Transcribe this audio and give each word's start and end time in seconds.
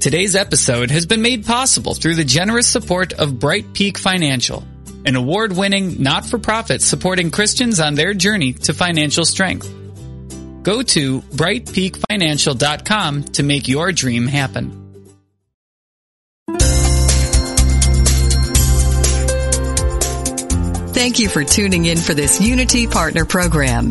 Today's 0.00 0.34
episode 0.34 0.90
has 0.90 1.04
been 1.04 1.20
made 1.20 1.44
possible 1.44 1.92
through 1.92 2.14
the 2.14 2.24
generous 2.24 2.66
support 2.66 3.12
of 3.12 3.38
Bright 3.38 3.74
Peak 3.74 3.98
Financial, 3.98 4.64
an 5.04 5.14
award 5.14 5.54
winning 5.54 6.02
not 6.02 6.24
for 6.24 6.38
profit 6.38 6.80
supporting 6.80 7.30
Christians 7.30 7.80
on 7.80 7.96
their 7.96 8.14
journey 8.14 8.54
to 8.54 8.72
financial 8.72 9.26
strength. 9.26 9.70
Go 10.62 10.82
to 10.82 11.20
brightpeakfinancial.com 11.20 13.24
to 13.24 13.42
make 13.42 13.68
your 13.68 13.92
dream 13.92 14.26
happen. 14.26 14.70
Thank 20.94 21.18
you 21.18 21.28
for 21.28 21.44
tuning 21.44 21.84
in 21.84 21.98
for 21.98 22.14
this 22.14 22.40
Unity 22.40 22.86
Partner 22.86 23.26
Program. 23.26 23.90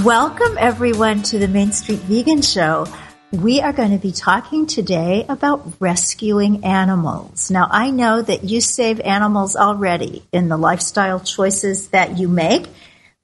Welcome 0.00 0.56
everyone 0.58 1.22
to 1.24 1.38
the 1.38 1.48
Main 1.48 1.72
Street 1.72 1.98
Vegan 1.98 2.40
Show. 2.40 2.86
We 3.30 3.60
are 3.60 3.74
going 3.74 3.90
to 3.90 3.98
be 3.98 4.10
talking 4.10 4.66
today 4.66 5.26
about 5.28 5.70
rescuing 5.80 6.64
animals. 6.64 7.50
Now, 7.50 7.68
I 7.70 7.90
know 7.90 8.22
that 8.22 8.42
you 8.42 8.62
save 8.62 9.00
animals 9.00 9.54
already 9.54 10.24
in 10.32 10.48
the 10.48 10.56
lifestyle 10.56 11.20
choices 11.20 11.88
that 11.88 12.16
you 12.16 12.26
make, 12.26 12.68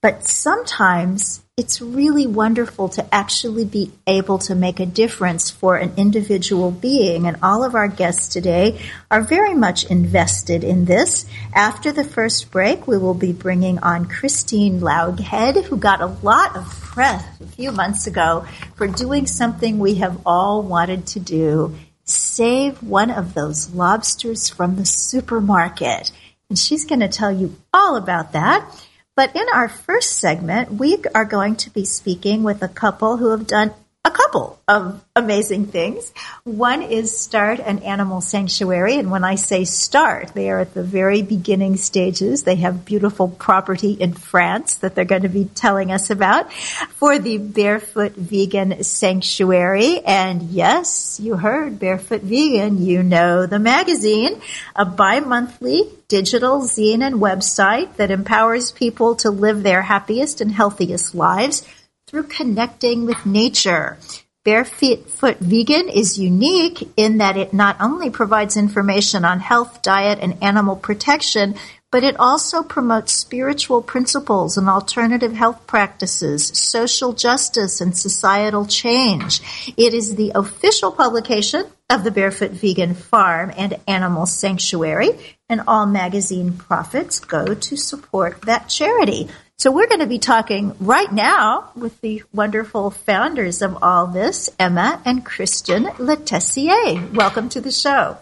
but 0.01 0.27
sometimes 0.29 1.43
it's 1.57 1.81
really 1.81 2.27
wonderful 2.27 2.89
to 2.89 3.15
actually 3.15 3.65
be 3.65 3.91
able 4.07 4.39
to 4.39 4.55
make 4.55 4.79
a 4.79 4.87
difference 4.87 5.51
for 5.51 5.77
an 5.77 5.93
individual 5.97 6.71
being. 6.71 7.27
And 7.27 7.37
all 7.43 7.65
of 7.65 7.75
our 7.75 7.89
guests 7.89 8.29
today 8.29 8.81
are 9.11 9.23
very 9.23 9.55
much 9.55 9.85
invested 9.85 10.63
in 10.63 10.85
this. 10.85 11.27
After 11.53 11.91
the 11.91 12.05
first 12.05 12.53
break, 12.53 12.87
we 12.87 12.97
will 12.97 13.15
be 13.15 13.33
bringing 13.33 13.81
on 13.81 14.07
Christine 14.07 14.79
Loughead, 14.79 15.65
who 15.65 15.77
got 15.77 16.01
a 16.01 16.07
lot 16.07 16.57
of 16.57 16.65
press 16.81 17.25
a 17.41 17.47
few 17.47 17.73
months 17.73 18.07
ago 18.07 18.47
for 18.77 18.87
doing 18.87 19.27
something 19.27 19.81
we 19.81 19.97
have 19.97 20.21
all 20.25 20.63
wanted 20.63 21.09
to 21.09 21.21
do 21.21 21.75
save 22.05 22.83
one 22.83 23.11
of 23.11 23.35
those 23.35 23.71
lobsters 23.75 24.49
from 24.49 24.77
the 24.77 24.87
supermarket. 24.87 26.11
And 26.49 26.59
she's 26.59 26.87
going 26.87 27.01
to 27.01 27.09
tell 27.09 27.31
you 27.31 27.57
all 27.75 27.97
about 27.97 28.33
that. 28.33 28.88
But 29.19 29.35
in 29.35 29.47
our 29.53 29.67
first 29.67 30.21
segment, 30.21 30.75
we 30.75 31.03
are 31.13 31.25
going 31.25 31.57
to 31.67 31.71
be 31.71 31.85
speaking 31.85 32.45
with 32.45 32.63
a 32.63 32.69
couple 32.69 33.17
who 33.17 33.33
have 33.33 33.49
done 33.49 33.75
a 34.05 34.11
couple 34.11 34.59
of 34.69 35.05
amazing 35.17 35.67
things. 35.67 36.13
One 36.45 36.83
is 36.83 37.19
start 37.19 37.59
an 37.59 37.81
animal 37.81 38.21
sanctuary. 38.21 38.97
And 38.97 39.11
when 39.11 39.25
I 39.25 39.35
say 39.35 39.65
start, 39.65 40.35
they 40.35 40.51
are 40.51 40.61
at 40.61 40.73
the 40.73 40.83
very 40.83 41.23
beginning 41.23 41.77
stages. 41.77 42.45
They 42.45 42.57
have 42.57 42.85
beautiful 42.85 43.29
property 43.29 43.93
in 43.93 44.15
France 44.15 44.77
that 44.77 44.95
they're 44.95 45.05
going 45.05 45.23
to 45.23 45.29
be 45.29 45.47
telling 45.47 45.93
us 45.93 46.11
about 46.11 46.51
for 46.53 47.19
the 47.19 47.39
Barefoot 47.39 48.15
Vegan 48.15 48.83
Sanctuary. 48.83 50.01
And 50.01 50.43
yes, 50.43 51.21
you 51.21 51.37
heard 51.37 51.79
Barefoot 51.79 52.23
Vegan. 52.23 52.85
You 52.85 53.03
know 53.03 53.47
the 53.47 53.59
magazine, 53.59 54.41
a 54.75 54.85
bi-monthly 54.87 55.83
digital 56.09 56.61
zine 56.61 57.03
and 57.03 57.17
website 57.17 57.97
that 57.97 58.11
empowers 58.11 58.73
people 58.73 59.17
to 59.17 59.31
live 59.31 59.63
their 59.63 59.83
happiest 59.83 60.41
and 60.41 60.51
healthiest 60.51 61.15
lives 61.15 61.63
through 62.09 62.25
connecting 62.25 63.05
with 63.05 63.27
nature. 63.27 63.99
Barefoot 64.45 65.39
Vegan 65.41 65.91
is 65.91 66.19
unique 66.19 66.89
in 66.97 67.19
that 67.19 67.37
it 67.37 67.53
not 67.53 67.77
only 67.81 68.09
provides 68.09 68.57
information 68.57 69.23
on 69.27 69.41
health, 69.41 69.83
diet, 69.83 70.19
and 70.23 70.43
animal 70.43 70.75
protection, 70.75 71.55
but 71.91 72.03
it 72.03 72.19
also 72.19 72.63
promotes 72.63 73.13
spiritual 73.13 73.83
principles 73.83 74.57
and 74.57 74.69
alternative 74.69 75.35
health 75.35 75.67
practices, 75.67 76.47
social 76.59 77.13
justice, 77.13 77.83
and 77.83 77.97
societal 77.97 78.65
change. 78.65 79.43
It 79.77 79.93
is 79.93 80.17
the 80.17 80.33
official 80.35 80.93
publication 80.93 81.65
of 81.91 82.05
the 82.05 82.11
Barefoot 82.11 82.53
Vegan 82.53 82.95
Farm 82.95 83.53
and 83.55 83.79
Animal 83.87 84.25
Sanctuary, 84.25 85.11
and 85.51 85.63
all 85.67 85.85
magazine 85.85 86.55
profits 86.55 87.21
go 87.21 87.55
to 87.55 87.77
support 87.77 88.43
that 88.43 88.69
charity. 88.69 89.29
So 89.61 89.73
we're 89.73 89.89
going 89.89 89.99
to 89.99 90.07
be 90.07 90.21
talking 90.21 90.77
right 90.79 91.13
now 91.13 91.73
with 91.75 92.01
the 92.01 92.23
wonderful 92.33 92.93
founders 92.93 93.61
of 93.61 93.83
all 93.83 94.07
this, 94.07 94.49
Emma 94.57 95.03
and 95.05 95.27
Christian 95.27 95.87
Letessier. 95.99 97.13
Welcome 97.13 97.49
to 97.49 97.61
the 97.61 97.73
show. 97.73 98.19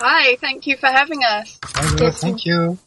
Hi, 0.00 0.36
thank 0.36 0.66
you 0.66 0.78
for 0.78 0.86
having 0.86 1.24
us. 1.24 1.58
Hi, 1.62 2.10
thank 2.12 2.46
you. 2.46 2.78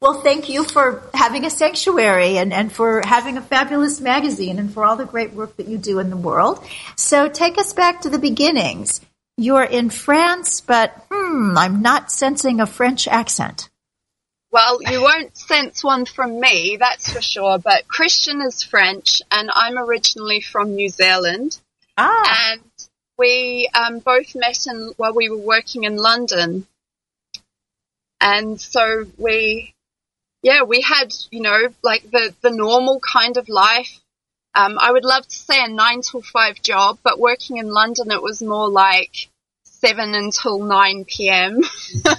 Well, 0.00 0.20
thank 0.20 0.48
you 0.48 0.62
for 0.62 1.02
having 1.12 1.44
a 1.44 1.50
sanctuary 1.50 2.38
and, 2.38 2.52
and 2.52 2.70
for 2.70 3.02
having 3.04 3.36
a 3.36 3.42
fabulous 3.42 4.00
magazine 4.00 4.60
and 4.60 4.72
for 4.72 4.84
all 4.84 4.94
the 4.94 5.04
great 5.04 5.32
work 5.32 5.56
that 5.56 5.66
you 5.66 5.76
do 5.76 5.98
in 5.98 6.10
the 6.10 6.16
world. 6.16 6.64
So 6.94 7.28
take 7.28 7.58
us 7.58 7.72
back 7.72 8.02
to 8.02 8.10
the 8.10 8.20
beginnings. 8.20 9.00
You're 9.36 9.64
in 9.64 9.90
France, 9.90 10.60
but 10.60 10.94
hmm, 11.10 11.58
I'm 11.58 11.82
not 11.82 12.12
sensing 12.12 12.60
a 12.60 12.66
French 12.66 13.08
accent. 13.08 13.70
Well, 14.54 14.78
you 14.88 15.02
won't 15.02 15.36
sense 15.36 15.82
one 15.82 16.04
from 16.04 16.38
me, 16.38 16.76
that's 16.78 17.12
for 17.12 17.20
sure, 17.20 17.58
but 17.58 17.88
Christian 17.88 18.40
is 18.40 18.62
French 18.62 19.20
and 19.28 19.50
I'm 19.52 19.76
originally 19.76 20.40
from 20.40 20.76
New 20.76 20.88
Zealand. 20.90 21.58
Ah. 21.96 22.52
And 22.52 22.62
we 23.18 23.68
um, 23.74 23.98
both 23.98 24.36
met 24.36 24.68
in, 24.68 24.92
while 24.96 25.12
we 25.12 25.28
were 25.28 25.38
working 25.38 25.82
in 25.82 25.96
London. 25.96 26.68
And 28.20 28.60
so 28.60 29.06
we, 29.18 29.74
yeah, 30.44 30.62
we 30.62 30.82
had, 30.82 31.12
you 31.32 31.40
know, 31.40 31.74
like 31.82 32.08
the, 32.12 32.32
the 32.40 32.52
normal 32.52 33.00
kind 33.00 33.36
of 33.36 33.48
life. 33.48 33.98
Um, 34.54 34.78
I 34.78 34.92
would 34.92 35.04
love 35.04 35.26
to 35.26 35.36
say 35.36 35.64
a 35.64 35.66
nine 35.66 36.00
to 36.12 36.22
five 36.22 36.62
job, 36.62 37.00
but 37.02 37.18
working 37.18 37.56
in 37.56 37.72
London, 37.72 38.12
it 38.12 38.22
was 38.22 38.40
more 38.40 38.68
like 38.68 39.30
7 39.64 40.14
until 40.14 40.62
9 40.62 41.06
p.m. 41.06 41.60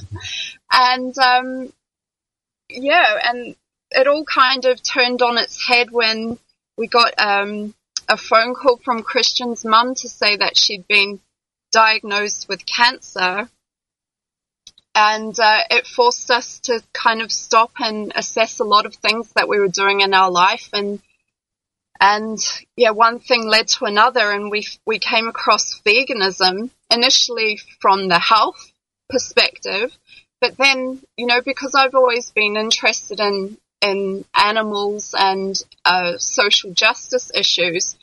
and, 0.69 1.17
um, 1.17 1.71
yeah, 2.75 3.19
and 3.24 3.56
it 3.92 4.07
all 4.07 4.25
kind 4.25 4.66
of 4.66 4.81
turned 4.83 5.22
on 5.22 5.38
its 5.38 5.68
head 5.68 5.92
when 5.92 6.38
we 6.77 6.88
got, 6.88 7.13
um, 7.18 7.74
a 8.07 8.18
phone 8.18 8.54
call 8.54 8.77
from 8.77 9.04
Christian's 9.04 9.66
mum 9.66 9.95
to 9.95 10.10
say 10.10 10.38
that 10.38 10.57
she'd 10.57 10.88
been 10.88 11.19
diagnosed 11.72 12.48
with 12.48 12.66
cancer. 12.66 13.50
And 14.94 15.38
uh, 15.39 15.60
it 15.69 15.88
forced 15.88 16.31
us 16.31 16.60
to 16.62 16.81
kind 16.94 17.22
of 17.22 17.31
stop 17.31 17.72
and 17.80 18.13
assess 18.16 18.60
a 18.60 18.63
lot 18.63 18.86
of 18.86 18.95
things 18.95 19.31
that 19.33 19.50
we 19.50 19.60
were 19.60 19.68
doing 19.68 20.01
in 20.01 20.13
our 20.13 20.31
life. 20.31 20.69
And 20.72 21.01
and 22.00 22.38
yeah, 22.75 22.92
one 22.92 23.19
thing 23.19 23.48
led 23.48 23.68
to 23.69 23.86
another, 23.86 24.31
and 24.31 24.51
we 24.51 24.68
we 24.86 25.00
came 25.00 25.27
across 25.27 25.81
veganism 25.86 26.69
initially 26.89 27.60
from 27.80 28.07
the 28.07 28.19
health 28.19 28.72
perspective, 29.10 29.92
but 30.41 30.57
then 30.57 31.01
you 31.17 31.25
know 31.25 31.41
because 31.41 31.75
I've 31.75 31.95
always 31.95 32.31
been 32.31 32.57
interested 32.57 33.19
in 33.19 33.57
in 33.81 34.25
animals 34.33 35.13
and 35.17 35.55
uh, 35.83 36.17
social 36.17 36.73
justice 36.73 37.31
issues, 37.35 37.95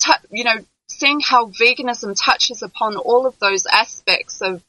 t- 0.00 0.12
you 0.30 0.44
know, 0.44 0.64
seeing 0.88 1.20
how 1.20 1.46
veganism 1.46 2.16
touches 2.18 2.62
upon 2.62 2.96
all 2.96 3.26
of 3.26 3.38
those 3.38 3.66
aspects 3.66 4.40
of 4.40 4.62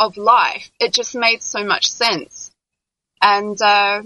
of 0.00 0.16
life, 0.16 0.70
it 0.80 0.94
just 0.94 1.14
made 1.14 1.42
so 1.42 1.62
much 1.62 1.90
sense. 1.90 2.50
And 3.22 3.60
uh, 3.60 4.02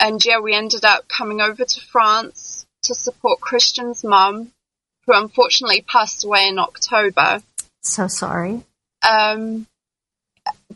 and 0.00 0.24
yeah, 0.24 0.40
we 0.40 0.54
ended 0.54 0.84
up 0.84 1.08
coming 1.08 1.40
over 1.40 1.64
to 1.64 1.80
France 1.80 2.66
to 2.82 2.94
support 2.94 3.40
Christian's 3.40 4.04
mum, 4.04 4.52
who 5.06 5.14
unfortunately 5.14 5.82
passed 5.82 6.24
away 6.24 6.48
in 6.48 6.58
October. 6.58 7.42
So 7.82 8.08
sorry. 8.08 8.64
Um, 9.08 9.66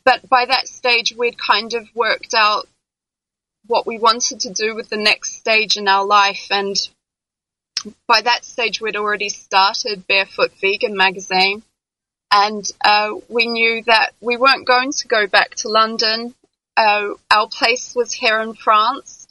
but 0.05 0.29
by 0.29 0.47
that 0.47 0.69
stage, 0.69 1.14
we'd 1.17 1.38
kind 1.38 1.75
of 1.75 1.88
worked 1.94 2.35
out 2.35 2.69
what 3.67 3.87
we 3.87 3.99
wanted 3.99 4.41
to 4.41 4.52
do 4.52 4.75
with 4.75 4.88
the 4.88 4.97
next 4.97 5.38
stage 5.38 5.76
in 5.76 5.88
our 5.88 6.05
life, 6.05 6.47
and 6.50 6.76
by 8.06 8.20
that 8.23 8.44
stage, 8.44 8.81
we'd 8.81 8.97
already 8.97 9.29
started 9.29 10.06
Barefoot 10.06 10.52
Vegan 10.61 10.97
magazine, 10.97 11.62
and 12.32 12.64
uh, 12.85 13.14
we 13.29 13.47
knew 13.47 13.82
that 13.85 14.12
we 14.20 14.37
weren't 14.37 14.67
going 14.67 14.93
to 14.93 15.08
go 15.08 15.26
back 15.26 15.55
to 15.56 15.69
London. 15.69 16.35
Uh, 16.76 17.11
our 17.31 17.49
place 17.49 17.94
was 17.94 18.12
here 18.12 18.41
in 18.41 18.55
France, 18.55 19.29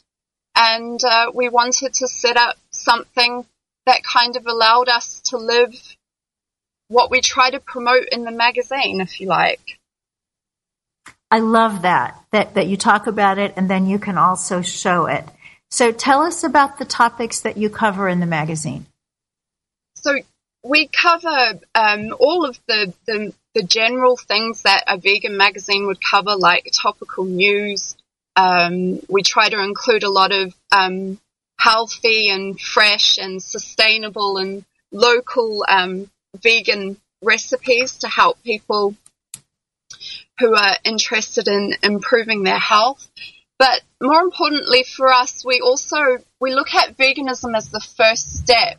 and 0.56 1.02
uh, 1.04 1.30
we 1.34 1.48
wanted 1.48 1.94
to 1.94 2.08
set 2.08 2.36
up 2.36 2.56
something 2.70 3.46
that 3.86 4.02
kind 4.02 4.36
of 4.36 4.46
allowed 4.46 4.88
us 4.88 5.20
to 5.20 5.36
live 5.36 5.74
what 6.88 7.10
we 7.10 7.20
try 7.20 7.50
to 7.50 7.60
promote 7.60 8.08
in 8.10 8.24
the 8.24 8.30
magazine, 8.30 9.00
if 9.00 9.20
you 9.20 9.26
like. 9.26 9.79
I 11.30 11.38
love 11.38 11.82
that, 11.82 12.20
that, 12.32 12.54
that 12.54 12.66
you 12.66 12.76
talk 12.76 13.06
about 13.06 13.38
it 13.38 13.54
and 13.56 13.70
then 13.70 13.86
you 13.86 13.98
can 13.98 14.18
also 14.18 14.62
show 14.62 15.06
it. 15.06 15.24
So 15.70 15.92
tell 15.92 16.22
us 16.22 16.42
about 16.42 16.78
the 16.78 16.84
topics 16.84 17.40
that 17.40 17.56
you 17.56 17.70
cover 17.70 18.08
in 18.08 18.18
the 18.18 18.26
magazine. 18.26 18.86
So 19.94 20.16
we 20.64 20.88
cover 20.88 21.60
um, 21.74 22.14
all 22.18 22.44
of 22.44 22.58
the, 22.66 22.92
the, 23.06 23.32
the 23.54 23.62
general 23.62 24.16
things 24.16 24.62
that 24.62 24.84
a 24.88 24.98
vegan 24.98 25.36
magazine 25.36 25.86
would 25.86 26.00
cover, 26.02 26.34
like 26.34 26.68
topical 26.72 27.24
news. 27.24 27.96
Um, 28.34 29.00
we 29.08 29.22
try 29.22 29.48
to 29.48 29.62
include 29.62 30.02
a 30.02 30.10
lot 30.10 30.32
of 30.32 30.54
um, 30.72 31.20
healthy 31.58 32.30
and 32.30 32.60
fresh 32.60 33.18
and 33.18 33.40
sustainable 33.42 34.38
and 34.38 34.64
local 34.90 35.64
um, 35.68 36.10
vegan 36.42 36.96
recipes 37.22 37.98
to 37.98 38.08
help 38.08 38.42
people 38.42 38.96
who 40.40 40.54
are 40.54 40.76
interested 40.84 41.46
in 41.46 41.74
improving 41.82 42.42
their 42.42 42.58
health. 42.58 43.06
But 43.58 43.82
more 44.00 44.22
importantly 44.22 44.84
for 44.84 45.12
us, 45.12 45.44
we 45.44 45.60
also 45.60 45.98
we 46.40 46.54
look 46.54 46.74
at 46.74 46.96
veganism 46.96 47.54
as 47.54 47.68
the 47.68 47.86
first 47.96 48.38
step, 48.38 48.78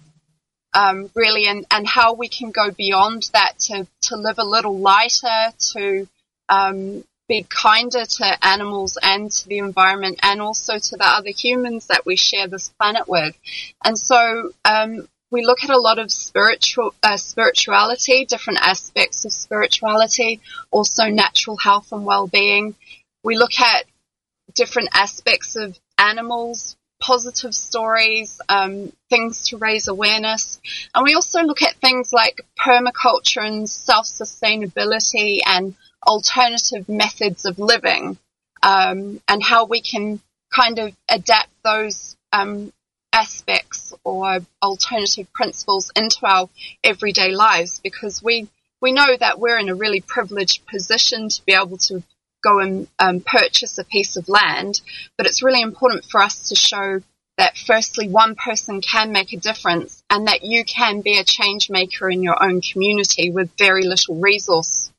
um, 0.73 1.11
really, 1.13 1.45
and, 1.45 1.65
and 1.69 1.85
how 1.87 2.13
we 2.13 2.27
can 2.27 2.49
go 2.49 2.71
beyond 2.71 3.29
that 3.33 3.59
to, 3.59 3.87
to 4.01 4.15
live 4.15 4.39
a 4.39 4.43
little 4.43 4.79
lighter, 4.79 5.53
to 5.73 6.07
um, 6.49 7.03
be 7.27 7.45
kinder 7.47 8.05
to 8.05 8.45
animals 8.45 8.97
and 9.01 9.31
to 9.31 9.47
the 9.47 9.59
environment, 9.59 10.19
and 10.23 10.41
also 10.41 10.79
to 10.79 10.97
the 10.97 11.05
other 11.05 11.29
humans 11.29 11.85
that 11.87 12.05
we 12.05 12.15
share 12.15 12.47
this 12.47 12.69
planet 12.69 13.07
with. 13.07 13.37
And 13.85 13.97
so 13.97 14.51
um, 14.65 15.07
we 15.31 15.45
look 15.45 15.63
at 15.63 15.69
a 15.69 15.79
lot 15.79 15.97
of 15.97 16.11
spiritual 16.11 16.93
uh, 17.01 17.17
spirituality, 17.17 18.25
different 18.25 18.59
aspects 18.61 19.23
of 19.25 19.31
spirituality, 19.31 20.41
also 20.69 21.05
natural 21.05 21.57
health 21.57 21.91
and 21.93 22.05
well-being. 22.05 22.75
We 23.23 23.37
look 23.37 23.57
at 23.59 23.85
different 24.53 24.89
aspects 24.93 25.55
of 25.55 25.79
animals, 25.97 26.75
positive 27.01 27.55
stories, 27.55 28.41
um, 28.49 28.91
things 29.09 29.47
to 29.47 29.57
raise 29.57 29.87
awareness. 29.87 30.59
And 30.93 31.03
we 31.05 31.15
also 31.15 31.41
look 31.43 31.61
at 31.61 31.75
things 31.75 32.11
like 32.11 32.41
permaculture 32.59 33.45
and 33.45 33.69
self-sustainability 33.69 35.39
and 35.45 35.75
alternative 36.05 36.89
methods 36.89 37.45
of 37.45 37.57
living, 37.57 38.17
um, 38.63 39.21
and 39.27 39.41
how 39.41 39.65
we 39.65 39.81
can 39.81 40.19
kind 40.53 40.79
of 40.79 40.93
adapt 41.07 41.49
those 41.63 42.17
um, 42.33 42.73
aspects 43.13 43.93
or 44.03 44.39
alternative 44.61 45.31
principles 45.33 45.91
into 45.95 46.25
our 46.25 46.49
everyday 46.83 47.31
lives 47.31 47.79
because 47.83 48.21
we 48.23 48.47
we 48.81 48.91
know 48.91 49.15
that 49.19 49.39
we're 49.39 49.59
in 49.59 49.69
a 49.69 49.75
really 49.75 50.01
privileged 50.01 50.65
position 50.65 51.29
to 51.29 51.45
be 51.45 51.53
able 51.53 51.77
to 51.77 52.03
go 52.43 52.59
and 52.59 52.87
um, 52.97 53.21
purchase 53.21 53.77
a 53.77 53.83
piece 53.83 54.17
of 54.17 54.27
land, 54.27 54.81
but 55.17 55.27
it's 55.27 55.43
really 55.43 55.61
important 55.61 56.03
for 56.05 56.21
us 56.21 56.49
to 56.49 56.55
show 56.55 57.01
that 57.37 57.57
firstly, 57.57 58.07
one 58.07 58.35
person 58.35 58.81
can 58.81 59.11
make 59.11 59.33
a 59.33 59.37
difference 59.37 60.03
and 60.09 60.27
that 60.27 60.43
you 60.43 60.63
can 60.65 61.01
be 61.01 61.17
a 61.17 61.23
change 61.23 61.69
maker 61.69 62.09
in 62.09 62.21
your 62.21 62.43
own 62.43 62.61
community 62.61 63.31
with 63.31 63.49
very 63.57 63.83
little 63.83 64.15
resource. 64.15 64.90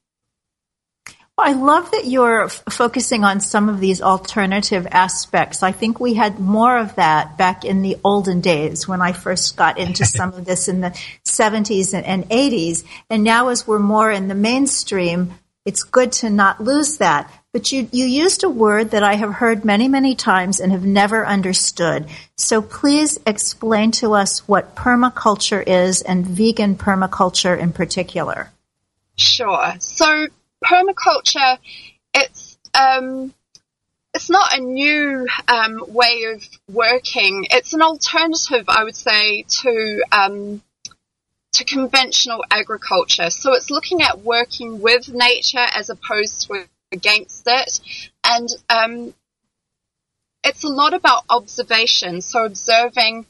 Well, 1.38 1.48
I 1.48 1.52
love 1.52 1.90
that 1.92 2.04
you're 2.04 2.44
f- 2.44 2.62
focusing 2.68 3.24
on 3.24 3.40
some 3.40 3.70
of 3.70 3.80
these 3.80 4.02
alternative 4.02 4.86
aspects. 4.90 5.62
I 5.62 5.72
think 5.72 5.98
we 5.98 6.12
had 6.12 6.38
more 6.38 6.76
of 6.76 6.94
that 6.96 7.38
back 7.38 7.64
in 7.64 7.80
the 7.80 7.96
olden 8.04 8.42
days 8.42 8.86
when 8.86 9.00
I 9.00 9.12
first 9.12 9.56
got 9.56 9.78
into 9.78 10.04
some 10.18 10.34
of 10.34 10.44
this 10.44 10.68
in 10.68 10.82
the 10.82 10.90
70s 11.24 11.94
and, 11.94 12.04
and 12.04 12.28
80s. 12.28 12.84
And 13.08 13.24
now 13.24 13.48
as 13.48 13.66
we're 13.66 13.78
more 13.78 14.10
in 14.10 14.28
the 14.28 14.34
mainstream, 14.34 15.32
it's 15.64 15.84
good 15.84 16.12
to 16.12 16.28
not 16.28 16.62
lose 16.62 16.98
that. 16.98 17.32
But 17.52 17.72
you, 17.72 17.88
you 17.92 18.04
used 18.04 18.44
a 18.44 18.50
word 18.50 18.90
that 18.90 19.02
I 19.02 19.14
have 19.14 19.34
heard 19.34 19.64
many, 19.64 19.88
many 19.88 20.14
times 20.14 20.60
and 20.60 20.72
have 20.72 20.84
never 20.84 21.26
understood. 21.26 22.08
So 22.36 22.60
please 22.60 23.18
explain 23.26 23.90
to 23.92 24.12
us 24.14 24.46
what 24.48 24.74
permaculture 24.74 25.62
is 25.66 26.02
and 26.02 26.26
vegan 26.26 26.76
permaculture 26.76 27.58
in 27.58 27.72
particular. 27.72 28.50
Sure. 29.16 29.74
So 29.78 30.28
permaculture, 30.62 31.58
it's, 32.14 32.58
um, 32.74 33.34
it's 34.14 34.28
not 34.28 34.56
a 34.56 34.60
new 34.60 35.26
um, 35.48 35.84
way 35.88 36.24
of 36.24 36.42
working. 36.68 37.46
It's 37.50 37.72
an 37.72 37.82
alternative, 37.82 38.66
I 38.68 38.84
would 38.84 38.96
say, 38.96 39.44
to 39.62 40.02
um, 40.12 40.62
to 41.52 41.64
conventional 41.64 42.44
agriculture. 42.50 43.30
So 43.30 43.54
it's 43.54 43.70
looking 43.70 44.02
at 44.02 44.20
working 44.20 44.80
with 44.80 45.08
nature 45.12 45.66
as 45.74 45.90
opposed 45.90 46.42
to 46.42 46.66
against 46.90 47.44
it, 47.46 47.80
and 48.24 48.48
um, 48.68 49.14
it's 50.44 50.64
a 50.64 50.68
lot 50.68 50.92
about 50.92 51.24
observation. 51.30 52.20
So 52.20 52.44
observing 52.44 53.26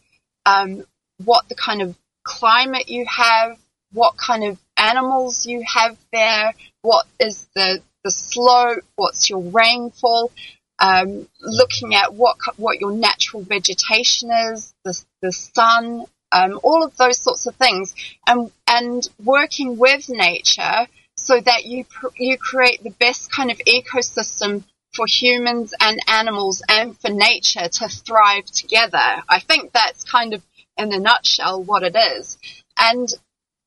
um, 0.46 0.84
what 1.24 1.48
the 1.48 1.54
kind 1.54 1.80
of 1.82 1.96
climate 2.24 2.88
you 2.88 3.06
have, 3.06 3.56
what 3.92 4.16
kind 4.16 4.42
of 4.44 4.58
animals 4.90 5.46
you 5.46 5.62
have 5.66 5.96
there, 6.12 6.54
what 6.82 7.06
is 7.18 7.46
the 7.54 7.80
the 8.04 8.10
slope, 8.10 8.82
what's 8.96 9.30
your 9.30 9.40
rainfall, 9.40 10.32
um, 10.78 11.28
looking 11.40 11.94
at 11.94 12.14
what 12.14 12.36
what 12.56 12.80
your 12.80 12.92
natural 12.92 13.42
vegetation 13.42 14.30
is, 14.30 14.74
the 14.84 15.00
the 15.22 15.32
sun, 15.32 16.04
um, 16.32 16.58
all 16.62 16.82
of 16.82 16.96
those 16.96 17.18
sorts 17.18 17.46
of 17.46 17.54
things, 17.56 17.94
and 18.26 18.50
and 18.66 19.08
working 19.22 19.78
with 19.78 20.08
nature 20.08 20.86
so 21.16 21.40
that 21.40 21.64
you 21.64 21.84
pr- 21.84 22.16
you 22.16 22.36
create 22.36 22.82
the 22.82 22.90
best 22.90 23.30
kind 23.30 23.50
of 23.50 23.58
ecosystem 23.58 24.64
for 24.94 25.06
humans 25.06 25.72
and 25.80 26.00
animals 26.08 26.62
and 26.68 26.98
for 26.98 27.10
nature 27.10 27.68
to 27.68 27.88
thrive 27.88 28.44
together. 28.46 29.22
I 29.28 29.40
think 29.40 29.72
that's 29.72 30.04
kind 30.04 30.34
of 30.34 30.42
in 30.76 30.92
a 30.92 30.98
nutshell 30.98 31.62
what 31.62 31.82
it 31.82 31.96
is. 31.96 32.38
And 32.78 33.08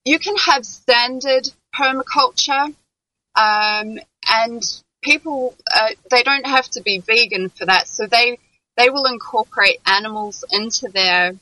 you 0.06 0.20
can 0.20 0.36
have 0.38 0.66
standard 0.66 1.50
permaculture, 1.74 2.74
um, 3.36 4.00
and 4.30 4.64
people 5.02 5.56
uh, 5.76 5.90
they 6.10 6.24
don't 6.24 6.46
have 6.46 6.70
to 6.70 6.82
be 6.82 7.00
vegan 7.00 7.50
for 7.50 7.66
that. 7.66 7.88
So 7.88 8.08
they 8.08 8.38
they 8.78 8.90
will 8.90 9.06
incorporate 9.06 9.80
animals 9.86 10.46
into 10.52 10.88
their 10.90 11.34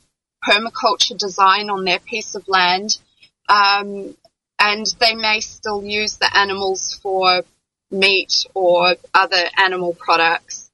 permaculture 0.46 1.16
design 1.16 1.70
on 1.70 1.84
their 1.84 1.98
piece 1.98 2.34
of 2.34 2.48
land. 2.48 2.98
Um, 3.48 4.16
and 4.58 4.86
they 5.00 5.14
may 5.14 5.40
still 5.40 5.82
use 5.84 6.16
the 6.16 6.36
animals 6.36 6.98
for 7.02 7.42
meat 7.90 8.46
or 8.54 8.96
other 9.12 9.44
animal 9.58 9.94
products. 9.94 10.70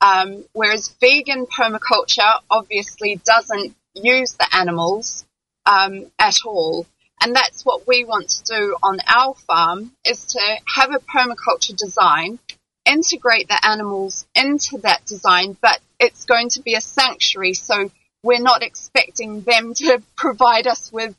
Um, 0.00 0.44
whereas 0.52 0.94
vegan 1.00 1.46
permaculture 1.46 2.40
obviously 2.50 3.20
doesn't 3.24 3.74
use 3.94 4.32
the 4.34 4.48
animals 4.54 5.24
um, 5.66 6.06
at 6.18 6.36
all. 6.44 6.86
And 7.20 7.34
that's 7.34 7.64
what 7.64 7.86
we 7.86 8.04
want 8.04 8.28
to 8.30 8.44
do 8.44 8.76
on 8.82 8.98
our 9.06 9.34
farm 9.34 9.92
is 10.04 10.24
to 10.26 10.40
have 10.76 10.90
a 10.92 10.98
permaculture 10.98 11.76
design, 11.76 12.38
integrate 12.84 13.48
the 13.48 13.66
animals 13.66 14.26
into 14.34 14.78
that 14.78 15.04
design, 15.04 15.56
but 15.60 15.80
it's 15.98 16.24
going 16.24 16.48
to 16.50 16.62
be 16.62 16.74
a 16.74 16.80
sanctuary. 16.80 17.54
So 17.54 17.90
we're 18.22 18.42
not 18.42 18.62
expecting 18.62 19.42
them 19.42 19.74
to 19.76 20.02
provide 20.16 20.66
us 20.66 20.92
with, 20.92 21.16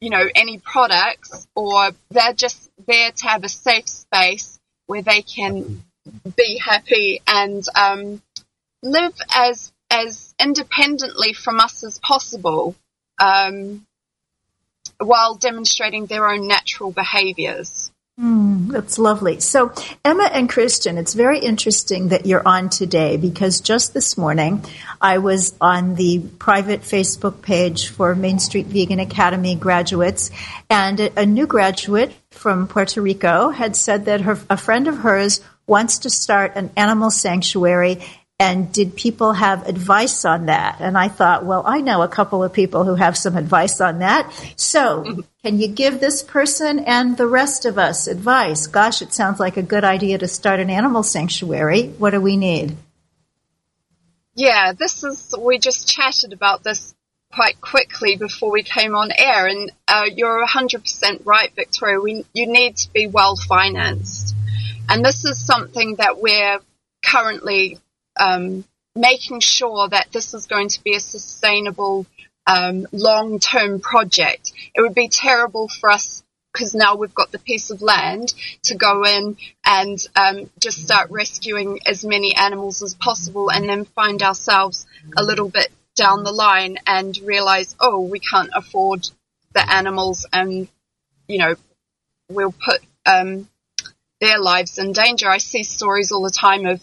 you 0.00 0.10
know, 0.10 0.28
any 0.34 0.58
products 0.58 1.46
or 1.54 1.90
they're 2.10 2.34
just 2.34 2.70
there 2.86 3.12
to 3.12 3.26
have 3.26 3.44
a 3.44 3.48
safe 3.48 3.88
space 3.88 4.58
where 4.86 5.02
they 5.02 5.22
can 5.22 5.82
be 6.36 6.58
happy 6.64 7.20
and, 7.26 7.64
um, 7.74 8.22
live 8.82 9.14
as, 9.34 9.72
as 9.90 10.34
independently 10.38 11.32
from 11.32 11.60
us 11.60 11.82
as 11.82 11.98
possible. 11.98 12.76
Um, 13.18 13.86
while 14.98 15.34
demonstrating 15.34 16.06
their 16.06 16.28
own 16.28 16.46
natural 16.46 16.90
behaviors. 16.90 17.90
Mm, 18.18 18.68
that's 18.68 18.98
lovely. 18.98 19.40
So, 19.40 19.74
Emma 20.02 20.30
and 20.32 20.48
Christian, 20.48 20.96
it's 20.96 21.12
very 21.12 21.38
interesting 21.38 22.08
that 22.08 22.24
you're 22.24 22.46
on 22.48 22.70
today 22.70 23.18
because 23.18 23.60
just 23.60 23.92
this 23.92 24.16
morning 24.16 24.64
I 25.02 25.18
was 25.18 25.54
on 25.60 25.96
the 25.96 26.20
private 26.38 26.80
Facebook 26.80 27.42
page 27.42 27.88
for 27.88 28.14
Main 28.14 28.38
Street 28.38 28.66
Vegan 28.66 29.00
Academy 29.00 29.54
graduates, 29.54 30.30
and 30.70 30.98
a 30.98 31.26
new 31.26 31.46
graduate 31.46 32.10
from 32.30 32.68
Puerto 32.68 33.02
Rico 33.02 33.50
had 33.50 33.76
said 33.76 34.06
that 34.06 34.22
her, 34.22 34.38
a 34.48 34.56
friend 34.56 34.88
of 34.88 34.96
hers 34.96 35.42
wants 35.66 35.98
to 35.98 36.10
start 36.10 36.56
an 36.56 36.70
animal 36.74 37.10
sanctuary 37.10 38.00
and 38.38 38.70
did 38.70 38.96
people 38.96 39.32
have 39.32 39.66
advice 39.66 40.26
on 40.26 40.46
that? 40.46 40.76
And 40.80 40.98
I 40.98 41.08
thought, 41.08 41.46
well, 41.46 41.62
I 41.64 41.80
know 41.80 42.02
a 42.02 42.08
couple 42.08 42.44
of 42.44 42.52
people 42.52 42.84
who 42.84 42.94
have 42.94 43.16
some 43.16 43.36
advice 43.36 43.80
on 43.80 44.00
that. 44.00 44.30
So, 44.56 45.22
can 45.42 45.58
you 45.58 45.68
give 45.68 46.00
this 46.00 46.22
person 46.22 46.80
and 46.80 47.16
the 47.16 47.26
rest 47.26 47.64
of 47.64 47.78
us 47.78 48.08
advice? 48.08 48.66
Gosh, 48.66 49.00
it 49.00 49.14
sounds 49.14 49.40
like 49.40 49.56
a 49.56 49.62
good 49.62 49.84
idea 49.84 50.18
to 50.18 50.28
start 50.28 50.60
an 50.60 50.68
animal 50.68 51.02
sanctuary. 51.02 51.88
What 51.88 52.10
do 52.10 52.20
we 52.20 52.36
need? 52.36 52.76
Yeah, 54.34 54.74
this 54.78 55.02
is, 55.02 55.34
we 55.38 55.58
just 55.58 55.88
chatted 55.88 56.34
about 56.34 56.62
this 56.62 56.94
quite 57.32 57.58
quickly 57.62 58.16
before 58.16 58.50
we 58.50 58.62
came 58.62 58.94
on 58.94 59.12
air, 59.16 59.46
and 59.46 59.72
uh, 59.88 60.04
you're 60.14 60.46
100% 60.46 61.24
right, 61.24 61.54
Victoria. 61.56 62.00
We, 62.00 62.26
you 62.34 62.46
need 62.46 62.76
to 62.76 62.92
be 62.92 63.06
well 63.06 63.36
financed. 63.36 64.34
And 64.90 65.02
this 65.02 65.24
is 65.24 65.44
something 65.44 65.96
that 65.96 66.20
we're 66.20 66.58
currently 67.02 67.78
um, 68.18 68.64
making 68.94 69.40
sure 69.40 69.88
that 69.88 70.08
this 70.12 70.34
is 70.34 70.46
going 70.46 70.68
to 70.70 70.82
be 70.82 70.94
a 70.94 71.00
sustainable 71.00 72.06
um, 72.46 72.86
long-term 72.92 73.80
project. 73.80 74.52
It 74.74 74.80
would 74.80 74.94
be 74.94 75.08
terrible 75.08 75.68
for 75.68 75.90
us 75.90 76.22
because 76.52 76.74
now 76.74 76.94
we've 76.94 77.14
got 77.14 77.32
the 77.32 77.38
piece 77.38 77.70
of 77.70 77.82
land 77.82 78.32
to 78.62 78.74
go 78.76 79.04
in 79.04 79.36
and 79.66 79.98
um, 80.16 80.50
just 80.58 80.78
start 80.78 81.10
rescuing 81.10 81.80
as 81.84 82.02
many 82.02 82.34
animals 82.34 82.82
as 82.82 82.94
possible 82.94 83.50
and 83.50 83.68
then 83.68 83.84
find 83.84 84.22
ourselves 84.22 84.86
a 85.16 85.22
little 85.22 85.50
bit 85.50 85.68
down 85.96 86.24
the 86.24 86.32
line 86.32 86.78
and 86.86 87.18
realize, 87.18 87.76
oh, 87.78 88.00
we 88.00 88.20
can't 88.20 88.50
afford 88.54 89.06
the 89.52 89.70
animals 89.70 90.26
and, 90.32 90.68
you 91.28 91.38
know, 91.38 91.54
we'll 92.30 92.52
put 92.52 92.80
um, 93.04 93.48
their 94.20 94.38
lives 94.38 94.78
in 94.78 94.92
danger. 94.92 95.28
I 95.28 95.38
see 95.38 95.62
stories 95.62 96.10
all 96.10 96.22
the 96.22 96.30
time 96.30 96.64
of 96.64 96.80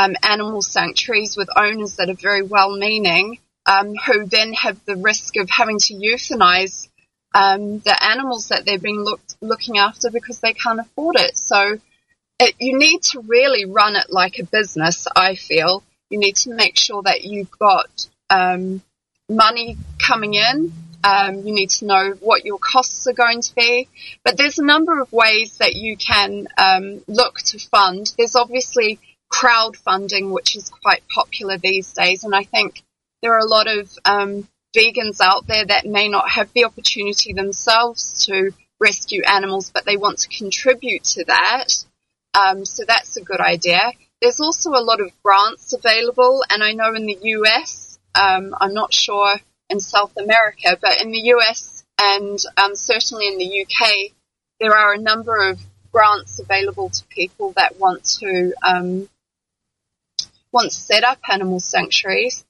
um, 0.00 0.16
animal 0.22 0.62
sanctuaries 0.62 1.36
with 1.36 1.48
owners 1.54 1.96
that 1.96 2.08
are 2.08 2.14
very 2.14 2.42
well 2.42 2.74
meaning, 2.74 3.38
um, 3.66 3.94
who 4.06 4.24
then 4.24 4.54
have 4.54 4.82
the 4.86 4.96
risk 4.96 5.36
of 5.36 5.50
having 5.50 5.78
to 5.78 5.94
euthanize 5.94 6.88
um, 7.34 7.80
the 7.80 7.96
animals 8.02 8.48
that 8.48 8.64
they've 8.64 8.80
been 8.80 9.04
looked, 9.04 9.36
looking 9.42 9.76
after 9.76 10.10
because 10.10 10.40
they 10.40 10.54
can't 10.54 10.80
afford 10.80 11.16
it. 11.16 11.36
So 11.36 11.78
it, 12.38 12.54
you 12.58 12.78
need 12.78 13.02
to 13.12 13.20
really 13.20 13.66
run 13.66 13.94
it 13.94 14.06
like 14.08 14.38
a 14.38 14.44
business, 14.44 15.06
I 15.14 15.34
feel. 15.34 15.82
You 16.08 16.18
need 16.18 16.36
to 16.36 16.54
make 16.54 16.78
sure 16.78 17.02
that 17.02 17.22
you've 17.24 17.50
got 17.58 18.08
um, 18.30 18.82
money 19.28 19.76
coming 19.98 20.32
in. 20.34 20.72
Um, 21.04 21.46
you 21.46 21.54
need 21.54 21.70
to 21.70 21.86
know 21.86 22.14
what 22.20 22.44
your 22.44 22.58
costs 22.58 23.06
are 23.06 23.12
going 23.12 23.42
to 23.42 23.54
be. 23.54 23.88
But 24.24 24.38
there's 24.38 24.58
a 24.58 24.64
number 24.64 25.00
of 25.00 25.12
ways 25.12 25.58
that 25.58 25.74
you 25.74 25.96
can 25.96 26.48
um, 26.56 27.02
look 27.06 27.36
to 27.46 27.58
fund. 27.58 28.12
There's 28.16 28.36
obviously 28.36 28.98
crowdfunding, 29.30 30.32
which 30.32 30.56
is 30.56 30.68
quite 30.68 31.02
popular 31.08 31.58
these 31.58 31.92
days. 31.92 32.24
And 32.24 32.34
I 32.34 32.44
think 32.44 32.82
there 33.22 33.34
are 33.34 33.38
a 33.38 33.48
lot 33.48 33.66
of 33.66 33.90
um, 34.04 34.48
vegans 34.76 35.20
out 35.20 35.46
there 35.46 35.64
that 35.66 35.86
may 35.86 36.08
not 36.08 36.30
have 36.30 36.52
the 36.52 36.64
opportunity 36.64 37.32
themselves 37.32 38.26
to 38.26 38.52
rescue 38.80 39.22
animals, 39.24 39.70
but 39.72 39.84
they 39.84 39.96
want 39.96 40.18
to 40.20 40.28
contribute 40.28 41.04
to 41.04 41.24
that. 41.24 41.84
Um, 42.34 42.64
so 42.64 42.84
that's 42.86 43.16
a 43.16 43.24
good 43.24 43.40
idea. 43.40 43.92
There's 44.20 44.40
also 44.40 44.70
a 44.70 44.82
lot 44.82 45.00
of 45.00 45.10
grants 45.22 45.72
available, 45.72 46.44
and 46.50 46.62
I 46.62 46.72
know 46.72 46.94
in 46.94 47.06
the 47.06 47.18
US, 47.22 47.98
um, 48.14 48.54
I'm 48.60 48.74
not 48.74 48.92
sure 48.92 49.36
in 49.68 49.80
South 49.80 50.16
America, 50.16 50.76
but 50.80 51.00
in 51.00 51.10
the 51.10 51.32
US 51.34 51.84
and 52.00 52.38
um, 52.56 52.74
certainly 52.74 53.28
in 53.28 53.38
the 53.38 53.62
UK, 53.62 54.12
there 54.58 54.74
are 54.76 54.94
a 54.94 54.98
number 54.98 55.48
of 55.48 55.60
grants 55.92 56.38
available 56.38 56.88
to 56.90 57.04
people 57.08 57.52
that 57.56 57.78
want 57.78 58.04
to 58.04 58.52
um, 58.66 59.08
once 60.52 60.76
set 60.76 61.04
up 61.04 61.18
animal 61.30 61.60
sanctuaries. 61.60 62.44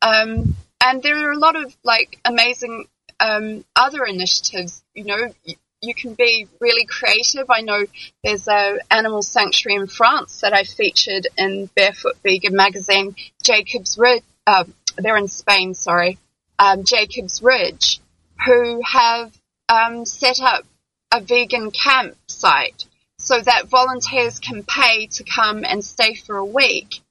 Um, 0.00 0.56
and 0.80 1.02
there 1.02 1.28
are 1.28 1.32
a 1.32 1.38
lot 1.38 1.56
of 1.56 1.76
like 1.84 2.18
amazing 2.24 2.86
um, 3.20 3.64
other 3.76 4.04
initiatives. 4.04 4.82
You 4.94 5.04
know, 5.04 5.34
you, 5.44 5.54
you 5.80 5.94
can 5.94 6.14
be 6.14 6.48
really 6.60 6.86
creative. 6.86 7.50
I 7.50 7.60
know 7.60 7.84
there's 8.24 8.48
a 8.48 8.78
animal 8.90 9.22
sanctuary 9.22 9.80
in 9.80 9.86
France 9.86 10.40
that 10.40 10.52
I 10.52 10.64
featured 10.64 11.28
in 11.36 11.68
Barefoot 11.74 12.16
Vegan 12.22 12.54
magazine, 12.54 13.14
Jacob's 13.42 13.98
Ridge. 13.98 14.24
Uh, 14.46 14.64
they're 14.96 15.16
in 15.16 15.28
Spain, 15.28 15.74
sorry, 15.74 16.18
um, 16.58 16.84
Jacob's 16.84 17.42
Ridge, 17.42 18.00
who 18.44 18.80
have 18.84 19.32
um, 19.68 20.04
set 20.04 20.40
up 20.40 20.64
a 21.12 21.20
vegan 21.20 21.70
campsite 21.70 22.86
so 23.18 23.40
that 23.40 23.68
volunteers 23.68 24.40
can 24.40 24.64
pay 24.64 25.06
to 25.06 25.24
come 25.24 25.64
and 25.64 25.84
stay 25.84 26.14
for 26.14 26.36
a 26.36 26.44
week 26.44 27.01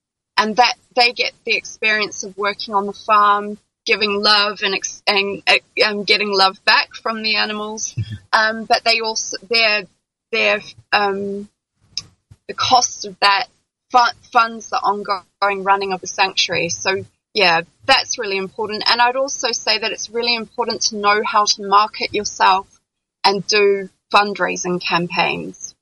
and 0.42 0.56
that 0.56 0.74
they 0.96 1.14
get 1.14 1.34
the 1.46 1.56
experience 1.56 2.24
of 2.24 2.36
working 2.36 2.74
on 2.74 2.88
the 2.88 2.94
farm, 2.94 3.60
giving 3.86 4.20
love 4.20 4.62
and, 4.64 4.76
and 5.06 5.44
um, 5.86 6.04
getting 6.04 6.32
love 6.32 6.58
back 6.66 6.96
from 6.96 7.22
the 7.22 7.38
animals. 7.38 7.96
Um, 8.34 8.64
but 8.64 8.86
they 8.86 9.02
also 9.02 9.36
their 9.50 9.84
their 10.32 10.62
um, 10.94 11.50
the 12.48 12.54
cost 12.54 13.06
of 13.06 13.20
that 13.20 13.48
funds 13.92 14.70
the 14.70 14.78
ongoing 14.78 15.66
running 15.66 15.92
of 15.92 16.00
the 16.00 16.08
sanctuary. 16.08 16.70
So 16.70 17.04
yeah, 17.34 17.64
that's 17.86 18.18
really 18.18 18.38
important. 18.38 18.86
And 18.90 19.02
I'd 19.02 19.18
also 19.18 19.52
say 19.52 19.80
that 19.80 19.92
it's 19.92 20.10
really 20.10 20.34
important 20.34 20.84
to 20.84 20.96
know 20.96 21.22
how 21.26 21.44
to 21.44 21.68
market 21.68 22.14
yourself 22.14 22.80
and 23.26 23.46
do 23.46 23.90
fundraising 24.14 24.82
campaigns. 24.82 25.76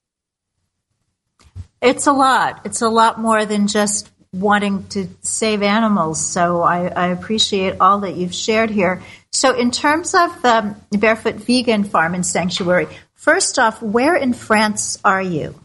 It's 1.84 2.08
a 2.08 2.14
lot. 2.14 2.62
It's 2.66 2.82
a 2.82 2.90
lot 2.90 3.20
more 3.20 3.46
than 3.46 3.68
just 3.68 4.10
wanting 4.34 4.88
to 4.90 5.08
save 5.22 5.64
animals. 5.64 6.24
So 6.24 6.62
I, 6.62 6.88
I, 6.88 7.08
appreciate 7.08 7.78
all 7.80 8.02
that 8.02 8.16
you've 8.16 8.34
shared 8.34 8.70
here. 8.70 9.02
So 9.32 9.58
in 9.58 9.72
terms 9.72 10.14
of 10.14 10.42
the 10.44 10.76
Barefoot 10.92 11.36
Vegan 11.36 11.84
Farm 11.84 12.14
and 12.14 12.26
Sanctuary, 12.26 12.88
first 13.16 13.58
off, 13.58 13.82
where 13.82 14.16
in 14.16 14.34
France 14.34 15.00
are 15.04 15.22
you? 15.22 15.56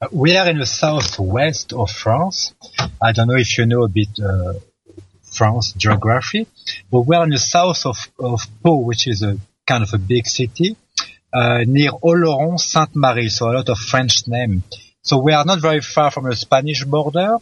Uh, 0.00 0.08
we 0.12 0.36
are 0.36 0.48
in 0.50 0.58
the 0.58 0.66
southwest 0.66 1.72
of 1.72 1.90
France. 1.90 2.54
I 3.00 3.12
don't 3.12 3.28
know 3.28 3.36
if 3.36 3.56
you 3.56 3.64
know 3.64 3.84
a 3.84 3.88
bit 3.88 4.08
uh, 4.22 4.54
France 5.22 5.72
geography, 5.72 6.46
but 6.90 7.00
we're 7.00 7.22
in 7.24 7.30
the 7.30 7.38
south 7.38 7.86
of, 7.86 7.96
of 8.18 8.40
Pau, 8.62 8.76
which 8.76 9.06
is 9.06 9.22
a 9.22 9.38
kind 9.66 9.82
of 9.82 9.94
a 9.94 9.98
big 9.98 10.26
city, 10.26 10.76
uh, 11.32 11.64
near 11.66 11.90
Oloron, 11.90 12.60
Sainte-Marie, 12.60 13.30
so 13.30 13.50
a 13.50 13.52
lot 13.52 13.68
of 13.68 13.78
French 13.78 14.28
name. 14.28 14.62
So 15.04 15.18
we 15.18 15.34
are 15.34 15.44
not 15.44 15.60
very 15.60 15.82
far 15.82 16.10
from 16.10 16.24
the 16.24 16.34
Spanish 16.34 16.82
border. 16.84 17.36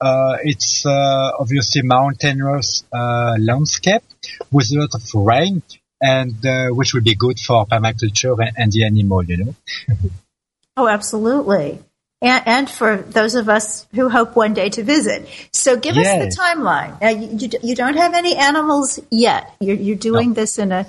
Uh, 0.00 0.36
it's 0.44 0.86
uh, 0.86 1.32
obviously 1.36 1.82
mountainous 1.82 2.84
uh, 2.92 3.34
landscape 3.40 4.04
with 4.52 4.70
a 4.72 4.78
lot 4.78 4.94
of 4.94 5.02
rain, 5.14 5.62
and 6.00 6.46
uh, 6.46 6.68
which 6.68 6.94
would 6.94 7.02
be 7.02 7.16
good 7.16 7.40
for 7.40 7.66
permaculture 7.66 8.38
and, 8.38 8.56
and 8.56 8.72
the 8.72 8.84
animal, 8.84 9.24
you 9.24 9.36
know. 9.38 9.54
oh, 10.76 10.86
absolutely. 10.86 11.80
And, 12.22 12.42
and, 12.46 12.70
for 12.70 12.96
those 12.96 13.34
of 13.34 13.48
us 13.48 13.86
who 13.94 14.08
hope 14.08 14.36
one 14.36 14.54
day 14.54 14.68
to 14.70 14.82
visit. 14.84 15.28
So 15.52 15.76
give 15.76 15.96
us 15.96 16.06
the 16.06 16.36
timeline. 16.40 17.00
Now, 17.00 17.10
you, 17.10 17.28
you, 17.36 17.48
you, 17.62 17.74
don't 17.76 17.96
have 17.96 18.14
any 18.14 18.36
animals 18.36 18.98
yet. 19.08 19.54
You're, 19.60 19.76
you're 19.76 19.96
doing 19.96 20.30
no. 20.30 20.34
this 20.34 20.58
in 20.58 20.72
a, 20.72 20.86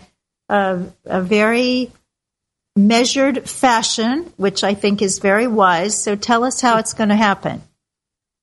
a, 0.49 0.81
a 1.05 1.21
very 1.21 1.91
measured 2.75 3.49
fashion, 3.49 4.31
which 4.37 4.63
I 4.63 4.73
think 4.73 5.01
is 5.01 5.19
very 5.19 5.47
wise. 5.47 6.01
So 6.01 6.15
tell 6.15 6.43
us 6.43 6.61
how 6.61 6.77
it's 6.77 6.93
going 6.93 7.09
to 7.09 7.15
happen. 7.15 7.61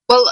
Well, 0.09 0.25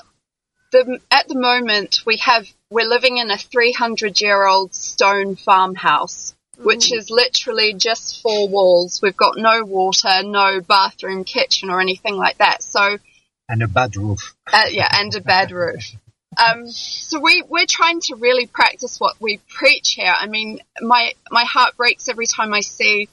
the, 0.73 0.99
at 1.11 1.29
the 1.29 1.39
moment 1.39 2.01
we 2.05 2.19
have 2.19 2.47
we're 2.71 2.89
living 2.89 3.19
in 3.19 3.31
a 3.31 3.39
300 3.39 4.21
year 4.21 4.47
old 4.47 4.75
stone 4.75 5.37
farmhouse, 5.37 6.35
which 6.57 6.93
is 6.93 7.11
literally 7.11 7.75
just 7.75 8.21
four 8.23 8.49
walls. 8.49 9.01
We've 9.01 9.17
got 9.17 9.37
no 9.37 9.65
water, 9.65 10.23
no 10.25 10.61
bathroom, 10.61 11.25
kitchen, 11.25 11.71
or 11.71 11.81
anything 11.81 12.17
like 12.17 12.39
that. 12.39 12.63
So 12.63 12.99
and 13.49 13.63
a 13.63 13.69
bad 13.69 13.97
roof. 13.97 14.35
Uh, 14.53 14.67
yeah, 14.71 14.89
and 14.91 15.15
a 15.15 15.21
bad 15.21 15.53
roof. 15.53 15.85
Um, 16.37 16.69
so 16.69 17.21
we 17.21 17.43
we're 17.49 17.67
trying 17.69 18.01
to 18.03 18.17
really 18.17 18.47
practice 18.47 18.99
what 18.99 19.21
we 19.21 19.41
preach 19.49 19.93
here. 19.93 20.13
I 20.15 20.27
mean, 20.27 20.61
my 20.81 21.13
my 21.31 21.45
heart 21.45 21.77
breaks 21.77 22.09
every 22.09 22.27
time 22.27 22.53
I 22.53 22.61
see 22.61 23.09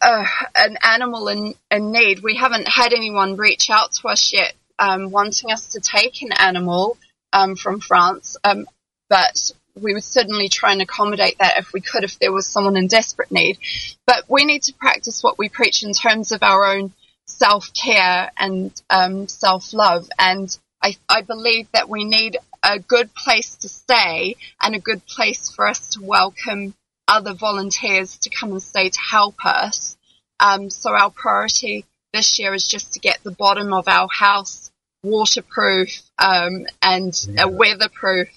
uh, 0.00 0.26
an 0.54 0.76
animal 0.82 1.28
in, 1.28 1.54
in 1.70 1.92
need. 1.92 2.22
We 2.22 2.36
haven't 2.36 2.68
had 2.68 2.92
anyone 2.92 3.36
reach 3.36 3.70
out 3.70 3.92
to 3.92 4.08
us 4.08 4.32
yet, 4.32 4.54
um, 4.78 5.10
wanting 5.10 5.50
us 5.50 5.68
to 5.68 5.80
take 5.80 6.22
an 6.22 6.32
animal 6.32 6.96
um, 7.32 7.56
from 7.56 7.80
France, 7.80 8.36
um, 8.44 8.66
but 9.08 9.52
we 9.80 9.92
would 9.92 10.04
certainly 10.04 10.48
try 10.48 10.72
and 10.72 10.82
accommodate 10.82 11.38
that 11.38 11.58
if 11.58 11.72
we 11.72 11.80
could, 11.80 12.04
if 12.04 12.18
there 12.18 12.32
was 12.32 12.46
someone 12.46 12.76
in 12.76 12.86
desperate 12.86 13.32
need. 13.32 13.58
But 14.06 14.24
we 14.28 14.44
need 14.44 14.62
to 14.64 14.74
practice 14.74 15.22
what 15.22 15.38
we 15.38 15.48
preach 15.48 15.82
in 15.82 15.92
terms 15.92 16.30
of 16.30 16.42
our 16.42 16.64
own 16.64 16.92
self 17.26 17.72
care 17.74 18.30
and 18.38 18.70
um, 18.90 19.26
self 19.26 19.72
love 19.72 20.08
and 20.18 20.56
I, 20.84 20.96
I 21.08 21.22
believe 21.22 21.68
that 21.72 21.88
we 21.88 22.04
need 22.04 22.36
a 22.62 22.78
good 22.78 23.14
place 23.14 23.56
to 23.56 23.70
stay 23.70 24.36
and 24.60 24.74
a 24.74 24.78
good 24.78 25.04
place 25.06 25.48
for 25.48 25.66
us 25.66 25.88
to 25.90 26.02
welcome 26.02 26.74
other 27.06 27.34
volunteers 27.34 28.18
to 28.18 28.30
come 28.30 28.52
and 28.52 28.62
stay 28.62 28.88
to 28.88 29.00
help 29.10 29.44
us. 29.44 29.96
Um, 30.40 30.70
so 30.70 30.94
our 30.94 31.10
priority 31.10 31.84
this 32.12 32.38
year 32.38 32.54
is 32.54 32.66
just 32.66 32.92
to 32.94 33.00
get 33.00 33.22
the 33.22 33.30
bottom 33.30 33.72
of 33.72 33.88
our 33.88 34.08
house 34.08 34.70
waterproof 35.02 36.02
um, 36.18 36.66
and 36.82 37.12
yeah. 37.28 37.44
weatherproof 37.44 38.28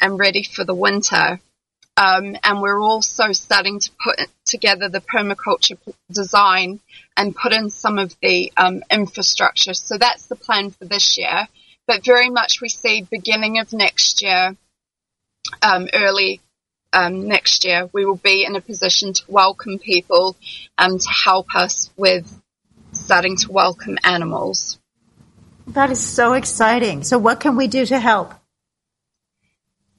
and 0.00 0.18
ready 0.18 0.42
for 0.42 0.64
the 0.64 0.74
winter. 0.74 1.40
Um, 1.96 2.36
and 2.44 2.62
we're 2.62 2.80
also 2.80 3.32
starting 3.32 3.80
to 3.80 3.90
put 4.02 4.20
together 4.44 4.88
the 4.88 5.00
permaculture 5.00 5.78
design 6.10 6.80
and 7.16 7.34
put 7.34 7.52
in 7.52 7.70
some 7.70 7.98
of 7.98 8.14
the 8.22 8.52
um, 8.56 8.82
infrastructure. 8.90 9.74
So 9.74 9.98
that's 9.98 10.26
the 10.26 10.36
plan 10.36 10.70
for 10.70 10.84
this 10.84 11.18
year 11.18 11.48
but 11.88 12.04
very 12.04 12.28
much 12.28 12.60
we 12.60 12.68
see 12.68 13.00
beginning 13.00 13.58
of 13.58 13.72
next 13.72 14.22
year, 14.22 14.54
um, 15.62 15.88
early 15.94 16.40
um, 16.92 17.28
next 17.28 17.64
year, 17.64 17.88
we 17.92 18.04
will 18.04 18.16
be 18.16 18.44
in 18.44 18.56
a 18.56 18.60
position 18.60 19.12
to 19.12 19.22
welcome 19.28 19.78
people 19.78 20.36
and 20.76 21.00
to 21.00 21.08
help 21.08 21.54
us 21.54 21.90
with 21.96 22.42
starting 22.92 23.36
to 23.36 23.52
welcome 23.52 23.98
animals. 24.04 24.78
That 25.68 25.90
is 25.90 26.00
so 26.00 26.32
exciting. 26.32 27.02
So, 27.02 27.18
what 27.18 27.40
can 27.40 27.56
we 27.56 27.66
do 27.66 27.84
to 27.86 27.98
help? 27.98 28.32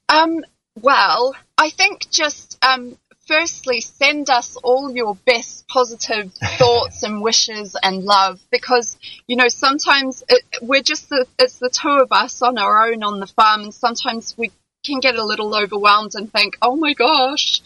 Um, 0.07 0.43
well, 0.81 1.35
I 1.57 1.69
think 1.69 2.09
just 2.09 2.57
um, 2.63 2.97
firstly, 3.29 3.79
send 3.79 4.31
us 4.31 4.57
all 4.57 4.91
your 4.91 5.15
best 5.15 5.67
positive 5.67 6.33
thoughts 6.57 7.03
and 7.03 7.21
wishes 7.21 7.77
and 7.81 8.03
love 8.03 8.41
because, 8.49 8.97
you 9.27 9.35
know, 9.35 9.47
sometimes 9.47 10.23
it, 10.27 10.43
we're 10.63 10.81
just 10.81 11.09
the, 11.09 11.27
it's 11.37 11.59
the 11.59 11.69
two 11.69 11.99
of 12.01 12.11
us 12.11 12.41
on 12.41 12.57
our 12.57 12.87
own 12.87 13.03
on 13.03 13.19
the 13.19 13.27
farm 13.27 13.61
and 13.61 13.73
sometimes 13.73 14.35
we 14.35 14.51
can 14.83 14.99
get 14.99 15.15
a 15.15 15.25
little 15.25 15.55
overwhelmed 15.55 16.15
and 16.15 16.31
think, 16.31 16.57
oh 16.61 16.75
my 16.75 16.93
gosh, 16.93 17.61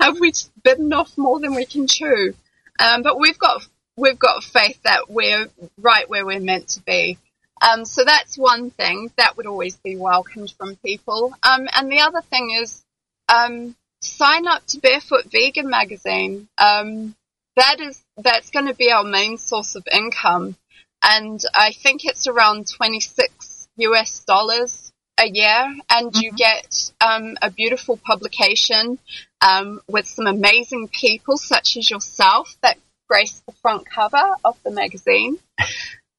have 0.00 0.18
we 0.18 0.32
bitten 0.62 0.92
off 0.92 1.16
more 1.16 1.40
than 1.40 1.54
we 1.54 1.64
can 1.64 1.86
chew? 1.86 2.34
Um, 2.78 3.02
but 3.02 3.18
we've 3.18 3.38
got, 3.38 3.66
we've 3.96 4.18
got 4.18 4.44
faith 4.44 4.80
that 4.82 5.10
we're 5.10 5.48
right 5.78 6.08
where 6.08 6.26
we're 6.26 6.40
meant 6.40 6.68
to 6.68 6.82
be. 6.82 7.18
Um, 7.60 7.84
so 7.84 8.04
that's 8.04 8.38
one 8.38 8.70
thing 8.70 9.10
that 9.16 9.36
would 9.36 9.46
always 9.46 9.76
be 9.76 9.96
welcomed 9.96 10.52
from 10.56 10.76
people. 10.76 11.34
Um, 11.42 11.68
and 11.74 11.90
the 11.90 12.00
other 12.00 12.22
thing 12.22 12.56
is, 12.60 12.84
um, 13.28 13.74
sign 14.00 14.46
up 14.46 14.64
to 14.66 14.80
Barefoot 14.80 15.26
Vegan 15.30 15.68
magazine. 15.68 16.48
Um, 16.56 17.14
that 17.56 17.80
is 17.80 18.00
that's 18.16 18.50
going 18.50 18.66
to 18.66 18.74
be 18.74 18.90
our 18.90 19.04
main 19.04 19.36
source 19.36 19.74
of 19.74 19.86
income, 19.90 20.56
and 21.02 21.42
I 21.54 21.72
think 21.72 22.04
it's 22.04 22.26
around 22.28 22.68
twenty 22.68 23.00
six 23.00 23.68
US 23.76 24.20
dollars 24.20 24.87
a 25.18 25.28
year, 25.28 25.76
and 25.90 26.12
mm-hmm. 26.12 26.20
you 26.20 26.32
get 26.32 26.92
um, 27.00 27.36
a 27.42 27.50
beautiful 27.50 27.96
publication 27.96 28.98
um, 29.40 29.80
with 29.88 30.06
some 30.06 30.26
amazing 30.26 30.88
people 30.88 31.36
such 31.36 31.76
as 31.76 31.90
yourself 31.90 32.56
that 32.62 32.78
grace 33.08 33.42
the 33.46 33.52
front 33.52 33.88
cover 33.88 34.22
of 34.44 34.56
the 34.64 34.70
magazine. 34.70 35.38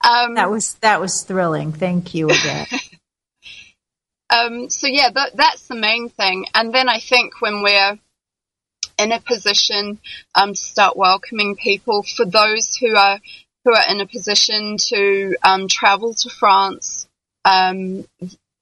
Um, 0.03 0.35
that 0.35 0.49
was 0.49 0.75
that 0.75 1.01
was 1.01 1.23
thrilling. 1.23 1.73
Thank 1.73 2.13
you 2.13 2.29
again. 2.29 2.67
Um, 4.29 4.69
so 4.69 4.87
yeah, 4.87 5.09
that, 5.09 5.35
that's 5.35 5.67
the 5.67 5.75
main 5.75 6.09
thing. 6.09 6.45
And 6.53 6.73
then 6.73 6.87
I 6.87 6.99
think 6.99 7.41
when 7.41 7.63
we're 7.63 7.97
in 8.99 9.11
a 9.11 9.19
position 9.19 9.99
um, 10.35 10.53
to 10.53 10.61
start 10.61 10.97
welcoming 10.97 11.55
people, 11.55 12.03
for 12.03 12.25
those 12.25 12.75
who 12.75 12.95
are 12.95 13.19
who 13.65 13.73
are 13.73 13.89
in 13.89 13.99
a 13.99 14.05
position 14.05 14.77
to 14.77 15.35
um, 15.43 15.67
travel 15.67 16.13
to 16.13 16.29
France, 16.29 17.07
um, 17.43 18.05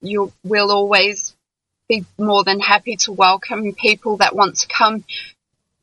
you 0.00 0.32
will 0.44 0.70
always 0.70 1.34
be 1.88 2.04
more 2.18 2.44
than 2.44 2.60
happy 2.60 2.96
to 2.96 3.12
welcome 3.12 3.72
people 3.74 4.18
that 4.18 4.36
want 4.36 4.56
to 4.56 4.68
come. 4.68 5.04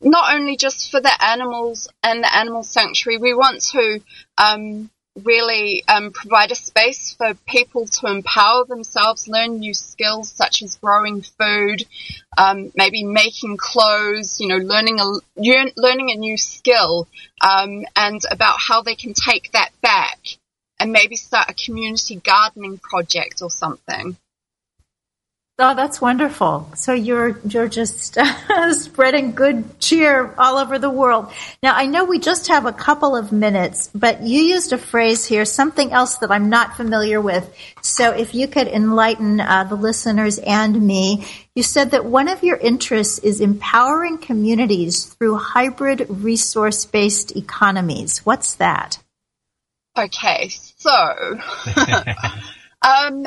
Not 0.01 0.35
only 0.35 0.55
just 0.55 0.91
for 0.91 1.01
the 1.01 1.23
animals 1.23 1.87
and 2.03 2.23
the 2.23 2.35
animal 2.35 2.63
sanctuary, 2.63 3.17
we 3.17 3.33
want 3.33 3.61
to 3.71 4.01
um, 4.37 4.89
really 5.23 5.83
um, 5.87 6.11
provide 6.11 6.51
a 6.51 6.55
space 6.55 7.13
for 7.13 7.33
people 7.47 7.87
to 7.87 8.07
empower 8.07 8.65
themselves, 8.65 9.27
learn 9.27 9.59
new 9.59 9.73
skills 9.73 10.31
such 10.31 10.61
as 10.61 10.77
growing 10.77 11.21
food, 11.21 11.85
um, 12.37 12.71
maybe 12.75 13.03
making 13.03 13.57
clothes, 13.57 14.39
you 14.39 14.47
know, 14.47 14.57
learning 14.57 14.99
a 14.99 15.05
learning 15.75 16.11
a 16.11 16.19
new 16.19 16.37
skill, 16.37 17.07
um, 17.41 17.85
and 17.95 18.21
about 18.29 18.57
how 18.59 18.81
they 18.81 18.95
can 18.95 19.13
take 19.13 19.51
that 19.53 19.69
back 19.81 20.19
and 20.79 20.91
maybe 20.91 21.15
start 21.15 21.49
a 21.49 21.53
community 21.53 22.15
gardening 22.15 22.77
project 22.77 23.41
or 23.41 23.49
something. 23.49 24.17
Oh, 25.57 25.73
that's 25.73 26.01
wonderful. 26.01 26.69
So 26.75 26.91
you're 26.91 27.39
you're 27.47 27.69
just 27.69 28.17
spreading 28.71 29.31
good 29.31 29.79
cheer 29.79 30.35
all 30.37 30.57
over 30.57 30.77
the 30.77 30.89
world. 30.89 31.31
Now, 31.63 31.73
I 31.73 31.85
know 31.85 32.03
we 32.03 32.19
just 32.19 32.49
have 32.49 32.65
a 32.65 32.73
couple 32.73 33.15
of 33.15 33.31
minutes, 33.31 33.89
but 33.95 34.21
you 34.21 34.41
used 34.41 34.73
a 34.73 34.77
phrase 34.77 35.25
here, 35.25 35.45
something 35.45 35.93
else 35.93 36.17
that 36.17 36.29
I'm 36.29 36.49
not 36.49 36.75
familiar 36.75 37.21
with. 37.21 37.49
So 37.81 38.11
if 38.11 38.35
you 38.35 38.49
could 38.49 38.67
enlighten 38.67 39.39
uh, 39.39 39.63
the 39.63 39.75
listeners 39.75 40.39
and 40.39 40.81
me, 40.85 41.25
you 41.55 41.63
said 41.63 41.91
that 41.91 42.03
one 42.03 42.27
of 42.27 42.43
your 42.43 42.57
interests 42.57 43.19
is 43.19 43.39
empowering 43.39 44.17
communities 44.17 45.05
through 45.05 45.37
hybrid 45.37 46.05
resource-based 46.09 47.33
economies. 47.37 48.25
What's 48.25 48.55
that? 48.55 48.99
Okay, 49.97 50.49
so 50.49 50.91
um, 52.81 53.25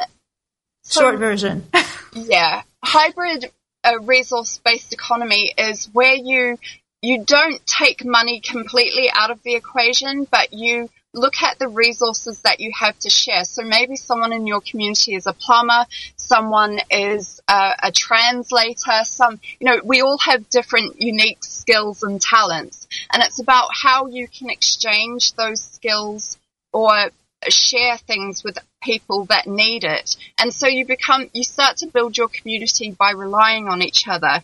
Short 0.88 1.18
version. 1.18 1.64
yeah. 2.14 2.62
Hybrid 2.82 3.50
uh, 3.84 4.00
resource 4.00 4.60
based 4.64 4.92
economy 4.92 5.52
is 5.56 5.88
where 5.92 6.14
you 6.14 6.58
you 7.02 7.24
don't 7.24 7.64
take 7.66 8.04
money 8.04 8.40
completely 8.40 9.08
out 9.12 9.30
of 9.30 9.42
the 9.42 9.54
equation, 9.54 10.26
but 10.30 10.52
you 10.52 10.88
look 11.14 11.42
at 11.42 11.58
the 11.58 11.68
resources 11.68 12.42
that 12.42 12.60
you 12.60 12.72
have 12.78 12.98
to 13.00 13.10
share. 13.10 13.44
So 13.44 13.62
maybe 13.62 13.96
someone 13.96 14.32
in 14.32 14.46
your 14.46 14.60
community 14.60 15.14
is 15.14 15.26
a 15.26 15.32
plumber, 15.32 15.86
someone 16.16 16.80
is 16.90 17.40
a, 17.48 17.72
a, 17.84 17.92
translator, 17.92 19.04
some, 19.04 19.40
you 19.58 19.66
know, 19.66 19.80
we 19.84 20.02
all 20.02 20.18
have 20.18 20.48
different 20.48 21.00
unique 21.00 21.42
skills 21.42 22.02
and 22.02 22.20
talents. 22.20 22.86
And 23.12 23.22
it's 23.22 23.38
about 23.38 23.70
how 23.72 24.08
you 24.08 24.28
can 24.28 24.50
exchange 24.50 25.32
those 25.34 25.62
skills 25.62 26.37
or 26.72 27.10
share 27.48 27.96
things 27.96 28.42
with 28.42 28.58
people 28.82 29.24
that 29.26 29.46
need 29.46 29.84
it. 29.84 30.16
And 30.38 30.52
so 30.52 30.66
you 30.66 30.84
become, 30.84 31.30
you 31.32 31.44
start 31.44 31.78
to 31.78 31.86
build 31.86 32.16
your 32.16 32.28
community 32.28 32.90
by 32.90 33.12
relying 33.12 33.68
on 33.68 33.82
each 33.82 34.08
other. 34.08 34.42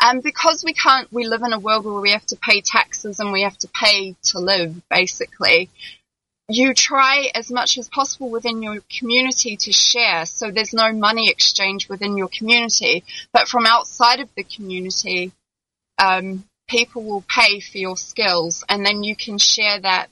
And 0.00 0.22
because 0.22 0.64
we 0.64 0.74
can't, 0.74 1.10
we 1.12 1.26
live 1.26 1.42
in 1.42 1.52
a 1.52 1.58
world 1.58 1.84
where 1.84 2.00
we 2.00 2.10
have 2.10 2.26
to 2.26 2.36
pay 2.36 2.60
taxes 2.60 3.20
and 3.20 3.32
we 3.32 3.42
have 3.42 3.56
to 3.58 3.68
pay 3.68 4.16
to 4.24 4.38
live, 4.38 4.82
basically. 4.90 5.70
You 6.48 6.74
try 6.74 7.30
as 7.34 7.50
much 7.50 7.78
as 7.78 7.88
possible 7.88 8.28
within 8.28 8.62
your 8.62 8.80
community 8.98 9.56
to 9.56 9.72
share. 9.72 10.26
So 10.26 10.50
there's 10.50 10.74
no 10.74 10.92
money 10.92 11.30
exchange 11.30 11.88
within 11.88 12.18
your 12.18 12.28
community. 12.28 13.04
But 13.32 13.48
from 13.48 13.64
outside 13.64 14.20
of 14.20 14.28
the 14.36 14.44
community, 14.44 15.32
um, 15.98 16.44
people 16.68 17.04
will 17.04 17.24
pay 17.26 17.60
for 17.60 17.78
your 17.78 17.96
skills 17.96 18.64
and 18.68 18.84
then 18.84 19.04
you 19.04 19.14
can 19.16 19.38
share 19.38 19.80
that 19.80 20.08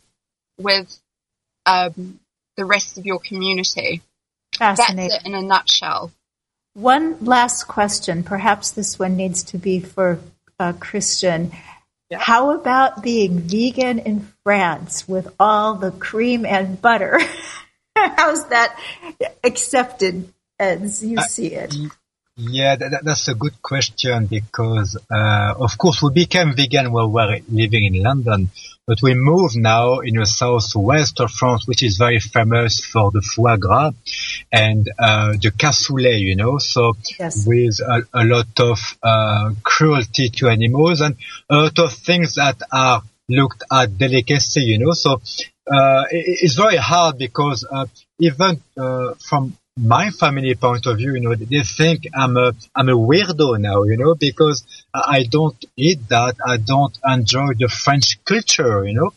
with 0.58 1.01
um, 1.66 2.20
the 2.56 2.64
rest 2.64 2.98
of 2.98 3.06
your 3.06 3.18
community. 3.18 4.02
Fascinating. 4.54 5.08
That's 5.08 5.24
it 5.24 5.26
in 5.26 5.34
a 5.34 5.42
nutshell. 5.42 6.12
One 6.74 7.24
last 7.24 7.64
question. 7.64 8.22
Perhaps 8.22 8.72
this 8.72 8.98
one 8.98 9.16
needs 9.16 9.42
to 9.44 9.58
be 9.58 9.80
for 9.80 10.20
uh, 10.58 10.72
Christian. 10.78 11.52
How 12.12 12.52
about 12.52 13.02
being 13.02 13.40
vegan 13.40 13.98
in 13.98 14.28
France 14.44 15.08
with 15.08 15.28
all 15.40 15.74
the 15.74 15.90
cream 15.90 16.44
and 16.44 16.80
butter? 16.80 17.20
How's 17.96 18.48
that 18.48 18.78
accepted 19.44 20.32
as 20.58 21.04
you 21.04 21.18
see 21.22 21.54
it? 21.54 21.74
Yeah, 22.36 22.76
that, 22.76 23.02
that's 23.04 23.28
a 23.28 23.34
good 23.34 23.60
question 23.60 24.26
because, 24.26 24.96
uh, 25.10 25.54
of 25.58 25.76
course, 25.76 26.02
we 26.02 26.12
became 26.12 26.54
vegan 26.54 26.90
while 26.90 27.08
we 27.08 27.14
were 27.14 27.38
living 27.50 27.94
in 27.94 28.02
London, 28.02 28.50
but 28.86 28.98
we 29.02 29.14
move 29.14 29.54
now 29.54 30.00
in 30.00 30.16
the 30.16 30.26
southwest 30.26 31.20
of 31.20 31.30
France, 31.30 31.66
which 31.66 31.82
is 31.82 31.96
very 31.96 32.18
famous 32.18 32.84
for 32.84 33.10
the 33.10 33.22
foie 33.22 33.56
gras 33.56 33.92
and 34.50 34.90
uh, 34.98 35.32
the 35.32 35.52
cassoulet, 35.52 36.18
you 36.18 36.34
know, 36.34 36.58
so 36.58 36.94
yes. 37.18 37.46
with 37.46 37.78
a, 37.80 38.02
a, 38.12 38.24
lot 38.24 38.58
of 38.58 38.78
uh, 39.02 39.50
cruelty 39.62 40.30
to 40.30 40.48
animals 40.48 41.00
and 41.00 41.16
a 41.48 41.56
lot 41.56 41.78
of 41.78 41.92
things 41.92 42.34
that 42.34 42.60
are 42.72 43.02
looked 43.28 43.62
at 43.70 43.96
delicacy, 43.96 44.62
you 44.62 44.78
know, 44.78 44.92
so 44.92 45.20
uh, 45.70 46.04
it, 46.10 46.40
it's 46.42 46.56
very 46.56 46.76
hard 46.76 47.18
because 47.18 47.64
uh, 47.70 47.86
even 48.18 48.60
uh, 48.76 49.14
from 49.14 49.56
my 49.76 50.10
family 50.10 50.54
point 50.54 50.86
of 50.86 50.98
view, 50.98 51.14
you 51.14 51.20
know, 51.20 51.34
they 51.34 51.62
think 51.62 52.06
I'm 52.14 52.36
a, 52.36 52.52
I'm 52.74 52.88
a 52.88 52.96
weirdo 52.96 53.58
now, 53.58 53.84
you 53.84 53.96
know, 53.96 54.14
because 54.14 54.64
I 54.92 55.24
don't 55.30 55.64
eat 55.76 56.08
that. 56.10 56.36
I 56.46 56.58
don't 56.58 56.96
enjoy 57.04 57.54
the 57.58 57.68
French 57.68 58.22
culture, 58.24 58.84
you 58.84 58.94
know. 58.94 59.12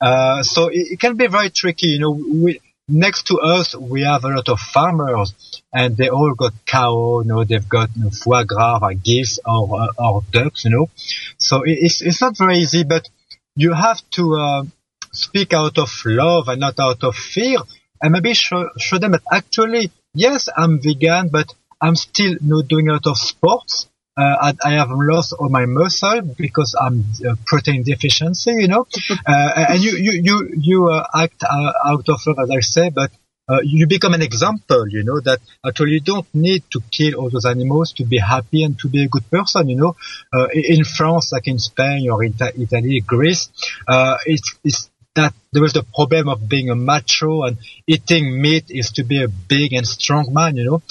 Uh, 0.00 0.42
so 0.42 0.68
it, 0.68 0.92
it, 0.92 1.00
can 1.00 1.16
be 1.16 1.28
very 1.28 1.50
tricky, 1.50 1.88
you 1.88 2.00
know. 2.00 2.10
We, 2.10 2.60
next 2.88 3.28
to 3.28 3.38
us, 3.38 3.76
we 3.76 4.02
have 4.02 4.24
a 4.24 4.28
lot 4.28 4.48
of 4.48 4.58
farmers 4.58 5.62
and 5.72 5.96
they 5.96 6.08
all 6.08 6.34
got 6.34 6.54
cow, 6.66 7.20
you 7.20 7.28
know, 7.28 7.44
they've 7.44 7.68
got 7.68 7.90
you 7.94 8.04
know, 8.04 8.10
foie 8.10 8.42
gras, 8.42 8.80
like 8.82 9.04
geese 9.04 9.38
or, 9.46 9.80
uh, 9.80 9.86
or 9.96 10.24
ducks, 10.32 10.64
you 10.64 10.70
know. 10.70 10.90
So 11.38 11.62
it, 11.62 11.78
it's, 11.82 12.02
it's 12.02 12.20
not 12.20 12.36
very 12.36 12.56
easy, 12.56 12.82
but 12.82 13.08
you 13.54 13.74
have 13.74 14.00
to, 14.12 14.34
uh, 14.34 14.62
speak 15.12 15.52
out 15.52 15.78
of 15.78 15.90
love 16.04 16.48
and 16.48 16.60
not 16.60 16.78
out 16.80 17.02
of 17.04 17.14
fear 17.14 17.58
and 18.02 18.12
maybe 18.12 18.32
show, 18.34 18.70
show 18.78 18.98
them 18.98 19.12
that 19.12 19.22
actually 19.30 19.90
yes, 20.14 20.48
I'm 20.56 20.80
vegan, 20.80 21.28
but 21.28 21.54
I'm 21.80 21.96
still 21.96 22.36
not 22.40 22.68
doing 22.68 22.88
a 22.88 22.92
lot 22.92 23.06
of 23.06 23.16
sports. 23.16 23.86
Uh, 24.16 24.52
I, 24.62 24.70
I, 24.70 24.72
have 24.72 24.90
lost 24.90 25.32
all 25.38 25.48
my 25.48 25.64
muscle 25.66 26.20
because 26.36 26.74
I'm 26.78 27.04
uh, 27.26 27.36
protein 27.46 27.84
deficiency, 27.84 28.52
you 28.52 28.68
know. 28.68 28.86
uh, 29.26 29.66
and 29.70 29.82
you 29.82 29.92
you 29.92 30.12
you 30.22 30.50
you 30.58 30.88
uh, 30.88 31.06
act 31.14 31.42
uh, 31.42 31.72
out 31.86 32.06
of 32.08 32.20
love, 32.26 32.38
as 32.40 32.50
I 32.50 32.60
say, 32.60 32.90
but 32.90 33.12
uh, 33.48 33.60
you 33.62 33.86
become 33.86 34.12
an 34.12 34.20
example, 34.20 34.86
you 34.88 35.04
know, 35.04 35.20
that 35.20 35.38
actually 35.64 35.92
you 35.92 36.00
don't 36.00 36.26
need 36.34 36.64
to 36.70 36.80
kill 36.90 37.14
all 37.14 37.30
those 37.30 37.46
animals 37.46 37.92
to 37.92 38.04
be 38.04 38.18
happy 38.18 38.62
and 38.62 38.78
to 38.80 38.88
be 38.88 39.04
a 39.04 39.08
good 39.08 39.28
person, 39.30 39.68
you 39.68 39.76
know. 39.76 39.96
in 40.52 40.84
France, 40.84 41.32
like 41.32 41.48
in 41.48 41.58
Spain 41.58 42.10
or 42.10 42.22
in 42.22 42.34
Italy, 42.58 43.00
Greece, 43.00 43.48
it's, 44.26 44.54
it's 44.62 44.89
that 45.16 45.34
there 45.52 45.62
was 45.62 45.72
the 45.72 45.84
problem 45.94 46.28
of 46.28 46.48
being 46.48 46.70
a 46.70 46.74
macho 46.74 47.42
and 47.42 47.58
eating 47.86 48.40
meat 48.40 48.66
is 48.68 48.92
to 48.92 49.04
be 49.04 49.22
a 49.22 49.28
big 49.28 49.72
and 49.72 49.86
strong 49.86 50.32
man, 50.32 50.56
you 50.56 50.64
know. 50.64 50.82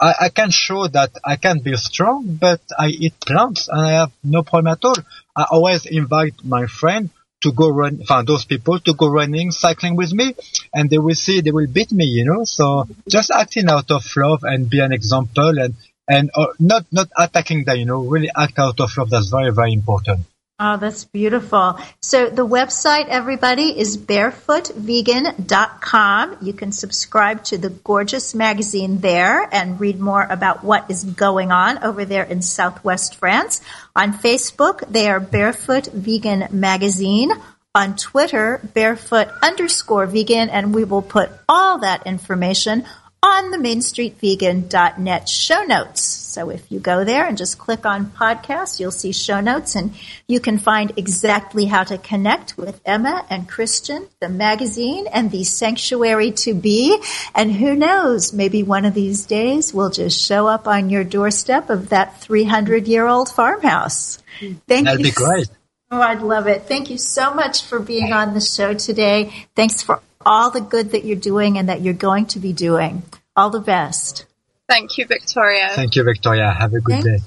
I, 0.00 0.14
I 0.22 0.28
can 0.28 0.50
show 0.50 0.86
that 0.88 1.10
I 1.24 1.36
can 1.36 1.60
be 1.60 1.76
strong, 1.76 2.38
but 2.40 2.60
I 2.78 2.88
eat 2.88 3.14
plants 3.20 3.68
and 3.68 3.80
I 3.80 3.92
have 3.92 4.12
no 4.22 4.42
problem 4.42 4.72
at 4.72 4.84
all. 4.84 4.96
I 5.36 5.46
always 5.50 5.86
invite 5.86 6.34
my 6.44 6.66
friend 6.66 7.10
to 7.42 7.52
go 7.52 7.68
run, 7.68 8.04
find 8.04 8.26
those 8.26 8.44
people 8.44 8.80
to 8.80 8.94
go 8.94 9.08
running, 9.08 9.52
cycling 9.52 9.94
with 9.94 10.12
me, 10.12 10.34
and 10.74 10.90
they 10.90 10.98
will 10.98 11.14
see 11.14 11.40
they 11.40 11.52
will 11.52 11.68
beat 11.68 11.92
me, 11.92 12.04
you 12.04 12.24
know. 12.24 12.44
So 12.44 12.86
just 13.08 13.30
acting 13.30 13.68
out 13.68 13.90
of 13.90 14.04
love 14.16 14.42
and 14.42 14.68
be 14.68 14.80
an 14.80 14.92
example 14.92 15.58
and 15.58 15.74
and 16.08 16.30
uh, 16.34 16.46
not 16.58 16.86
not 16.90 17.08
attacking 17.16 17.64
them, 17.64 17.76
you 17.76 17.84
know. 17.84 18.00
Really 18.00 18.30
act 18.34 18.58
out 18.58 18.80
of 18.80 18.96
love. 18.96 19.10
That's 19.10 19.30
very 19.30 19.52
very 19.52 19.72
important. 19.72 20.26
Oh, 20.60 20.76
that's 20.76 21.04
beautiful. 21.04 21.78
So 22.02 22.30
the 22.30 22.44
website, 22.44 23.06
everybody, 23.06 23.78
is 23.78 23.96
barefootvegan.com. 23.96 26.38
You 26.42 26.52
can 26.52 26.72
subscribe 26.72 27.44
to 27.44 27.58
the 27.58 27.70
gorgeous 27.70 28.34
magazine 28.34 28.98
there 28.98 29.48
and 29.52 29.78
read 29.78 30.00
more 30.00 30.26
about 30.28 30.64
what 30.64 30.90
is 30.90 31.04
going 31.04 31.52
on 31.52 31.84
over 31.84 32.04
there 32.04 32.24
in 32.24 32.42
Southwest 32.42 33.14
France. 33.14 33.60
On 33.94 34.12
Facebook, 34.12 34.82
they 34.90 35.08
are 35.08 35.20
Barefoot 35.20 35.86
Vegan 35.92 36.48
Magazine. 36.50 37.30
On 37.76 37.94
Twitter, 37.94 38.60
barefoot 38.74 39.28
underscore 39.40 40.06
vegan, 40.06 40.48
and 40.48 40.74
we 40.74 40.82
will 40.82 41.02
put 41.02 41.30
all 41.48 41.78
that 41.78 42.04
information 42.04 42.84
on 43.22 43.52
the 43.52 43.58
mainstreetvegan.net 43.58 45.28
show 45.28 45.62
notes. 45.62 46.17
So 46.38 46.50
if 46.50 46.70
you 46.70 46.78
go 46.78 47.02
there 47.02 47.26
and 47.26 47.36
just 47.36 47.58
click 47.58 47.84
on 47.84 48.12
podcast, 48.12 48.78
you'll 48.78 48.92
see 48.92 49.10
show 49.10 49.40
notes 49.40 49.74
and 49.74 49.92
you 50.28 50.38
can 50.38 50.58
find 50.58 50.92
exactly 50.96 51.64
how 51.64 51.82
to 51.82 51.98
connect 51.98 52.56
with 52.56 52.80
Emma 52.84 53.26
and 53.28 53.48
Christian, 53.48 54.06
the 54.20 54.28
magazine 54.28 55.08
and 55.08 55.32
the 55.32 55.42
sanctuary 55.42 56.30
to 56.46 56.54
be. 56.54 57.02
And 57.34 57.50
who 57.50 57.74
knows, 57.74 58.32
maybe 58.32 58.62
one 58.62 58.84
of 58.84 58.94
these 58.94 59.26
days 59.26 59.74
we'll 59.74 59.90
just 59.90 60.24
show 60.24 60.46
up 60.46 60.68
on 60.68 60.90
your 60.90 61.02
doorstep 61.02 61.70
of 61.70 61.88
that 61.88 62.20
300 62.20 62.86
year 62.86 63.08
old 63.08 63.28
farmhouse. 63.28 64.22
Thank 64.68 64.84
That'd 64.84 65.00
you. 65.00 65.06
be 65.06 65.10
great. 65.10 65.48
Oh, 65.90 66.00
I'd 66.00 66.22
love 66.22 66.46
it. 66.46 66.68
Thank 66.68 66.88
you 66.88 66.98
so 66.98 67.34
much 67.34 67.64
for 67.64 67.80
being 67.80 68.12
on 68.12 68.34
the 68.34 68.40
show 68.40 68.74
today. 68.74 69.44
Thanks 69.56 69.82
for 69.82 70.00
all 70.24 70.52
the 70.52 70.60
good 70.60 70.92
that 70.92 71.04
you're 71.04 71.16
doing 71.16 71.58
and 71.58 71.68
that 71.68 71.80
you're 71.80 71.94
going 71.94 72.26
to 72.26 72.38
be 72.38 72.52
doing. 72.52 73.02
All 73.34 73.50
the 73.50 73.58
best. 73.58 74.27
Thank 74.68 74.98
you, 74.98 75.06
Victoria. 75.06 75.70
Thank 75.72 75.96
you, 75.96 76.04
Victoria. 76.04 76.52
Have 76.52 76.74
a 76.74 76.80
good 76.80 77.02
day. 77.02 77.18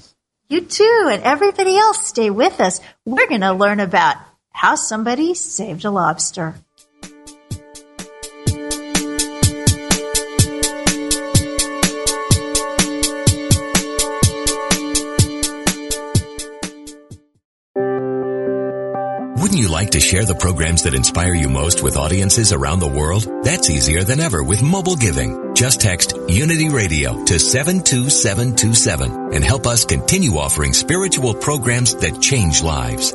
You 0.48 0.60
too, 0.60 1.08
and 1.10 1.22
everybody 1.22 1.76
else 1.76 2.06
stay 2.06 2.30
with 2.30 2.60
us. 2.60 2.80
We're 3.04 3.28
going 3.28 3.40
to 3.40 3.52
learn 3.52 3.80
about 3.80 4.16
how 4.52 4.76
somebody 4.76 5.34
saved 5.34 5.84
a 5.84 5.90
lobster. 5.90 6.54
Wouldn't 19.52 19.68
you 19.68 19.74
like 19.74 19.90
to 19.90 20.00
share 20.00 20.24
the 20.24 20.34
programs 20.34 20.84
that 20.84 20.94
inspire 20.94 21.34
you 21.34 21.50
most 21.50 21.82
with 21.82 21.98
audiences 21.98 22.54
around 22.54 22.80
the 22.80 22.88
world? 22.88 23.28
That's 23.44 23.68
easier 23.68 24.02
than 24.02 24.18
ever 24.18 24.42
with 24.42 24.62
mobile 24.62 24.96
giving. 24.96 25.54
Just 25.54 25.78
text 25.78 26.16
Unity 26.26 26.70
Radio 26.70 27.22
to 27.26 27.38
72727 27.38 29.34
and 29.34 29.44
help 29.44 29.66
us 29.66 29.84
continue 29.84 30.38
offering 30.38 30.72
spiritual 30.72 31.34
programs 31.34 31.94
that 31.96 32.22
change 32.22 32.62
lives. 32.62 33.10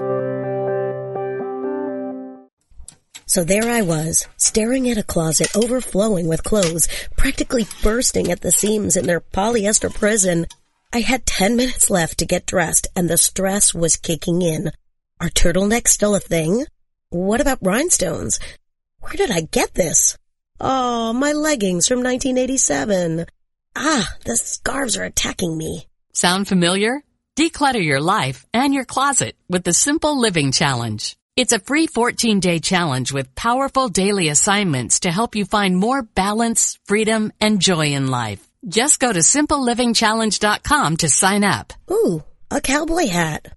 So 3.26 3.44
there 3.44 3.68
I 3.68 3.82
was, 3.82 4.28
staring 4.38 4.88
at 4.92 5.00
a 5.00 5.04
closet 5.04 5.50
overflowing 5.56 6.28
with 6.28 6.44
clothes, 6.44 6.88
practically 7.18 7.66
bursting 7.82 8.30
at 8.32 8.42
the 8.42 8.52
seams 8.52 8.96
in 8.96 9.08
their 9.08 9.22
polyester 9.22 9.92
prison. 9.92 10.46
I 10.94 11.00
had 11.00 11.26
10 11.26 11.56
minutes 11.56 11.90
left 11.90 12.20
to 12.20 12.28
get 12.28 12.46
dressed 12.46 12.86
and 12.96 13.10
the 13.10 13.18
stress 13.18 13.74
was 13.74 13.96
kicking 13.96 14.44
in. 14.44 14.72
Are 15.20 15.30
turtlenecks 15.30 15.88
still 15.88 16.14
a 16.14 16.20
thing? 16.20 16.66
What 17.10 17.42
about 17.42 17.58
rhinestones? 17.62 18.40
Where 19.00 19.14
did 19.14 19.32
I 19.32 19.42
get 19.42 19.74
this? 19.74 20.16
Oh, 20.60 21.12
my 21.12 21.32
leggings 21.32 21.88
from 21.88 22.04
1987. 22.04 23.26
Ah, 23.76 24.08
the 24.26 24.38
scarves 24.38 24.96
are 24.96 25.06
attacking 25.06 25.58
me. 25.58 25.88
Sound 26.14 26.48
familiar? 26.48 27.02
Declutter 27.36 27.84
your 27.84 28.00
life 28.00 28.46
and 28.54 28.76
your 28.76 28.86
closet 28.86 29.36
with 29.50 29.64
the 29.64 29.74
Simple 29.74 30.20
Living 30.20 30.52
Challenge. 30.52 31.18
It's 31.36 31.54
a 31.54 31.60
free 31.60 31.88
14 31.88 32.40
day 32.40 32.60
challenge 32.60 33.12
with 33.12 33.34
powerful 33.34 33.88
daily 33.88 34.30
assignments 34.30 35.00
to 35.02 35.12
help 35.12 35.36
you 35.36 35.46
find 35.46 35.78
more 35.78 36.04
balance, 36.04 36.78
freedom, 36.86 37.32
and 37.42 37.60
joy 37.60 37.94
in 37.94 38.08
life. 38.08 38.48
Just 38.68 39.00
go 39.00 39.12
to 39.12 39.20
simplelivingchallenge.com 39.20 40.98
to 40.98 41.10
sign 41.10 41.44
up. 41.44 41.74
Ooh, 41.90 42.24
a 42.52 42.62
cowboy 42.62 43.08
hat. 43.08 43.57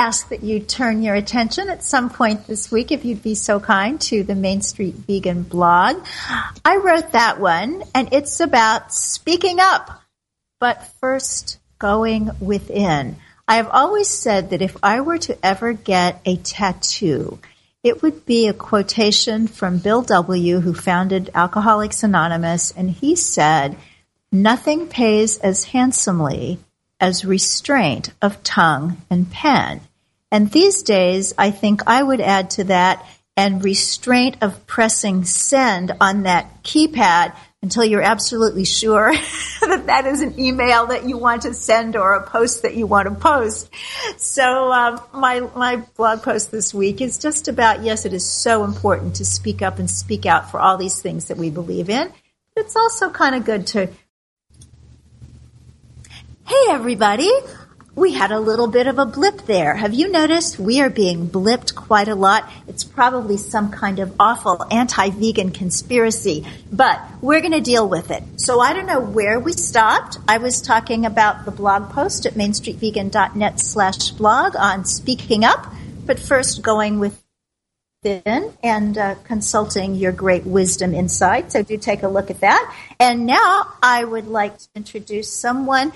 ask 0.00 0.30
that 0.30 0.42
you 0.42 0.60
turn 0.60 1.02
your 1.02 1.14
attention 1.14 1.68
at 1.68 1.82
some 1.82 2.08
point 2.08 2.46
this 2.46 2.72
week, 2.72 2.90
if 2.90 3.04
you'd 3.04 3.22
be 3.22 3.34
so 3.34 3.60
kind, 3.60 4.00
to 4.00 4.22
the 4.22 4.34
Main 4.34 4.62
Street 4.62 4.94
Vegan 4.94 5.42
blog. 5.42 6.02
I 6.64 6.76
wrote 6.76 7.12
that 7.12 7.38
one, 7.38 7.82
and 7.94 8.08
it's 8.12 8.40
about 8.40 8.94
speaking 8.94 9.60
up, 9.60 10.02
but 10.58 10.86
first 11.00 11.58
going 11.78 12.30
within. 12.40 13.16
I 13.46 13.56
have 13.56 13.68
always 13.68 14.08
said 14.08 14.50
that 14.50 14.62
if 14.62 14.74
I 14.82 15.02
were 15.02 15.18
to 15.18 15.36
ever 15.44 15.74
get 15.74 16.22
a 16.24 16.36
tattoo, 16.36 17.38
it 17.84 18.00
would 18.00 18.24
be 18.24 18.48
a 18.48 18.54
quotation 18.54 19.48
from 19.48 19.78
Bill 19.78 20.00
W., 20.00 20.60
who 20.60 20.72
founded 20.72 21.28
Alcoholics 21.34 22.02
Anonymous, 22.02 22.70
and 22.70 22.90
he 22.90 23.16
said, 23.16 23.76
Nothing 24.32 24.86
pays 24.86 25.36
as 25.36 25.64
handsomely 25.64 26.58
as 26.98 27.26
restraint 27.26 28.14
of 28.22 28.42
tongue 28.42 28.96
and 29.10 29.30
pen. 29.30 29.82
And 30.30 30.50
these 30.50 30.82
days, 30.82 31.34
I 31.36 31.50
think 31.50 31.82
I 31.86 32.02
would 32.02 32.20
add 32.20 32.50
to 32.50 32.64
that 32.64 33.04
and 33.36 33.64
restraint 33.64 34.36
of 34.42 34.66
pressing 34.66 35.24
send 35.24 35.92
on 36.00 36.24
that 36.24 36.62
keypad 36.62 37.34
until 37.62 37.84
you're 37.84 38.02
absolutely 38.02 38.64
sure 38.64 39.12
that 39.60 39.84
that 39.86 40.06
is 40.06 40.22
an 40.22 40.38
email 40.38 40.86
that 40.86 41.08
you 41.08 41.18
want 41.18 41.42
to 41.42 41.52
send 41.52 41.94
or 41.94 42.14
a 42.14 42.26
post 42.26 42.62
that 42.62 42.74
you 42.74 42.86
want 42.86 43.08
to 43.08 43.14
post. 43.14 43.70
So 44.16 44.72
um, 44.72 45.00
my 45.12 45.40
my 45.54 45.76
blog 45.96 46.22
post 46.22 46.50
this 46.50 46.72
week 46.72 47.00
is 47.00 47.18
just 47.18 47.48
about 47.48 47.82
yes, 47.82 48.06
it 48.06 48.12
is 48.12 48.26
so 48.26 48.64
important 48.64 49.16
to 49.16 49.24
speak 49.24 49.62
up 49.62 49.78
and 49.78 49.90
speak 49.90 50.26
out 50.26 50.50
for 50.50 50.60
all 50.60 50.78
these 50.78 51.00
things 51.00 51.26
that 51.26 51.36
we 51.36 51.50
believe 51.50 51.90
in. 51.90 52.12
But 52.54 52.64
it's 52.64 52.76
also 52.76 53.10
kind 53.10 53.34
of 53.34 53.44
good 53.44 53.66
to 53.68 53.86
Hey 56.46 56.66
everybody! 56.68 57.30
We 57.96 58.12
had 58.12 58.30
a 58.30 58.38
little 58.38 58.68
bit 58.68 58.86
of 58.86 59.00
a 59.00 59.04
blip 59.04 59.42
there. 59.46 59.74
Have 59.74 59.94
you 59.94 60.08
noticed 60.08 60.60
we 60.60 60.80
are 60.80 60.90
being 60.90 61.28
blipped 61.28 61.74
quite 61.74 62.06
a 62.06 62.14
lot? 62.14 62.48
It's 62.68 62.84
probably 62.84 63.36
some 63.36 63.72
kind 63.72 63.98
of 63.98 64.14
awful 64.20 64.64
anti-vegan 64.70 65.50
conspiracy, 65.50 66.46
but 66.70 67.00
we're 67.20 67.40
going 67.40 67.52
to 67.52 67.60
deal 67.60 67.88
with 67.88 68.12
it. 68.12 68.22
So 68.36 68.60
I 68.60 68.74
don't 68.74 68.86
know 68.86 69.00
where 69.00 69.40
we 69.40 69.52
stopped. 69.52 70.18
I 70.28 70.38
was 70.38 70.62
talking 70.62 71.04
about 71.04 71.44
the 71.44 71.50
blog 71.50 71.90
post 71.90 72.26
at 72.26 72.34
mainstreetvegan.net 72.34 73.58
slash 73.58 74.10
blog 74.12 74.54
on 74.54 74.84
speaking 74.84 75.44
up, 75.44 75.66
but 76.06 76.20
first 76.20 76.62
going 76.62 77.00
with 77.00 77.20
in 78.02 78.54
and 78.62 78.96
uh, 78.96 79.14
consulting 79.24 79.94
your 79.94 80.10
great 80.10 80.46
wisdom 80.46 80.94
insight. 80.94 81.52
So 81.52 81.62
do 81.62 81.76
take 81.76 82.02
a 82.02 82.08
look 82.08 82.30
at 82.30 82.40
that. 82.40 82.74
And 82.98 83.26
now 83.26 83.74
I 83.82 84.02
would 84.02 84.26
like 84.26 84.56
to 84.56 84.68
introduce 84.74 85.30
someone 85.30 85.92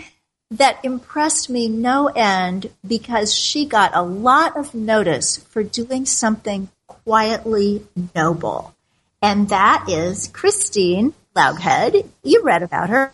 that 0.59 0.85
impressed 0.85 1.51
me 1.51 1.69
no 1.69 2.09
end 2.09 2.71
because 2.87 3.35
she 3.35 3.67
got 3.67 3.95
a 3.95 4.03
lot 4.03 4.57
of 4.57 4.75
notice 4.75 5.37
for 5.37 5.63
doing 5.63 6.07
something 6.07 6.69
quietly 6.87 7.85
noble. 8.15 8.75
And 9.21 9.49
that 9.49 9.87
is 9.89 10.29
Christine 10.29 11.15
Loughead. 11.35 12.09
You 12.23 12.43
read 12.43 12.63
about 12.63 12.89
her 12.91 13.13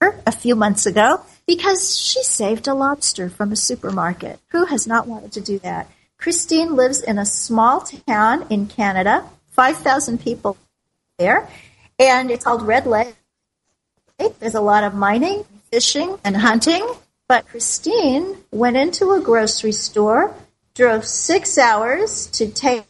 a 0.00 0.32
few 0.32 0.54
months 0.54 0.84
ago 0.84 1.22
because 1.46 1.98
she 1.98 2.22
saved 2.22 2.68
a 2.68 2.74
lobster 2.74 3.30
from 3.30 3.52
a 3.52 3.56
supermarket. 3.56 4.38
Who 4.50 4.66
has 4.66 4.86
not 4.86 5.06
wanted 5.06 5.32
to 5.32 5.40
do 5.40 5.58
that? 5.60 5.88
Christine 6.18 6.74
lives 6.74 7.00
in 7.00 7.18
a 7.18 7.24
small 7.24 7.80
town 7.80 8.46
in 8.50 8.66
Canada, 8.66 9.24
5,000 9.50 10.20
people 10.20 10.56
there, 11.18 11.48
and 11.98 12.30
it's 12.30 12.44
called 12.44 12.62
Red 12.62 12.86
Lake. 12.86 13.14
There's 14.40 14.54
a 14.54 14.60
lot 14.60 14.84
of 14.84 14.94
mining, 14.94 15.44
fishing, 15.74 16.16
and 16.22 16.36
hunting. 16.36 16.86
But 17.26 17.48
Christine 17.48 18.36
went 18.52 18.76
into 18.76 19.10
a 19.10 19.20
grocery 19.20 19.72
store, 19.72 20.32
drove 20.72 21.04
six 21.04 21.58
hours 21.58 22.28
to 22.38 22.48
take 22.48 22.84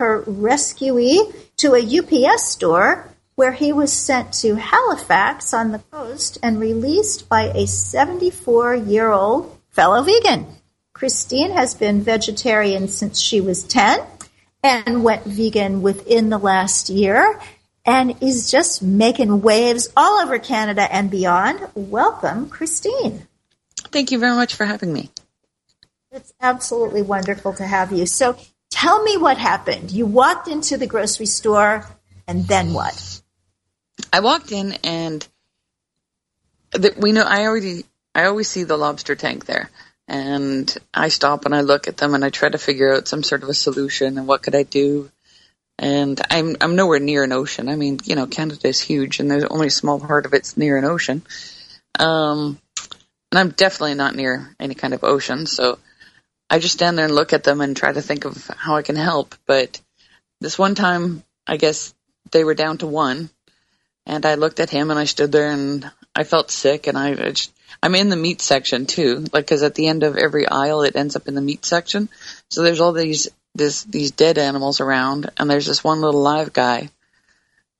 her 0.00 0.22
rescuee 0.22 1.32
to 1.58 1.74
a 1.76 1.98
UPS 2.00 2.50
store 2.50 3.08
where 3.36 3.52
he 3.52 3.72
was 3.72 3.92
sent 3.92 4.32
to 4.32 4.56
Halifax 4.56 5.54
on 5.54 5.70
the 5.70 5.78
coast 5.92 6.38
and 6.42 6.58
released 6.58 7.28
by 7.28 7.52
a 7.54 7.68
74 7.68 8.74
year 8.74 9.12
old 9.12 9.56
fellow 9.70 10.02
vegan. 10.02 10.44
Christine 10.92 11.52
has 11.52 11.74
been 11.74 12.02
vegetarian 12.02 12.88
since 12.88 13.20
she 13.20 13.40
was 13.40 13.62
10 13.62 14.00
and 14.64 15.04
went 15.04 15.22
vegan 15.22 15.82
within 15.82 16.30
the 16.30 16.38
last 16.38 16.88
year 16.88 17.38
and 17.84 18.22
is 18.22 18.50
just 18.50 18.82
making 18.82 19.42
waves 19.42 19.88
all 19.96 20.20
over 20.22 20.38
Canada 20.38 20.86
and 20.90 21.10
beyond. 21.10 21.60
Welcome, 21.74 22.48
Christine. 22.48 23.26
Thank 23.76 24.10
you 24.10 24.18
very 24.18 24.34
much 24.34 24.54
for 24.54 24.64
having 24.64 24.92
me. 24.92 25.10
It's 26.10 26.32
absolutely 26.40 27.02
wonderful 27.02 27.54
to 27.54 27.66
have 27.66 27.92
you. 27.92 28.06
So 28.06 28.36
tell 28.70 29.02
me 29.02 29.16
what 29.16 29.36
happened. 29.36 29.90
You 29.90 30.06
walked 30.06 30.48
into 30.48 30.76
the 30.76 30.86
grocery 30.86 31.26
store 31.26 31.84
and 32.26 32.46
then 32.46 32.72
what? 32.72 33.20
I 34.12 34.20
walked 34.20 34.52
in 34.52 34.72
and 34.84 35.26
the, 36.70 36.94
we 36.96 37.12
know 37.12 37.22
I 37.22 37.46
already 37.46 37.84
I 38.14 38.26
always 38.26 38.48
see 38.48 38.64
the 38.64 38.76
lobster 38.76 39.14
tank 39.14 39.44
there 39.44 39.70
and 40.06 40.74
I 40.92 41.08
stop 41.08 41.44
and 41.44 41.54
I 41.54 41.62
look 41.62 41.88
at 41.88 41.96
them 41.96 42.14
and 42.14 42.24
I 42.24 42.30
try 42.30 42.48
to 42.48 42.58
figure 42.58 42.94
out 42.94 43.08
some 43.08 43.22
sort 43.22 43.42
of 43.42 43.48
a 43.48 43.54
solution 43.54 44.18
and 44.18 44.26
what 44.26 44.42
could 44.42 44.54
I 44.54 44.62
do 44.62 45.10
and 45.78 46.20
I'm 46.30 46.56
I'm 46.60 46.76
nowhere 46.76 47.00
near 47.00 47.24
an 47.24 47.32
ocean. 47.32 47.68
I 47.68 47.76
mean, 47.76 48.00
you 48.04 48.14
know, 48.14 48.26
Canada 48.26 48.68
is 48.68 48.80
huge, 48.80 49.20
and 49.20 49.30
there's 49.30 49.44
only 49.44 49.68
a 49.68 49.70
small 49.70 50.00
part 50.00 50.26
of 50.26 50.34
it's 50.34 50.56
near 50.56 50.76
an 50.76 50.84
ocean. 50.84 51.22
Um, 51.98 52.58
and 53.30 53.38
I'm 53.38 53.50
definitely 53.50 53.94
not 53.94 54.14
near 54.14 54.54
any 54.60 54.74
kind 54.74 54.94
of 54.94 55.04
ocean. 55.04 55.46
So 55.46 55.78
I 56.48 56.58
just 56.58 56.74
stand 56.74 56.96
there 56.96 57.06
and 57.06 57.14
look 57.14 57.32
at 57.32 57.44
them 57.44 57.60
and 57.60 57.76
try 57.76 57.92
to 57.92 58.02
think 58.02 58.24
of 58.24 58.46
how 58.56 58.76
I 58.76 58.82
can 58.82 58.96
help. 58.96 59.34
But 59.46 59.80
this 60.40 60.58
one 60.58 60.74
time, 60.74 61.24
I 61.46 61.56
guess 61.56 61.94
they 62.30 62.44
were 62.44 62.54
down 62.54 62.78
to 62.78 62.86
one, 62.86 63.30
and 64.06 64.24
I 64.24 64.34
looked 64.36 64.60
at 64.60 64.70
him 64.70 64.90
and 64.90 64.98
I 64.98 65.04
stood 65.04 65.32
there 65.32 65.50
and 65.50 65.90
I 66.14 66.24
felt 66.24 66.50
sick 66.50 66.86
and 66.86 66.96
I, 66.96 67.10
I 67.10 67.30
just, 67.32 67.52
I'm 67.82 67.94
in 67.94 68.08
the 68.08 68.16
meat 68.16 68.40
section 68.40 68.86
too, 68.86 69.24
like 69.32 69.46
because 69.46 69.62
at 69.62 69.74
the 69.74 69.88
end 69.88 70.04
of 70.04 70.16
every 70.16 70.46
aisle 70.46 70.82
it 70.82 70.96
ends 70.96 71.16
up 71.16 71.26
in 71.26 71.34
the 71.34 71.40
meat 71.40 71.64
section. 71.64 72.08
So 72.50 72.62
there's 72.62 72.80
all 72.80 72.92
these 72.92 73.28
this 73.54 73.84
these 73.84 74.10
dead 74.10 74.38
animals 74.38 74.80
around, 74.80 75.30
and 75.38 75.48
there's 75.48 75.66
this 75.66 75.84
one 75.84 76.00
little 76.00 76.20
live 76.20 76.52
guy, 76.52 76.90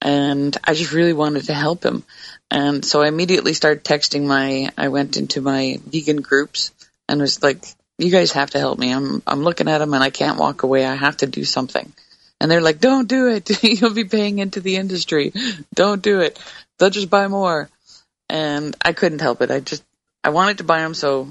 and 0.00 0.56
I 0.64 0.74
just 0.74 0.92
really 0.92 1.12
wanted 1.12 1.44
to 1.46 1.54
help 1.54 1.84
him, 1.84 2.04
and 2.50 2.84
so 2.84 3.02
I 3.02 3.08
immediately 3.08 3.54
started 3.54 3.84
texting 3.84 4.24
my. 4.26 4.70
I 4.78 4.88
went 4.88 5.16
into 5.16 5.40
my 5.40 5.78
vegan 5.84 6.20
groups 6.20 6.72
and 7.08 7.20
was 7.20 7.42
like, 7.42 7.64
"You 7.98 8.10
guys 8.10 8.32
have 8.32 8.50
to 8.50 8.58
help 8.58 8.78
me. 8.78 8.92
I'm 8.92 9.22
I'm 9.26 9.42
looking 9.42 9.68
at 9.68 9.80
him 9.80 9.94
and 9.94 10.02
I 10.02 10.10
can't 10.10 10.38
walk 10.38 10.62
away. 10.62 10.86
I 10.86 10.94
have 10.94 11.18
to 11.18 11.26
do 11.26 11.44
something." 11.44 11.92
And 12.40 12.50
they're 12.50 12.60
like, 12.60 12.80
"Don't 12.80 13.08
do 13.08 13.28
it. 13.28 13.62
You'll 13.62 13.94
be 13.94 14.04
paying 14.04 14.38
into 14.38 14.60
the 14.60 14.76
industry. 14.76 15.32
Don't 15.74 16.02
do 16.02 16.20
it. 16.20 16.38
They'll 16.78 16.90
just 16.90 17.10
buy 17.10 17.28
more." 17.28 17.68
And 18.30 18.74
I 18.82 18.92
couldn't 18.92 19.20
help 19.20 19.42
it. 19.42 19.50
I 19.50 19.60
just 19.60 19.82
I 20.22 20.30
wanted 20.30 20.58
to 20.58 20.64
buy 20.64 20.80
them, 20.80 20.94
so 20.94 21.28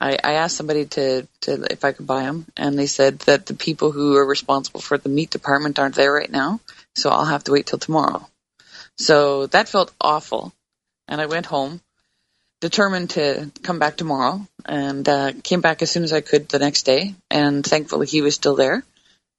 I, 0.00 0.18
I 0.22 0.32
asked 0.34 0.56
somebody 0.56 0.86
to, 0.86 1.28
to 1.42 1.66
if 1.70 1.84
I 1.84 1.92
could 1.92 2.06
buy 2.06 2.22
them, 2.22 2.46
and 2.56 2.78
they 2.78 2.86
said 2.86 3.20
that 3.20 3.46
the 3.46 3.54
people 3.54 3.92
who 3.92 4.16
are 4.16 4.26
responsible 4.26 4.80
for 4.80 4.98
the 4.98 5.08
meat 5.08 5.30
department 5.30 5.78
aren't 5.78 5.94
there 5.94 6.12
right 6.12 6.30
now, 6.30 6.60
so 6.96 7.10
I'll 7.10 7.24
have 7.24 7.44
to 7.44 7.52
wait 7.52 7.66
till 7.66 7.78
tomorrow. 7.78 8.28
So 8.98 9.46
that 9.48 9.68
felt 9.68 9.92
awful, 10.00 10.52
and 11.08 11.20
I 11.20 11.26
went 11.26 11.46
home, 11.46 11.80
determined 12.60 13.10
to 13.10 13.50
come 13.62 13.78
back 13.78 13.96
tomorrow, 13.96 14.46
and 14.64 15.08
uh, 15.08 15.32
came 15.42 15.60
back 15.60 15.82
as 15.82 15.90
soon 15.90 16.04
as 16.04 16.12
I 16.12 16.20
could 16.20 16.48
the 16.48 16.58
next 16.58 16.84
day, 16.84 17.14
and 17.30 17.64
thankfully 17.64 18.06
he 18.06 18.22
was 18.22 18.34
still 18.34 18.56
there, 18.56 18.82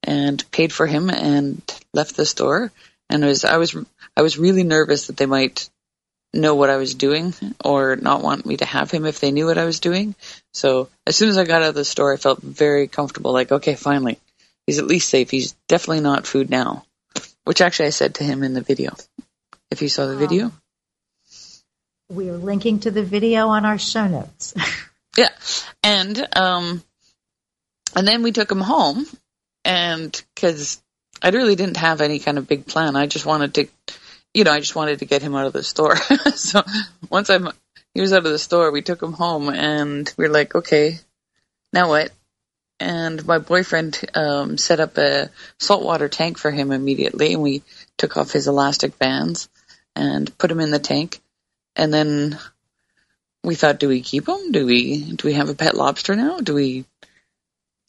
and 0.01 0.43
paid 0.51 0.71
for 0.71 0.87
him 0.87 1.09
and 1.09 1.61
left 1.93 2.15
the 2.15 2.25
store, 2.25 2.71
and 3.09 3.23
was 3.23 3.43
I 3.45 3.57
was 3.57 3.75
I 4.15 4.21
was 4.21 4.37
really 4.37 4.63
nervous 4.63 5.07
that 5.07 5.17
they 5.17 5.25
might 5.25 5.69
know 6.33 6.55
what 6.55 6.69
I 6.69 6.77
was 6.77 6.95
doing 6.95 7.33
or 7.63 7.95
not 7.95 8.23
want 8.23 8.45
me 8.45 8.57
to 8.57 8.65
have 8.65 8.89
him 8.89 9.05
if 9.05 9.19
they 9.19 9.31
knew 9.31 9.45
what 9.45 9.57
I 9.57 9.65
was 9.65 9.79
doing. 9.79 10.15
So 10.53 10.89
as 11.05 11.15
soon 11.15 11.29
as 11.29 11.37
I 11.37 11.45
got 11.45 11.61
out 11.61 11.69
of 11.69 11.75
the 11.75 11.85
store, 11.85 12.13
I 12.13 12.17
felt 12.17 12.41
very 12.41 12.87
comfortable. 12.87 13.31
Like, 13.31 13.51
okay, 13.51 13.75
finally, 13.75 14.19
he's 14.65 14.79
at 14.79 14.87
least 14.87 15.09
safe. 15.09 15.29
He's 15.29 15.53
definitely 15.67 16.01
not 16.01 16.25
food 16.25 16.49
now, 16.49 16.85
which 17.43 17.61
actually 17.61 17.87
I 17.87 17.91
said 17.91 18.15
to 18.15 18.23
him 18.23 18.43
in 18.43 18.53
the 18.53 18.61
video. 18.61 18.95
If 19.69 19.81
you 19.81 19.89
saw 19.89 20.05
the 20.07 20.17
video, 20.17 20.51
We 22.09 22.29
are 22.29 22.37
linking 22.37 22.79
to 22.81 22.91
the 22.91 23.03
video 23.03 23.47
on 23.47 23.65
our 23.65 23.77
show 23.77 24.07
notes. 24.07 24.53
yeah, 25.17 25.29
and 25.81 26.27
um, 26.35 26.83
and 27.95 28.07
then 28.07 28.21
we 28.21 28.31
took 28.31 28.51
him 28.51 28.61
home, 28.61 29.07
and 29.65 30.23
because 30.35 30.81
I 31.23 31.29
really 31.29 31.55
didn't 31.55 31.77
have 31.77 32.01
any 32.01 32.19
kind 32.19 32.37
of 32.37 32.47
big 32.47 32.67
plan, 32.67 32.95
I 32.95 33.07
just 33.07 33.25
wanted 33.25 33.53
to 33.55 33.67
you 34.33 34.43
know, 34.43 34.51
I 34.51 34.59
just 34.59 34.75
wanted 34.75 34.99
to 34.99 35.05
get 35.05 35.21
him 35.21 35.35
out 35.35 35.45
of 35.45 35.53
the 35.53 35.63
store. 35.63 35.95
so 36.35 36.63
once 37.09 37.29
I'm, 37.29 37.49
he 37.93 38.01
was 38.01 38.13
out 38.13 38.25
of 38.25 38.31
the 38.31 38.39
store, 38.39 38.71
we 38.71 38.81
took 38.81 39.01
him 39.01 39.13
home 39.13 39.49
and 39.49 40.11
we 40.17 40.25
are 40.25 40.29
like, 40.29 40.55
okay, 40.55 40.99
now 41.71 41.89
what? 41.89 42.11
And 42.79 43.25
my 43.25 43.37
boyfriend 43.37 43.99
um, 44.15 44.57
set 44.57 44.79
up 44.79 44.97
a 44.97 45.29
saltwater 45.59 46.09
tank 46.09 46.37
for 46.37 46.51
him 46.51 46.71
immediately, 46.71 47.33
and 47.33 47.41
we 47.41 47.61
took 47.97 48.17
off 48.17 48.31
his 48.31 48.47
elastic 48.47 48.97
bands 48.99 49.47
and 49.95 50.35
put 50.37 50.51
him 50.51 50.59
in 50.59 50.71
the 50.71 50.79
tank. 50.79 51.21
And 51.75 51.93
then 51.93 52.37
we 53.43 53.55
thought, 53.55 53.79
do 53.79 53.87
we 53.87 54.01
keep 54.01 54.27
him? 54.27 54.51
Do 54.51 54.65
we 54.65 55.13
do 55.13 55.27
we 55.27 55.33
have 55.33 55.49
a 55.49 55.55
pet 55.55 55.75
lobster 55.75 56.15
now? 56.15 56.39
Do 56.39 56.55
we 56.55 56.85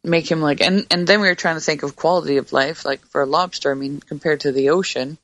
make 0.04 0.30
him 0.30 0.40
like? 0.40 0.60
And 0.60 0.86
and 0.90 1.06
then 1.06 1.20
we 1.20 1.28
were 1.28 1.34
trying 1.34 1.56
to 1.56 1.60
think 1.60 1.82
of 1.82 1.96
quality 1.96 2.36
of 2.36 2.52
life, 2.52 2.84
like 2.84 3.04
for 3.06 3.22
a 3.22 3.26
lobster. 3.26 3.72
I 3.72 3.74
mean, 3.74 4.00
compared 4.00 4.40
to 4.40 4.52
the 4.52 4.70
ocean, 4.70 5.18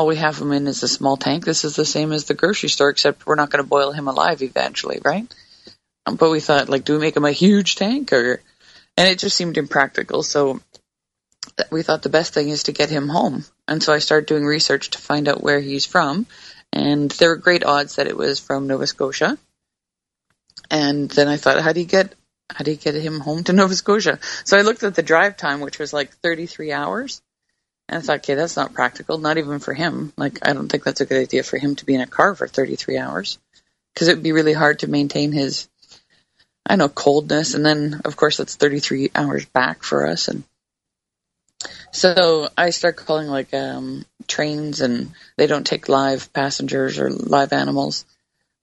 all 0.00 0.06
we 0.06 0.16
have 0.16 0.40
him 0.40 0.50
in 0.52 0.66
is 0.66 0.82
a 0.82 0.88
small 0.88 1.18
tank. 1.18 1.44
This 1.44 1.62
is 1.62 1.76
the 1.76 1.84
same 1.84 2.10
as 2.10 2.24
the 2.24 2.32
grocery 2.32 2.70
store, 2.70 2.88
except 2.88 3.26
we're 3.26 3.34
not 3.34 3.50
going 3.50 3.62
to 3.62 3.68
boil 3.68 3.92
him 3.92 4.08
alive 4.08 4.40
eventually, 4.40 4.98
right? 5.04 5.26
Um, 6.06 6.16
but 6.16 6.30
we 6.30 6.40
thought, 6.40 6.70
like, 6.70 6.86
do 6.86 6.94
we 6.94 7.00
make 7.00 7.18
him 7.18 7.26
a 7.26 7.32
huge 7.32 7.76
tank 7.76 8.10
or? 8.14 8.40
And 8.96 9.08
it 9.08 9.18
just 9.18 9.36
seemed 9.36 9.58
impractical. 9.58 10.22
So 10.22 10.60
we 11.70 11.82
thought 11.82 12.00
the 12.00 12.08
best 12.08 12.32
thing 12.32 12.48
is 12.48 12.62
to 12.62 12.72
get 12.72 12.88
him 12.88 13.10
home. 13.10 13.44
And 13.68 13.82
so 13.82 13.92
I 13.92 13.98
started 13.98 14.24
doing 14.24 14.46
research 14.46 14.88
to 14.90 14.98
find 14.98 15.28
out 15.28 15.42
where 15.42 15.60
he's 15.60 15.84
from. 15.84 16.24
And 16.72 17.10
there 17.10 17.28
were 17.28 17.36
great 17.36 17.62
odds 17.62 17.96
that 17.96 18.06
it 18.06 18.16
was 18.16 18.40
from 18.40 18.68
Nova 18.68 18.86
Scotia. 18.86 19.36
And 20.70 21.10
then 21.10 21.28
I 21.28 21.36
thought, 21.36 21.60
how 21.60 21.74
do 21.74 21.80
you 21.80 21.86
get 21.86 22.14
how 22.48 22.64
do 22.64 22.70
you 22.70 22.78
get 22.78 22.94
him 22.94 23.20
home 23.20 23.44
to 23.44 23.52
Nova 23.60 23.76
Scotia? 23.76 24.18
So 24.44 24.56
I 24.56 24.62
looked 24.62 24.82
at 24.82 24.94
the 24.94 25.02
drive 25.02 25.36
time, 25.36 25.60
which 25.60 25.78
was 25.78 25.92
like 25.92 26.10
33 26.22 26.72
hours. 26.72 27.20
And 27.90 27.98
I 27.98 28.02
thought, 28.02 28.18
okay, 28.18 28.34
that's 28.34 28.56
not 28.56 28.72
practical, 28.72 29.18
not 29.18 29.36
even 29.36 29.58
for 29.58 29.74
him. 29.74 30.12
Like, 30.16 30.38
I 30.46 30.52
don't 30.52 30.68
think 30.68 30.84
that's 30.84 31.00
a 31.00 31.06
good 31.06 31.20
idea 31.20 31.42
for 31.42 31.58
him 31.58 31.74
to 31.74 31.84
be 31.84 31.96
in 31.96 32.00
a 32.00 32.06
car 32.06 32.36
for 32.36 32.46
33 32.46 32.96
hours 32.98 33.36
because 33.92 34.06
it 34.06 34.14
would 34.14 34.22
be 34.22 34.30
really 34.30 34.52
hard 34.52 34.78
to 34.78 34.86
maintain 34.86 35.32
his, 35.32 35.68
I 36.64 36.76
know, 36.76 36.88
coldness. 36.88 37.54
And 37.54 37.66
then, 37.66 38.02
of 38.04 38.16
course, 38.16 38.36
that's 38.36 38.54
33 38.54 39.10
hours 39.12 39.44
back 39.44 39.82
for 39.82 40.06
us. 40.06 40.28
And 40.28 40.44
so 41.90 42.48
I 42.56 42.70
start 42.70 42.94
calling 42.94 43.26
like 43.26 43.52
um, 43.54 44.04
trains, 44.28 44.80
and 44.80 45.10
they 45.36 45.48
don't 45.48 45.66
take 45.66 45.88
live 45.88 46.32
passengers 46.32 46.96
or 47.00 47.10
live 47.10 47.52
animals. 47.52 48.04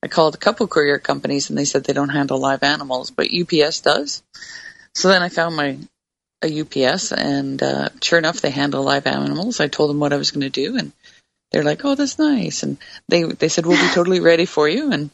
I 0.01 0.07
called 0.07 0.35
a 0.35 0.39
couple 0.39 0.67
courier 0.67 0.99
companies, 0.99 1.49
and 1.49 1.59
they 1.59 1.65
said 1.65 1.83
they 1.83 1.91
don't 1.91 2.07
handle 2.07 2.39
live 2.39 2.63
animals, 2.63 3.11
but 3.11 3.27
UPS 3.29 3.81
does. 3.81 4.23
So 4.95 5.09
then 5.09 5.21
I 5.21 5.27
found 5.27 5.57
my 5.57 5.79
a 6.43 6.61
UPS, 6.61 7.11
and 7.11 7.61
uh, 7.61 7.89
sure 8.01 8.19
enough, 8.19 8.41
they 8.41 8.51
handle 8.51 8.83
live 8.83 9.07
animals. 9.07 9.59
I 9.59 9.67
told 9.67 9.89
them 9.89 9.99
what 9.99 10.13
I 10.13 10.17
was 10.17 10.31
going 10.31 10.41
to 10.41 10.49
do, 10.49 10.77
and 10.77 10.91
they're 11.51 11.63
like, 11.63 11.83
"Oh, 11.83 11.95
that's 11.95 12.19
nice." 12.19 12.63
And 12.63 12.77
they 13.07 13.23
they 13.23 13.49
said, 13.49 13.65
"We'll 13.65 13.81
be 13.81 13.89
totally 13.93 14.19
ready 14.19 14.45
for 14.45 14.67
you." 14.69 14.91
And 14.91 15.09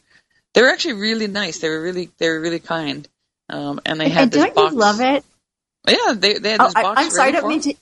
they 0.54 0.62
were 0.62 0.68
actually 0.68 0.94
really 0.94 1.26
nice. 1.26 1.58
They 1.58 1.68
were 1.68 1.82
really 1.82 2.10
they 2.18 2.28
were 2.28 2.40
really 2.40 2.60
kind. 2.60 3.08
Um, 3.48 3.80
and 3.84 4.00
they 4.00 4.08
had 4.08 4.24
and 4.24 4.32
this 4.32 4.44
don't 4.44 4.54
box. 4.54 4.72
you 4.72 4.78
love 4.78 5.00
it? 5.00 5.24
Yeah, 5.88 6.14
they 6.14 6.38
they 6.38 6.52
had 6.52 6.60
Oh, 6.60 6.64
this 6.66 6.76
I, 6.76 6.82
box. 6.82 7.00
I'm 7.00 7.10
sorry, 7.10 7.28
I 7.28 7.32
don't 7.32 7.48
mean 7.48 7.60
to. 7.62 7.74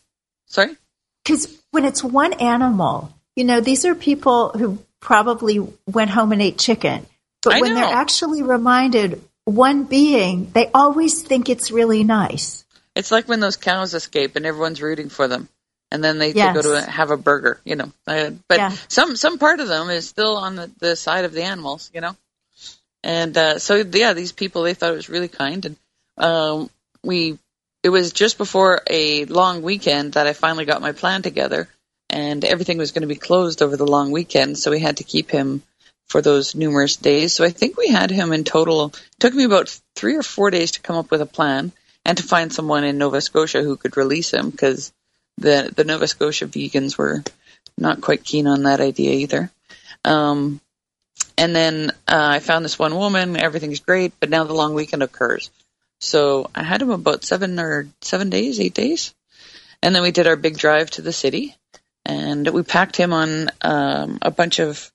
Sorry. 0.47 0.77
Because 1.25 1.57
when 1.71 1.85
it's 1.85 2.03
one 2.03 2.33
animal, 2.35 3.13
you 3.37 3.45
know, 3.45 3.61
these 3.61 3.85
are 3.85 3.95
people 3.95 4.51
who 4.51 4.79
probably 5.01 5.61
went 5.87 6.11
home 6.11 6.33
and 6.33 6.43
ate 6.43 6.59
chicken. 6.59 7.07
But 7.43 7.55
I 7.55 7.61
when 7.61 7.75
they're 7.75 7.85
actually 7.85 8.43
reminded 8.43 9.23
one 9.45 9.85
being, 9.85 10.51
they 10.53 10.71
always 10.75 11.23
think 11.23 11.49
it's 11.49 11.71
really 11.71 12.05
nice. 12.05 12.62
It's 12.95 13.11
like 13.11 13.29
when 13.29 13.41
those 13.41 13.57
cows 13.57 13.95
escape 13.95 14.37
and 14.37 14.45
everyone's 14.45 14.83
rooting 14.83 15.09
for 15.09 15.29
them, 15.29 15.49
and 15.91 16.03
then 16.03 16.19
they, 16.19 16.33
Yes. 16.33 16.55
they 16.55 16.63
go 16.63 16.75
to 16.81 16.91
have 16.91 17.11
a 17.11 17.17
burger, 17.17 17.61
you 17.65 17.77
know. 17.77 17.93
Uh, 18.07 18.31
but 18.49 18.59
Yeah. 18.59 18.77
some 18.89 19.17
some 19.17 19.39
part 19.39 19.61
of 19.61 19.69
them 19.69 19.91
is 19.91 20.09
still 20.09 20.37
on 20.37 20.57
the, 20.57 20.71
the 20.79 20.97
side 20.97 21.25
of 21.25 21.33
the 21.33 21.43
animals, 21.43 21.91
you 21.95 22.01
know. 22.01 22.17
And 23.03 23.37
uh, 23.37 23.59
so 23.59 23.77
yeah, 23.77 24.13
these 24.13 24.33
people 24.33 24.63
they 24.63 24.75
thought 24.75 24.93
it 24.93 24.97
was 24.97 25.09
really 25.09 25.29
kind, 25.29 25.65
and 25.65 25.77
um, 26.19 26.71
we 27.03 27.39
it 27.83 27.89
was 27.89 28.13
just 28.13 28.39
before 28.39 28.83
a 28.89 29.25
long 29.25 29.63
weekend 29.63 30.13
that 30.13 30.27
I 30.27 30.35
finally 30.35 30.67
got 30.67 30.83
my 30.83 30.93
plan 30.93 31.23
together, 31.23 31.69
and 32.11 32.45
everything 32.45 32.79
was 32.79 32.93
going 32.93 33.03
to 33.03 33.09
be 33.09 33.17
closed 33.17 33.63
over 33.63 33.77
the 33.77 33.87
long 33.87 34.13
weekend, 34.13 34.59
so 34.59 34.71
we 34.71 34.81
had 34.81 34.99
to 34.99 35.05
keep 35.05 35.31
him 35.31 35.63
for 36.07 36.21
those 36.21 36.55
numerous 36.55 36.97
days. 36.97 37.33
So 37.33 37.43
I 37.45 37.49
think 37.51 37.77
we 37.77 37.89
had 37.89 38.11
him 38.11 38.33
in 38.33 38.45
total. 38.45 38.87
It 38.89 39.01
took 39.19 39.35
me 39.35 39.45
about 39.45 39.77
three 39.97 40.17
or 40.17 40.23
four 40.23 40.51
days 40.51 40.73
to 40.73 40.81
come 40.83 40.97
up 40.97 41.11
with 41.11 41.23
a 41.23 41.27
plan 41.27 41.73
and 42.05 42.19
to 42.19 42.25
find 42.25 42.53
someone 42.53 42.85
in 42.85 42.99
Nova 42.99 43.21
Scotia 43.21 43.63
who 43.63 43.77
could 43.77 43.97
release 43.97 44.33
him 44.33 44.51
because 44.51 44.93
the 45.39 45.73
the 45.75 45.85
Nova 45.85 46.07
Scotia 46.07 46.47
vegans 46.47 46.99
were 46.99 47.23
not 47.79 48.01
quite 48.01 48.25
keen 48.25 48.47
on 48.47 48.65
that 48.65 48.81
idea 48.81 49.13
either. 49.13 49.51
Um, 50.05 50.61
and 51.39 51.55
then 51.55 51.91
uh, 52.09 52.29
I 52.37 52.39
found 52.41 52.65
this 52.65 52.79
one 52.79 52.95
woman. 52.95 53.37
Everything's 53.37 53.81
great, 53.81 54.13
but 54.21 54.31
now 54.31 54.45
the 54.45 54.55
long 54.55 54.75
weekend 54.75 55.03
occurs. 55.03 55.51
So 56.01 56.51
I 56.55 56.63
had 56.63 56.83
him 56.83 56.91
about 56.91 57.25
seven 57.25 57.59
or 57.59 57.87
seven 58.01 58.29
days, 58.29 58.61
eight 58.61 58.75
days, 58.75 59.15
and 59.83 59.95
then 59.95 60.03
we 60.03 60.11
did 60.11 60.27
our 60.27 60.37
big 60.37 60.59
drive 60.59 60.91
to 60.93 61.03
the 61.03 61.13
city, 61.13 61.55
and 62.05 62.49
we 62.49 62.63
packed 62.63 62.97
him 62.97 63.13
on 63.13 63.51
um, 63.61 64.19
a 64.21 64.31
bunch 64.31 64.59
of, 64.59 64.91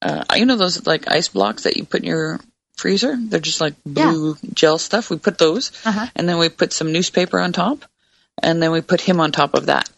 uh, 0.00 0.24
you 0.34 0.46
know, 0.46 0.56
those 0.56 0.86
like 0.86 1.10
ice 1.10 1.28
blocks 1.28 1.64
that 1.64 1.76
you 1.76 1.84
put 1.84 2.00
in 2.00 2.06
your 2.06 2.40
freezer. 2.76 3.16
They're 3.18 3.40
just 3.40 3.60
like 3.60 3.74
blue 3.84 4.36
gel 4.54 4.78
stuff. 4.78 5.10
We 5.10 5.18
put 5.18 5.38
those, 5.38 5.72
Uh-huh. 5.84 6.06
and 6.14 6.28
then 6.28 6.38
we 6.38 6.48
put 6.48 6.72
some 6.72 6.92
newspaper 6.92 7.40
on 7.40 7.52
top, 7.52 7.84
and 8.42 8.62
then 8.62 8.70
we 8.70 8.80
put 8.80 9.00
him 9.00 9.20
on 9.20 9.32
top 9.32 9.54
of 9.54 9.66
that 9.66 9.88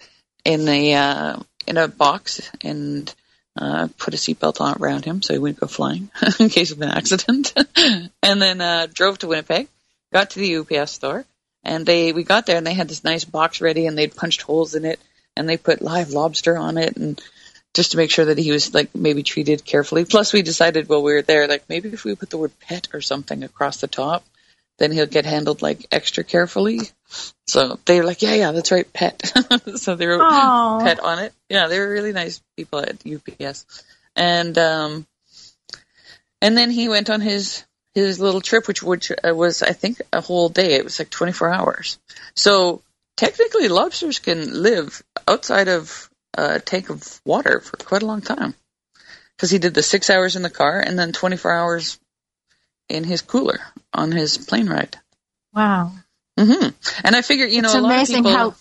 in 0.45 0.65
the 0.65 0.95
uh, 0.95 1.37
in 1.67 1.77
a 1.77 1.89
box 1.89 2.51
and 2.63 3.13
uh, 3.57 3.89
put 3.99 4.15
a 4.15 4.17
seatbelt 4.17 4.61
on 4.61 4.77
around 4.81 5.05
him 5.05 5.21
so 5.21 5.33
he 5.35 5.39
wouldn't 5.39 5.59
go 5.61 5.67
flying 5.67 6.11
in 6.39 6.49
case 6.49 6.71
of 6.71 6.81
an 6.81 6.89
accident. 6.91 7.53
and 8.23 8.41
then 8.43 8.61
uh, 8.61 8.87
drove 8.93 9.19
to 9.19 9.27
Winnipeg, 9.27 9.69
got 10.13 10.31
to 10.31 10.39
the 10.39 10.57
UPS 10.59 10.93
store, 10.93 11.25
and 11.65 11.85
they 11.85 12.13
we 12.13 12.23
got 12.23 12.47
there 12.47 12.57
and 12.57 12.67
they 12.67 12.75
had 12.75 12.89
this 12.89 13.03
nice 13.05 13.25
box 13.25 13.61
ready 13.61 13.87
and 13.87 13.99
they'd 13.99 14.15
punched 14.15 14.43
holes 14.43 14.75
in 14.77 14.85
it 14.85 15.01
and 15.37 15.49
they 15.49 15.57
put 15.57 15.83
live 15.83 16.11
lobster 16.11 16.57
on 16.57 16.79
it 16.79 16.97
and 16.97 17.21
just 17.75 17.93
to 17.93 17.97
make 17.97 18.11
sure 18.11 18.25
that 18.25 18.39
he 18.39 18.51
was 18.51 18.75
like 18.75 18.95
maybe 18.95 19.23
treated 19.23 19.65
carefully. 19.65 20.05
Plus 20.05 20.33
we 20.33 20.43
decided 20.43 20.89
while 20.89 21.03
we 21.03 21.13
were 21.13 21.23
there 21.23 21.47
like 21.47 21.69
maybe 21.69 21.91
if 21.91 22.05
we 22.05 22.15
put 22.15 22.31
the 22.31 22.39
word 22.39 22.53
pet 22.61 22.89
or 22.93 23.01
something 23.01 23.45
across 23.45 23.81
the 23.81 23.89
top 23.89 24.25
then 24.79 24.93
he'll 24.93 25.07
get 25.07 25.27
handled 25.27 25.61
like 25.61 25.87
extra 25.93 26.25
carefully. 26.25 26.81
So 27.47 27.79
they 27.85 27.99
were 27.99 28.07
like, 28.07 28.23
yeah, 28.23 28.35
yeah, 28.35 28.53
that's 28.53 28.71
right, 28.71 28.91
pet. 28.93 29.33
so 29.77 29.97
they 29.97 30.07
were 30.07 30.23
Aw. 30.23 30.81
pet 30.81 31.01
on 31.01 31.19
it. 31.19 31.33
Yeah, 31.49 31.67
they 31.67 31.79
were 31.79 31.89
really 31.89 32.13
nice 32.13 32.41
people 32.57 32.79
at 32.79 33.03
UPS. 33.07 33.85
And 34.15 34.57
um, 34.57 35.07
and 36.41 36.57
then 36.57 36.71
he 36.71 36.89
went 36.89 37.11
on 37.11 37.21
his 37.21 37.65
his 37.95 38.21
little 38.21 38.41
trip, 38.41 38.69
which 38.69 38.83
which 38.83 39.11
uh, 39.11 39.35
was 39.35 39.63
I 39.63 39.73
think 39.73 40.01
a 40.13 40.21
whole 40.21 40.49
day. 40.49 40.75
It 40.75 40.85
was 40.85 40.99
like 40.99 41.11
24 41.11 41.53
hours. 41.53 41.99
So 42.35 42.83
technically, 43.17 43.69
lobsters 43.69 44.21
can 44.21 44.63
live 44.63 45.03
outside 45.27 45.69
of 45.69 46.09
a 46.35 46.61
tank 46.61 46.91
of 46.91 47.21
water 47.25 47.61
for 47.61 47.77
quite 47.77 48.03
a 48.03 48.07
long 48.07 48.21
time. 48.21 48.55
Because 49.37 49.51
he 49.51 49.59
did 49.59 49.75
the 49.75 49.83
six 49.83 50.11
hours 50.11 50.37
in 50.37 50.43
the 50.43 50.51
car 50.51 50.81
and 50.81 50.99
then 50.99 51.13
24 51.13 51.53
hours 51.53 51.99
in 52.89 53.05
his 53.05 53.23
cooler 53.23 53.61
on 53.93 54.11
his 54.11 54.37
plane 54.37 54.69
ride. 54.69 54.97
Wow. 55.55 55.93
Mm-hmm. 56.39 56.69
And 57.05 57.17
I 57.17 57.23
figure, 57.23 57.47
you 57.47 57.63
know, 57.63 57.69
it's 57.69 57.75
a 57.75 57.81
lot 57.81 58.03
of 58.03 58.09
people, 58.09 58.31
how 58.31 58.55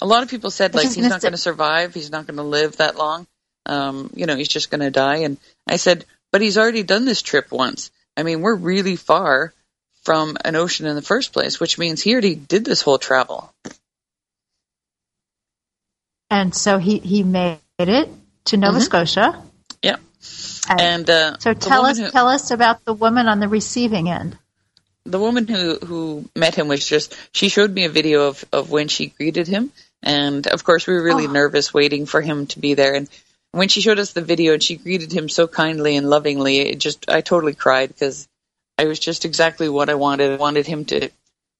a 0.00 0.06
lot 0.06 0.22
of 0.22 0.30
people 0.30 0.50
said 0.50 0.74
like 0.74 0.86
he's 0.86 0.98
not 0.98 1.20
going 1.20 1.32
to 1.32 1.38
survive. 1.38 1.94
He's 1.94 2.10
not 2.10 2.26
going 2.26 2.36
to 2.36 2.42
live 2.42 2.78
that 2.78 2.96
long. 2.96 3.26
Um, 3.66 4.10
you 4.14 4.26
know, 4.26 4.36
he's 4.36 4.48
just 4.48 4.70
going 4.70 4.80
to 4.80 4.90
die. 4.90 5.18
And 5.18 5.38
I 5.66 5.76
said, 5.76 6.04
but 6.32 6.40
he's 6.40 6.58
already 6.58 6.82
done 6.82 7.04
this 7.04 7.22
trip 7.22 7.52
once. 7.52 7.90
I 8.16 8.24
mean, 8.24 8.40
we're 8.40 8.54
really 8.54 8.96
far 8.96 9.52
from 10.02 10.36
an 10.44 10.56
ocean 10.56 10.86
in 10.86 10.96
the 10.96 11.02
first 11.02 11.32
place, 11.32 11.60
which 11.60 11.78
means 11.78 12.02
he 12.02 12.12
already 12.12 12.34
did 12.34 12.64
this 12.64 12.82
whole 12.82 12.98
travel. 12.98 13.54
And 16.36 16.54
so 16.54 16.78
he 16.78 16.98
he 16.98 17.22
made 17.22 17.58
it 17.78 18.08
to 18.46 18.56
Nova 18.56 18.78
Mhm. 18.78 18.82
Scotia. 18.88 19.26
Yeah. 19.82 19.96
And, 20.68 20.80
And 20.80 21.10
uh, 21.10 21.38
so 21.38 21.52
tell 21.54 21.84
us 21.86 21.98
who- 21.98 22.10
tell 22.10 22.28
us 22.28 22.50
about 22.50 22.84
the 22.84 22.94
woman 22.94 23.26
on 23.28 23.40
the 23.40 23.48
receiving 23.58 24.08
end. 24.18 24.38
the 25.04 25.18
woman 25.18 25.46
who 25.52 25.64
who 25.88 26.00
met 26.44 26.54
him 26.58 26.68
was 26.72 26.86
just 26.94 27.14
she 27.38 27.48
showed 27.54 27.72
me 27.78 27.84
a 27.86 27.92
video 28.00 28.18
of 28.30 28.44
of 28.58 28.70
when 28.70 28.86
she 28.94 29.06
greeted 29.18 29.48
him 29.54 29.64
and 30.00 30.46
of 30.56 30.62
course 30.68 30.86
we 30.86 30.94
were 30.94 31.02
really 31.08 31.26
Oh. 31.30 31.32
nervous 31.40 31.74
waiting 31.74 32.06
for 32.12 32.20
him 32.28 32.46
to 32.52 32.60
be 32.66 32.74
there 32.80 32.94
and 32.98 33.08
when 33.60 33.68
she 33.72 33.80
showed 33.86 33.98
us 34.04 34.12
the 34.12 34.22
video 34.32 34.52
and 34.54 34.62
she 34.68 34.76
greeted 34.84 35.10
him 35.18 35.26
so 35.38 35.44
kindly 35.62 35.96
and 35.98 36.08
lovingly 36.16 36.54
it 36.70 36.78
just 36.86 37.10
I 37.18 37.20
totally 37.30 37.56
cried 37.64 37.88
because 37.94 38.28
I 38.82 38.84
was 38.92 39.00
just 39.08 39.24
exactly 39.30 39.68
what 39.78 39.90
I 39.94 39.96
wanted 40.06 40.30
I 40.30 40.36
wanted 40.46 40.66
him 40.72 40.84
to 40.92 41.10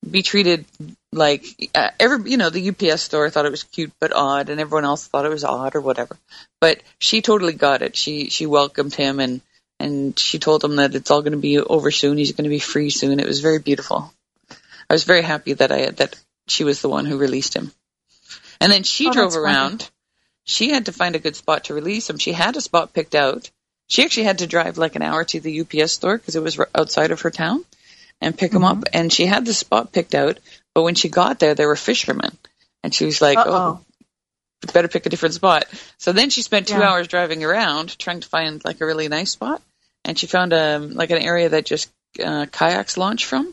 be 0.09 0.23
treated 0.23 0.65
like 1.13 1.45
uh, 1.75 1.91
every 2.01 2.31
you 2.31 2.37
know 2.37 2.51
the 2.51 2.71
UPS 2.71 3.03
store 3.03 3.31
thought 3.31 3.47
it 3.47 3.51
was 3.51 3.63
cute 3.63 3.93
but 4.01 4.13
odd 4.15 4.49
and 4.49 4.61
everyone 4.61 4.85
else 4.85 5.07
thought 5.07 5.25
it 5.27 5.31
was 5.31 5.45
odd 5.45 5.75
or 5.77 5.81
whatever 5.81 6.17
but 6.61 6.83
she 6.99 7.23
totally 7.23 7.53
got 7.53 7.83
it 7.83 7.97
she 7.97 8.29
she 8.29 8.47
welcomed 8.47 8.95
him 8.95 9.21
and 9.21 9.41
and 9.79 10.19
she 10.19 10.39
told 10.39 10.63
him 10.63 10.77
that 10.77 10.95
it's 10.95 11.11
all 11.11 11.23
going 11.23 11.33
to 11.33 11.39
be 11.39 11.59
over 11.59 11.91
soon. 11.91 12.17
He's 12.17 12.31
going 12.33 12.45
to 12.45 12.51
be 12.51 12.61
free 12.61 12.89
soon. 12.91 13.19
It 13.19 13.27
was 13.27 13.41
very 13.41 13.59
beautiful. 13.59 14.13
I 14.89 14.93
was 14.95 15.03
very 15.03 15.23
happy 15.23 15.55
that 15.55 15.73
I 15.73 15.91
that 15.91 16.15
she 16.47 16.63
was 16.63 16.81
the 16.81 16.89
one 16.89 17.05
who 17.05 17.17
released 17.19 17.55
him. 17.55 17.73
And 18.61 18.73
then 18.73 18.85
she 18.85 19.09
Oh, 19.09 19.13
drove 19.13 19.35
around. 19.35 19.91
She 20.45 20.71
had 20.71 20.87
to 20.87 20.93
find 20.93 21.17
a 21.17 21.21
good 21.21 21.35
spot 21.35 21.65
to 21.65 21.75
release 21.75 22.09
him. 22.09 22.19
She 22.19 22.33
had 22.33 22.57
a 22.57 22.61
spot 22.61 22.93
picked 22.93 23.17
out. 23.17 23.51
She 23.89 24.05
actually 24.05 24.25
had 24.25 24.39
to 24.39 24.47
drive 24.47 24.79
like 24.79 24.95
an 24.95 25.03
hour 25.03 25.25
to 25.25 25.41
the 25.41 25.61
UPS 25.63 25.93
store 25.93 26.17
because 26.17 26.37
it 26.37 26.43
was 26.43 26.59
r- 26.59 26.69
outside 26.75 27.11
of 27.11 27.23
her 27.23 27.31
town 27.31 27.65
and 28.23 28.37
pick 28.39 28.53
him 28.55 28.65
up. 28.65 28.85
And 28.95 29.13
she 29.13 29.27
had 29.27 29.45
the 29.45 29.53
spot 29.53 29.93
picked 29.93 30.15
out. 30.15 30.39
But 30.75 30.85
when 30.85 30.95
she 30.95 31.11
got 31.11 31.39
there, 31.39 31.55
there 31.55 31.69
were 31.69 31.77
fishermen, 31.77 32.37
and 32.83 32.95
she 32.95 33.05
was 33.05 33.21
like, 33.21 33.37
Uh-oh. 33.37 33.81
"Oh, 33.83 34.71
better 34.73 34.89
pick 34.89 35.05
a 35.05 35.11
different 35.11 35.35
spot. 35.35 35.67
So 35.99 36.13
then 36.13 36.31
she 36.31 36.41
spent 36.41 36.69
two 36.69 36.79
Yeah. 36.79 36.89
hours 36.89 37.09
driving 37.09 37.45
around 37.45 37.99
trying 37.99 38.21
to 38.21 38.29
find 38.29 38.65
like 38.65 38.81
a 38.81 38.87
really 38.87 39.09
nice 39.09 39.33
spot, 39.33 39.61
and 40.05 40.19
she 40.19 40.27
found 40.27 40.55
um 40.55 40.95
like 40.95 41.11
an 41.11 41.19
area 41.19 41.51
that 41.51 41.67
just 41.67 41.91
uh, 42.25 42.47
kayaks 42.51 42.97
launch 42.97 43.27
from. 43.27 43.53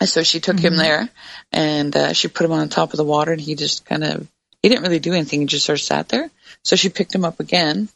And 0.00 0.08
so 0.08 0.22
she 0.22 0.40
took 0.40 0.58
him 0.58 0.74
Mhm. 0.74 0.78
there, 0.78 1.08
and 1.52 1.94
uh, 1.96 2.12
she 2.12 2.28
put 2.28 2.44
him 2.44 2.52
on 2.52 2.60
the 2.60 2.74
top 2.74 2.92
of 2.92 2.96
the 2.96 3.04
water, 3.04 3.32
and 3.32 3.40
he 3.40 3.54
just 3.54 3.84
kind 3.84 4.04
of 4.04 4.26
he 4.62 4.68
didn't 4.68 4.82
really 4.82 4.98
do 5.00 5.12
anything. 5.14 5.40
He 5.40 5.46
just 5.46 5.66
sort 5.66 5.78
of 5.78 5.84
sat 5.84 6.08
there. 6.08 6.30
So 6.64 6.76
she 6.76 6.88
picked 6.88 7.14
him 7.14 7.24
up 7.24 7.40
again, 7.40 7.88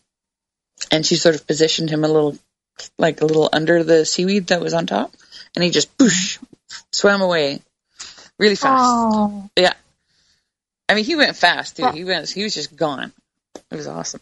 and 0.91 1.05
she 1.07 1.17
sort 1.17 1.35
of 1.35 1.47
positioned 1.47 1.91
him 1.91 2.03
a 2.05 2.09
little 2.09 2.39
like 2.99 3.21
a 3.21 3.25
little 3.27 3.49
under 3.53 3.85
the 3.85 4.05
seaweed 4.05 4.49
that 4.49 4.61
was 4.61 4.75
on 4.75 4.87
top, 4.87 5.13
and 5.55 5.65
he 5.65 5.71
just 5.71 5.97
boosh 5.97 6.39
swam 6.93 7.21
away 7.21 7.61
really 8.39 8.57
fast. 8.57 8.83
Oh, 8.85 9.49
Yeah. 9.57 9.75
I 10.89 10.95
mean, 10.95 11.05
he 11.05 11.17
went 11.17 11.37
fast 11.37 11.77
too. 11.77 11.83
Yeah. 11.85 11.93
He 11.93 12.05
went. 12.05 12.29
He 12.29 12.43
was 12.43 12.55
just 12.55 12.77
gone. 12.77 13.13
It 13.71 13.77
was 13.77 13.87
awesome. 13.87 14.21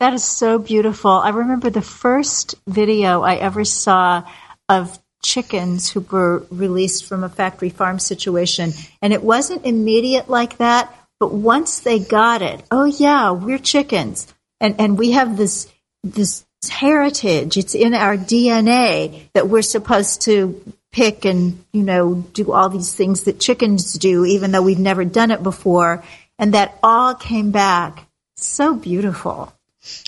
that 0.00 0.14
is 0.14 0.24
so 0.24 0.58
beautiful. 0.58 1.10
I 1.10 1.30
remember 1.30 1.70
the 1.70 1.82
first 1.82 2.54
video 2.66 3.22
I 3.22 3.36
ever 3.36 3.64
saw 3.64 4.24
of 4.68 4.98
chickens 5.22 5.90
who 5.90 6.00
were 6.00 6.44
released 6.50 7.04
from 7.04 7.22
a 7.22 7.28
factory 7.28 7.68
farm 7.70 7.98
situation, 7.98 8.72
and 9.00 9.12
it 9.12 9.22
wasn't 9.22 9.66
immediate 9.66 10.28
like 10.28 10.58
that. 10.58 10.92
But 11.20 11.32
once 11.34 11.80
they 11.80 11.98
got 12.00 12.42
it, 12.42 12.64
oh 12.70 12.84
yeah, 12.84 13.30
we're 13.30 13.58
chickens, 13.58 14.32
and 14.60 14.76
and 14.80 14.98
we 14.98 15.12
have 15.12 15.36
this 15.36 15.68
this 16.02 16.44
heritage. 16.68 17.56
It's 17.56 17.74
in 17.74 17.94
our 17.94 18.16
DNA 18.16 19.28
that 19.32 19.48
we're 19.48 19.62
supposed 19.62 20.22
to 20.22 20.60
pick 20.92 21.24
and 21.24 21.64
you 21.72 21.82
know 21.82 22.14
do 22.14 22.52
all 22.52 22.68
these 22.68 22.94
things 22.94 23.22
that 23.22 23.40
chickens 23.40 23.94
do, 23.94 24.24
even 24.24 24.52
though 24.52 24.62
we've 24.62 24.78
never 24.78 25.04
done 25.04 25.30
it 25.30 25.42
before. 25.42 26.04
And 26.38 26.54
that 26.54 26.78
all 26.82 27.14
came 27.14 27.50
back 27.50 28.06
so 28.36 28.74
beautiful. 28.74 29.52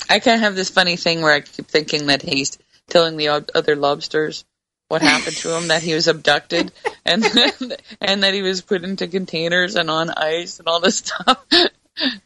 I 0.08 0.20
kind 0.20 0.36
of 0.36 0.42
have 0.42 0.54
this 0.54 0.70
funny 0.70 0.96
thing 0.96 1.22
where 1.22 1.34
I 1.34 1.40
keep 1.40 1.66
thinking 1.66 2.06
that 2.06 2.22
he's 2.22 2.58
telling 2.88 3.16
the 3.16 3.28
other 3.54 3.76
lobsters 3.76 4.44
what 4.88 5.02
happened 5.02 5.36
to 5.36 5.56
him, 5.56 5.68
that 5.68 5.82
he 5.82 5.94
was 5.94 6.08
abducted, 6.08 6.70
and 7.04 7.24
and 8.00 8.22
that 8.22 8.34
he 8.34 8.42
was 8.42 8.60
put 8.60 8.84
into 8.84 9.08
containers 9.08 9.76
and 9.76 9.90
on 9.90 10.10
ice 10.10 10.58
and 10.58 10.68
all 10.68 10.80
this 10.80 10.98
stuff. 10.98 11.44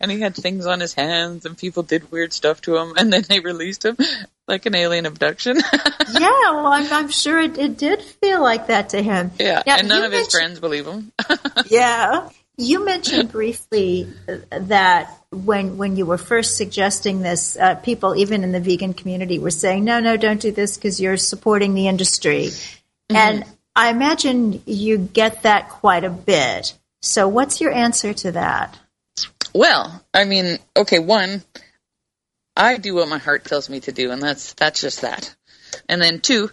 And 0.01 0.11
he 0.11 0.21
had 0.21 0.35
things 0.35 0.67
on 0.67 0.81
his 0.81 0.95
hands, 0.95 1.45
and 1.45 1.57
people 1.57 1.83
did 1.83 2.11
weird 2.11 2.33
stuff 2.33 2.61
to 2.63 2.77
him, 2.77 2.95
and 2.97 3.13
then 3.13 3.25
they 3.29 3.41
released 3.41 3.85
him 3.85 3.97
like 4.47 4.67
an 4.67 4.75
alien 4.75 5.07
abduction. 5.07 5.57
yeah, 6.13 6.51
well, 6.51 6.69
I'm, 6.69 6.91
I'm 6.93 7.09
sure 7.09 7.39
it, 7.39 7.59
it 7.59 7.77
did 7.77 8.03
feel 8.03 8.43
like 8.43 8.69
that 8.69 8.91
to 8.91 9.03
him. 9.03 9.31
yeah, 9.39 9.63
and 9.67 9.89
none 9.89 10.05
of 10.05 10.13
his 10.13 10.31
friends 10.31 10.59
believe 10.59 10.87
him. 10.87 11.13
Yeah. 11.69 12.31
You 12.61 12.85
mentioned 12.85 13.31
briefly 13.31 14.09
that 14.51 15.17
when 15.31 15.77
when 15.77 15.97
you 15.97 16.07
were 16.07 16.19
first 16.19 16.57
suggesting 16.57 17.21
this, 17.21 17.57
uh, 17.57 17.77
people 17.77 18.17
even 18.17 18.43
in 18.43 18.51
the 18.51 18.59
vegan 18.59 18.95
community 18.95 19.39
were 19.39 19.53
saying, 19.53 19.85
"No, 19.85 20.01
no, 20.01 20.17
don't 20.17 20.41
do 20.41 20.51
this 20.51 20.77
because 20.77 21.01
you're 21.01 21.17
supporting 21.17 21.75
the 21.75 21.87
industry." 21.87 22.51
And 23.11 23.45
I 23.77 23.91
imagine 23.91 24.61
you 24.67 24.99
get 24.99 25.43
that 25.45 25.69
quite 25.69 26.03
a 26.03 26.11
bit. 26.11 26.77
So, 27.01 27.29
what's 27.29 27.61
your 27.61 27.71
answer 27.71 28.13
to 28.13 28.33
that? 28.33 28.77
Well, 29.55 30.05
I 30.13 30.25
mean, 30.25 30.59
okay, 30.77 30.99
one, 30.99 31.43
I 32.57 32.77
do 32.77 32.95
what 32.95 33.09
my 33.09 33.19
heart 33.19 33.45
tells 33.45 33.71
me 33.71 33.81
to 33.81 33.93
do, 33.93 34.11
and 34.11 34.23
that's 34.23 34.53
that's 34.55 34.81
just 34.81 35.03
that. 35.03 35.35
And 35.89 36.03
then 36.03 36.21
two, 36.21 36.51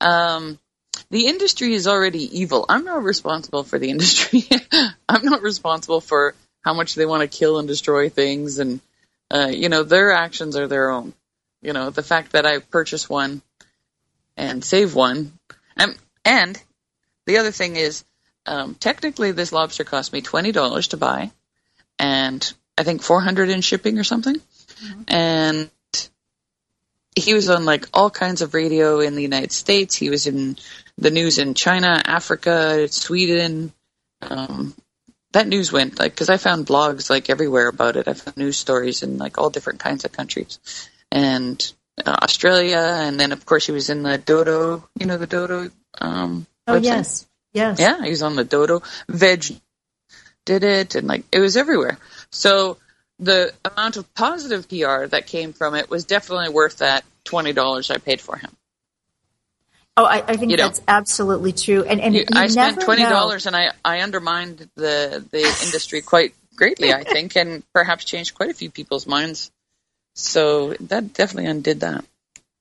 um, 0.00 0.58
the 1.10 1.26
industry 1.26 1.74
is 1.74 1.86
already 1.86 2.40
evil. 2.40 2.64
I'm 2.68 2.84
not 2.84 3.02
responsible 3.02 3.64
for 3.64 3.78
the 3.78 3.90
industry. 3.94 4.44
I'm 5.08 5.24
not 5.24 5.42
responsible 5.42 6.00
for 6.00 6.34
how 6.62 6.74
much 6.74 6.94
they 6.94 7.06
want 7.06 7.20
to 7.22 7.38
kill 7.38 7.58
and 7.58 7.68
destroy 7.68 8.08
things, 8.08 8.58
and 8.58 8.80
uh, 9.30 9.50
you 9.52 9.68
know, 9.68 9.82
their 9.82 10.12
actions 10.12 10.56
are 10.56 10.68
their 10.68 10.90
own. 10.90 11.12
You 11.60 11.72
know, 11.72 11.90
the 11.90 12.02
fact 12.02 12.32
that 12.32 12.46
I 12.46 12.58
purchase 12.58 13.08
one 13.08 13.42
and 14.36 14.64
save 14.64 14.94
one, 14.94 15.38
and 15.76 15.96
and 16.24 16.60
the 17.26 17.38
other 17.38 17.52
thing 17.52 17.76
is, 17.76 18.04
um, 18.46 18.74
technically, 18.74 19.32
this 19.32 19.52
lobster 19.52 19.84
cost 19.84 20.12
me 20.12 20.22
twenty 20.22 20.50
dollars 20.50 20.88
to 20.88 20.96
buy 20.96 21.30
and 21.98 22.52
I 22.78 22.82
think 22.84 23.02
400 23.02 23.48
in 23.50 23.60
shipping 23.60 23.98
or 23.98 24.04
something. 24.04 24.36
And 25.08 25.70
he 27.14 27.34
was 27.34 27.50
on 27.50 27.64
like 27.64 27.86
all 27.92 28.10
kinds 28.10 28.42
of 28.42 28.54
radio 28.54 29.00
in 29.00 29.14
the 29.14 29.22
United 29.22 29.52
States. 29.52 29.94
He 29.94 30.10
was 30.10 30.26
in 30.26 30.56
the 30.98 31.10
news 31.10 31.38
in 31.38 31.54
China, 31.54 32.00
Africa, 32.04 32.88
Sweden. 32.88 33.72
Um, 34.22 34.74
that 35.32 35.46
news 35.46 35.72
went 35.72 35.98
like 35.98 36.12
because 36.12 36.30
I 36.30 36.36
found 36.36 36.66
blogs 36.66 37.10
like 37.10 37.30
everywhere 37.30 37.68
about 37.68 37.96
it. 37.96 38.08
I 38.08 38.14
found 38.14 38.36
news 38.36 38.56
stories 38.56 39.02
in 39.02 39.18
like 39.18 39.38
all 39.38 39.50
different 39.50 39.80
kinds 39.80 40.04
of 40.04 40.12
countries 40.12 40.58
and 41.10 41.72
uh, 42.04 42.16
Australia, 42.22 42.78
and 43.00 43.18
then 43.20 43.32
of 43.32 43.44
course 43.44 43.66
he 43.66 43.72
was 43.72 43.90
in 43.90 44.02
the 44.02 44.18
Dodo. 44.18 44.88
You 44.98 45.06
know 45.06 45.18
the 45.18 45.26
Dodo. 45.26 45.70
Um, 46.00 46.46
Oh, 46.66 46.74
website? 46.78 46.84
yes. 46.84 47.26
Yes. 47.52 47.80
Yeah, 47.80 48.02
he 48.02 48.10
was 48.10 48.22
on 48.22 48.36
the 48.36 48.44
Dodo. 48.44 48.82
Veg 49.08 49.44
did 50.44 50.64
it, 50.64 50.94
and 50.94 51.06
like 51.06 51.24
it 51.32 51.40
was 51.40 51.56
everywhere. 51.56 51.98
So 52.30 52.78
the 53.18 53.52
amount 53.64 53.96
of 53.96 54.12
positive 54.14 54.68
PR 54.68 55.06
that 55.06 55.26
came 55.26 55.52
from 55.52 55.74
it 55.74 55.88
was 55.90 56.04
definitely 56.04 56.48
worth 56.50 56.78
that 56.78 57.04
twenty 57.24 57.52
dollars 57.52 57.90
I 57.90 57.98
paid 57.98 58.20
for 58.20 58.36
him. 58.36 58.50
Oh, 59.96 60.04
I, 60.06 60.24
I 60.26 60.36
think 60.36 60.50
You 60.50 60.56
know. 60.56 60.64
that's 60.64 60.80
absolutely 60.88 61.52
true. 61.52 61.84
And, 61.84 62.00
and 62.00 62.14
You- 62.14 62.20
you 62.20 62.40
I 62.40 62.46
spent 62.46 62.80
twenty 62.80 63.02
know. 63.02 63.10
dollars, 63.10 63.46
and 63.46 63.54
I 63.54 63.72
I 63.84 64.00
undermined 64.00 64.68
the 64.74 65.24
the 65.30 65.40
industry 65.64 66.00
quite 66.00 66.34
greatly, 66.56 66.92
I 66.92 67.02
think, 67.04 67.36
and 67.36 67.62
perhaps 67.72 68.04
changed 68.04 68.34
quite 68.34 68.50
a 68.50 68.54
few 68.54 68.70
people's 68.70 69.06
minds. 69.06 69.50
So 70.14 70.74
that 70.80 71.12
definitely 71.14 71.50
undid 71.50 71.80
that. 71.80 72.04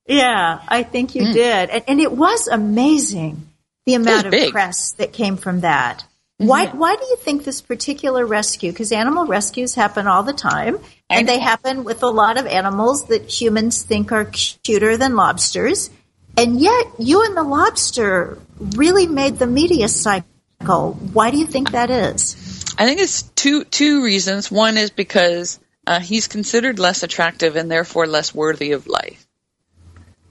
Yeah, 0.07 0.61
I 0.67 0.83
think 0.83 1.15
you 1.15 1.23
Mm. 1.23 1.33
did. 1.33 1.69
And, 1.69 1.83
and 1.87 1.99
it 2.01 2.11
was 2.11 2.47
amazing 2.47 3.47
the 3.85 3.93
amount 3.95 4.27
of 4.27 4.51
press 4.51 4.91
that 4.93 5.13
came 5.13 5.37
from 5.37 5.61
that. 5.61 6.03
Why, 6.41 6.65
Mm-hmm. 6.65 6.77
why 6.79 6.95
do 6.95 7.05
you 7.05 7.17
think 7.17 7.43
this 7.43 7.61
particular 7.61 8.25
rescue, 8.25 8.71
because 8.71 8.91
animal 8.91 9.27
rescues 9.27 9.75
happen 9.75 10.07
all 10.07 10.23
the 10.23 10.33
time, 10.33 10.79
and 11.07 11.29
they 11.29 11.37
happen 11.39 11.83
with 11.83 12.01
a 12.01 12.07
lot 12.09 12.39
of 12.39 12.47
animals 12.47 13.05
that 13.09 13.29
humans 13.29 13.83
think 13.83 14.11
are 14.11 14.25
cuter 14.25 14.97
than 14.97 15.15
lobsters, 15.15 15.91
and 16.35 16.59
yet 16.59 16.87
you 16.97 17.23
and 17.23 17.37
the 17.37 17.43
lobster 17.43 18.39
really 18.59 19.05
made 19.05 19.37
the 19.37 19.45
media 19.45 19.87
cycle. 19.87 20.93
Why 21.13 21.29
do 21.29 21.37
you 21.37 21.45
think 21.45 21.71
that 21.71 21.91
is? 21.91 22.35
I 22.77 22.85
think 22.85 22.99
it's 23.01 23.21
two 23.21 23.63
two 23.65 24.03
reasons. 24.03 24.49
One 24.49 24.77
is 24.77 24.89
because 24.89 25.59
uh, 25.85 25.99
he's 25.99 26.27
considered 26.27 26.79
less 26.79 27.03
attractive 27.03 27.55
and 27.55 27.69
therefore 27.69 28.07
less 28.07 28.33
worthy 28.33 28.71
of 28.71 28.87
life. 28.87 29.27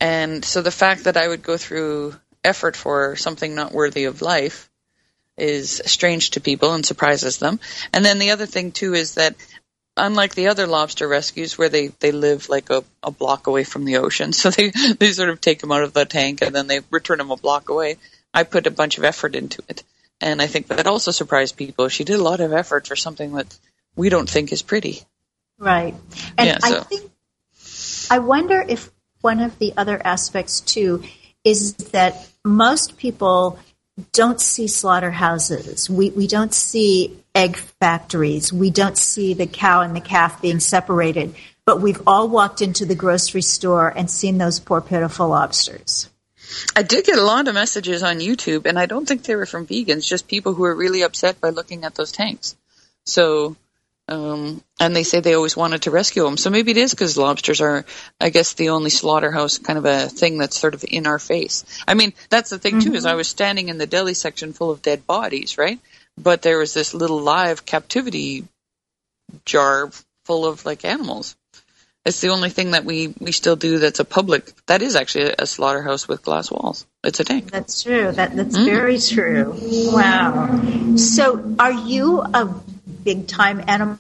And 0.01 0.45
so 0.45 0.63
the 0.63 0.71
fact 0.71 1.05
that 1.05 1.17
I 1.17 1.29
would 1.29 1.43
go 1.43 1.57
through 1.57 2.15
effort 2.43 2.75
for 2.75 3.15
something 3.17 3.55
not 3.55 3.73
worthy 3.73 4.05
of 4.07 4.23
life 4.23 4.70
is 5.41 5.83
strange 5.87 6.31
to 6.31 6.41
people 6.41 6.75
and 6.75 6.85
surprises 6.85 7.39
them. 7.39 7.59
And 7.93 8.05
then 8.05 8.19
the 8.19 8.31
other 8.31 8.47
thing 8.47 8.73
too 8.73 8.95
is 8.95 9.15
that 9.15 9.35
unlike 9.97 10.35
the 10.35 10.49
other 10.49 10.67
lobster 10.67 11.09
rescues 11.09 11.59
where 11.59 11.69
they, 11.69 11.89
they 11.89 12.13
live 12.13 12.49
like 12.49 12.71
a, 12.71 12.85
a 13.03 13.11
block 13.11 13.47
away 13.47 13.65
from 13.65 13.85
the 13.85 13.97
ocean, 13.97 14.33
so 14.41 14.51
they, 14.51 14.71
they 14.99 15.13
sort 15.13 15.31
of 15.31 15.41
take 15.41 15.61
them 15.61 15.73
out 15.73 15.83
of 15.83 15.93
the 15.93 16.05
tank 16.05 16.43
and 16.43 16.55
then 16.55 16.67
they 16.67 16.81
return 16.91 17.19
them 17.19 17.31
a 17.31 17.37
block 17.37 17.69
away. 17.69 17.97
I 18.33 18.45
put 18.45 18.67
a 18.67 18.71
bunch 18.71 18.99
of 18.99 19.05
effort 19.05 19.35
into 19.35 19.63
it. 19.69 19.83
And 20.21 20.43
I 20.43 20.47
think 20.47 20.69
that 20.69 20.87
also 20.87 21.11
surprised 21.11 21.57
people. 21.57 21.89
She 21.89 22.05
did 22.05 22.21
a 22.21 22.23
lot 22.23 22.41
of 22.41 22.53
effort 22.53 22.87
for 22.87 22.95
something 22.95 23.33
that 23.33 23.59
we 23.97 24.11
don't 24.11 24.29
think 24.29 24.53
is 24.53 24.63
pretty. 24.63 25.03
Right. 25.59 25.95
And 26.37 26.47
Yeah, 26.47 26.59
I 26.63 26.71
so- 26.71 26.83
think, 26.83 27.11
I 28.11 28.19
wonder 28.19 28.65
if 28.67 28.91
one 29.21 29.41
of 29.41 29.59
the 29.59 29.73
other 29.77 30.01
aspects 30.05 30.61
too 30.61 31.03
is 31.45 31.75
that 31.93 32.29
most 32.45 32.97
people 32.97 33.59
don't 34.13 34.41
see 34.41 34.67
slaughterhouses. 34.67 35.89
We, 35.89 36.11
we 36.11 36.27
don't 36.27 36.55
see 36.55 37.19
egg 37.35 37.57
factories. 37.57 38.53
We 38.53 38.71
don't 38.71 38.99
see 38.99 39.35
the 39.35 39.47
cow 39.47 39.83
and 39.83 39.95
the 39.95 40.01
calf 40.01 40.43
being 40.43 40.61
separated. 40.61 41.35
But 41.65 41.81
we've 41.81 42.03
all 42.07 42.29
walked 42.29 42.63
into 42.63 42.85
the 42.85 42.95
grocery 42.95 43.43
store 43.43 43.89
and 43.89 44.11
seen 44.11 44.39
those 44.39 44.61
poor, 44.61 44.81
pitiful 44.81 45.29
lobsters. 45.29 46.09
I 46.75 46.83
did 46.83 47.05
get 47.05 47.19
a 47.19 47.23
lot 47.23 47.47
of 47.47 47.55
messages 47.55 48.03
on 48.03 48.19
YouTube, 48.19 48.67
and 48.67 48.79
I 48.79 48.87
don't 48.87 49.07
think 49.07 49.23
they 49.23 49.37
were 49.37 49.47
from 49.47 49.67
vegans, 49.67 50.07
just 50.07 50.27
people 50.27 50.53
who 50.53 50.63
were 50.63 50.75
really 50.75 51.03
upset 51.03 51.41
by 51.41 51.51
looking 51.51 51.85
at 51.85 51.95
those 51.95 52.11
tanks. 52.11 52.57
So, 53.05 53.57
um, 54.11 54.63
and 54.81 54.95
they 54.95 55.05
say 55.05 55.21
they 55.21 55.35
always 55.35 55.57
wanted 55.57 55.83
to 55.83 55.93
rescue 55.93 56.25
them. 56.25 56.37
So 56.37 56.51
maybe 56.51 56.73
it 56.73 56.77
is 56.77 56.91
because 56.91 57.17
lobsters 57.17 57.61
are, 57.61 57.85
I 58.21 58.31
guess, 58.31 58.55
the 58.55 58.71
only 58.71 58.91
slaughterhouse 58.91 59.59
kind 59.59 59.79
of 59.79 59.85
a 59.85 60.09
thing 60.09 60.39
that's 60.39 60.59
sort 60.59 60.75
of 60.75 60.85
in 60.87 61.07
our 61.07 61.21
face. 61.21 61.65
I 61.87 61.95
mean, 61.95 62.13
that's 62.29 62.51
the 62.51 62.59
thing 62.59 62.81
too, 62.81 62.95
is 62.95 63.07
I 63.07 63.15
was 63.15 63.29
standing 63.29 63.69
in 63.69 63.79
the 63.79 63.87
deli 63.87 64.15
section 64.15 64.53
full 64.53 64.73
of 64.73 64.83
dead 64.83 65.07
bodies, 65.07 65.57
right? 65.57 65.79
But 66.19 66.43
there 66.43 66.59
was 66.59 66.75
this 66.75 66.93
little 66.93 67.21
live 67.21 67.65
captivity 67.65 68.49
jar 69.45 69.91
full 70.25 70.45
of 70.45 70.67
like 70.67 70.85
animals. 70.85 71.37
It's 72.05 72.21
the 72.21 72.31
only 72.31 72.49
thing 72.49 72.73
that 72.73 72.85
we, 72.85 73.15
we 73.21 73.31
still 73.31 73.57
do 73.57 73.79
that's 73.79 74.01
a 74.01 74.07
public, 74.07 74.51
that 74.67 74.81
is 74.81 74.97
actually 74.97 75.25
a, 75.27 75.35
a 75.41 75.47
slaughterhouse 75.47 76.09
with 76.09 76.23
glass 76.23 76.51
walls. 76.51 76.87
It's 77.05 77.21
a 77.21 77.25
tank. 77.25 77.51
That's 77.51 77.83
true. 77.83 78.11
That 78.11 78.35
that's 78.35 78.57
very 78.57 78.99
true. 78.99 79.55
Wow. 79.93 80.97
So, 80.97 81.55
are 81.59 81.73
you 81.73 82.23
a 82.23 82.55
big 83.03 83.27
time 83.27 83.65
animal 83.67 83.99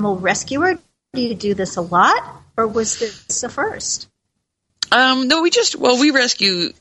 rescuer? 0.00 0.78
Do 1.14 1.20
you 1.20 1.34
do 1.34 1.54
this 1.54 1.76
a 1.76 1.82
lot, 1.82 2.42
or 2.56 2.66
was 2.66 2.98
this 2.98 3.42
a 3.42 3.48
first? 3.48 4.08
Um, 4.90 5.28
no, 5.28 5.42
we 5.42 5.50
just, 5.50 5.76
well, 5.76 5.98
we 5.98 6.10
rescue, 6.10 6.72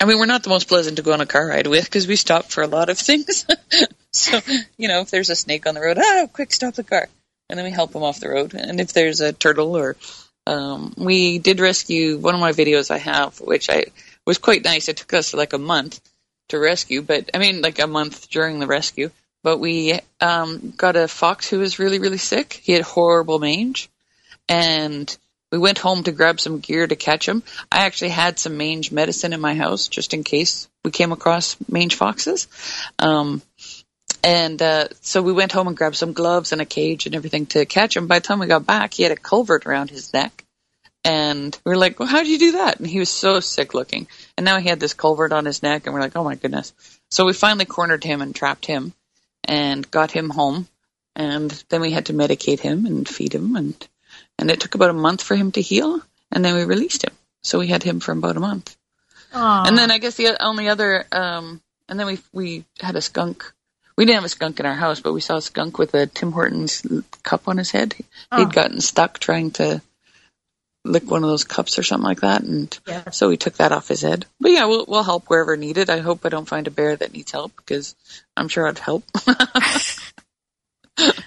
I 0.00 0.04
mean, 0.04 0.18
we're 0.18 0.26
not 0.26 0.42
the 0.42 0.48
most 0.48 0.68
pleasant 0.68 0.96
to 0.96 1.02
go 1.02 1.12
on 1.12 1.20
a 1.20 1.26
car 1.26 1.46
ride 1.46 1.66
with 1.66 1.84
because 1.84 2.06
we 2.06 2.16
stop 2.16 2.46
for 2.46 2.62
a 2.62 2.68
lot 2.68 2.88
of 2.88 2.98
things. 2.98 3.46
so, 4.12 4.40
you 4.76 4.88
know, 4.88 5.00
if 5.00 5.10
there's 5.10 5.30
a 5.30 5.36
snake 5.36 5.66
on 5.66 5.74
the 5.74 5.80
road, 5.80 5.98
ah, 5.98 6.26
quick, 6.32 6.52
stop 6.52 6.74
the 6.74 6.84
car. 6.84 7.08
And 7.48 7.58
then 7.58 7.64
we 7.64 7.72
help 7.72 7.92
them 7.92 8.02
off 8.02 8.20
the 8.20 8.28
road. 8.28 8.54
And 8.54 8.80
if 8.80 8.92
there's 8.92 9.20
a 9.20 9.32
turtle 9.32 9.76
or, 9.76 9.96
um, 10.46 10.94
we 10.96 11.38
did 11.38 11.60
rescue 11.60 12.18
one 12.18 12.34
of 12.34 12.40
my 12.40 12.52
videos 12.52 12.90
I 12.90 12.98
have, 12.98 13.40
which 13.40 13.68
I 13.70 13.86
was 14.24 14.38
quite 14.38 14.64
nice. 14.64 14.88
It 14.88 14.98
took 14.98 15.14
us 15.14 15.34
like 15.34 15.52
a 15.52 15.58
month 15.58 16.00
to 16.48 16.58
rescue, 16.58 17.02
but 17.02 17.30
I 17.34 17.38
mean, 17.38 17.60
like 17.62 17.78
a 17.78 17.86
month 17.86 18.30
during 18.30 18.58
the 18.58 18.66
rescue. 18.66 19.10
But 19.46 19.60
we 19.60 19.96
um, 20.20 20.74
got 20.76 20.96
a 20.96 21.06
fox 21.06 21.48
who 21.48 21.60
was 21.60 21.78
really, 21.78 22.00
really 22.00 22.18
sick. 22.18 22.60
He 22.64 22.72
had 22.72 22.82
horrible 22.82 23.38
mange, 23.38 23.88
and 24.48 25.16
we 25.52 25.58
went 25.58 25.78
home 25.78 26.02
to 26.02 26.10
grab 26.10 26.40
some 26.40 26.58
gear 26.58 26.84
to 26.84 26.96
catch 26.96 27.28
him. 27.28 27.44
I 27.70 27.84
actually 27.84 28.08
had 28.08 28.40
some 28.40 28.56
mange 28.56 28.90
medicine 28.90 29.32
in 29.32 29.40
my 29.40 29.54
house 29.54 29.86
just 29.86 30.14
in 30.14 30.24
case 30.24 30.66
we 30.84 30.90
came 30.90 31.12
across 31.12 31.56
mange 31.70 31.94
foxes. 31.94 32.48
Um, 32.98 33.40
and 34.24 34.60
uh, 34.60 34.88
so 35.02 35.22
we 35.22 35.32
went 35.32 35.52
home 35.52 35.68
and 35.68 35.76
grabbed 35.76 35.94
some 35.94 36.12
gloves 36.12 36.50
and 36.50 36.60
a 36.60 36.64
cage 36.64 37.06
and 37.06 37.14
everything 37.14 37.46
to 37.46 37.66
catch 37.66 37.96
him. 37.96 38.08
By 38.08 38.18
the 38.18 38.26
time 38.26 38.40
we 38.40 38.48
got 38.48 38.66
back, 38.66 38.94
he 38.94 39.04
had 39.04 39.12
a 39.12 39.16
culvert 39.16 39.64
around 39.64 39.90
his 39.90 40.12
neck. 40.12 40.44
And 41.04 41.56
we 41.64 41.70
were 41.70 41.78
like, 41.78 42.00
well, 42.00 42.08
how 42.08 42.18
did 42.18 42.30
you 42.30 42.40
do 42.40 42.52
that? 42.58 42.80
And 42.80 42.88
he 42.88 42.98
was 42.98 43.10
so 43.10 43.38
sick 43.38 43.74
looking. 43.74 44.08
And 44.36 44.44
now 44.44 44.58
he 44.58 44.68
had 44.68 44.80
this 44.80 44.92
culvert 44.92 45.32
on 45.32 45.44
his 45.44 45.62
neck, 45.62 45.86
and 45.86 45.94
we're 45.94 46.00
like, 46.00 46.16
oh 46.16 46.24
my 46.24 46.34
goodness. 46.34 46.72
So 47.12 47.24
we 47.24 47.32
finally 47.32 47.64
cornered 47.64 48.02
him 48.02 48.20
and 48.20 48.34
trapped 48.34 48.66
him 48.66 48.92
and 49.46 49.90
got 49.90 50.10
him 50.10 50.30
home. 50.30 50.68
And 51.14 51.50
then 51.70 51.80
we 51.80 51.90
had 51.90 52.06
to 52.06 52.12
medicate 52.12 52.60
him 52.60 52.84
and 52.84 53.08
feed 53.08 53.34
him. 53.34 53.56
And, 53.56 53.88
and 54.38 54.50
it 54.50 54.60
took 54.60 54.74
about 54.74 54.90
a 54.90 54.94
month 54.94 55.22
for 55.22 55.34
him 55.34 55.52
to 55.52 55.62
heal. 55.62 56.02
And 56.30 56.44
then 56.44 56.54
we 56.54 56.64
released 56.64 57.04
him. 57.04 57.12
So 57.42 57.58
we 57.58 57.68
had 57.68 57.82
him 57.82 58.00
for 58.00 58.12
about 58.12 58.36
a 58.36 58.40
month. 58.40 58.76
And 59.66 59.78
then 59.78 59.90
I 59.90 59.98
guess 59.98 60.16
the 60.16 60.36
only 60.42 60.68
other, 60.68 61.06
um, 61.12 61.60
and 61.88 61.98
then 61.98 62.06
we, 62.06 62.18
we 62.32 62.64
had 62.80 62.96
a 62.96 63.00
skunk. 63.00 63.52
We 63.96 64.04
didn't 64.04 64.16
have 64.16 64.24
a 64.24 64.28
skunk 64.28 64.60
in 64.60 64.66
our 64.66 64.74
house, 64.74 65.00
but 65.00 65.14
we 65.14 65.20
saw 65.20 65.36
a 65.36 65.42
skunk 65.42 65.78
with 65.78 65.94
a 65.94 66.06
Tim 66.06 66.32
Hortons 66.32 66.82
cup 67.22 67.48
on 67.48 67.56
his 67.56 67.70
head. 67.70 67.94
He'd 68.36 68.52
gotten 68.52 68.80
stuck 68.80 69.18
trying 69.18 69.52
to 69.52 69.80
lick 70.86 71.10
one 71.10 71.22
of 71.24 71.28
those 71.30 71.44
cups 71.44 71.78
or 71.78 71.82
something 71.82 72.04
like 72.04 72.20
that, 72.20 72.42
and 72.42 72.78
Yeah. 72.86 73.10
so 73.10 73.28
we 73.28 73.36
took 73.36 73.54
that 73.54 73.72
off 73.72 73.88
his 73.88 74.02
head. 74.02 74.26
But 74.40 74.52
yeah, 74.52 74.66
we'll 74.66 74.84
we'll 74.86 75.02
help 75.02 75.26
wherever 75.26 75.56
needed. 75.56 75.90
I 75.90 75.98
hope 75.98 76.24
I 76.24 76.28
don't 76.30 76.48
find 76.48 76.66
a 76.66 76.70
bear 76.70 76.96
that 76.96 77.12
needs 77.12 77.32
help 77.32 77.52
because 77.56 77.94
I'm 78.36 78.48
sure 78.48 78.66
I'd 78.68 78.78
help. 78.78 79.04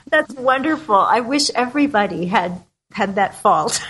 That's 0.10 0.34
wonderful. 0.34 0.96
I 0.96 1.20
wish 1.20 1.52
everybody 1.54 2.26
had 2.26 2.64
had 2.92 3.16
that 3.16 3.36
fault. 3.42 3.84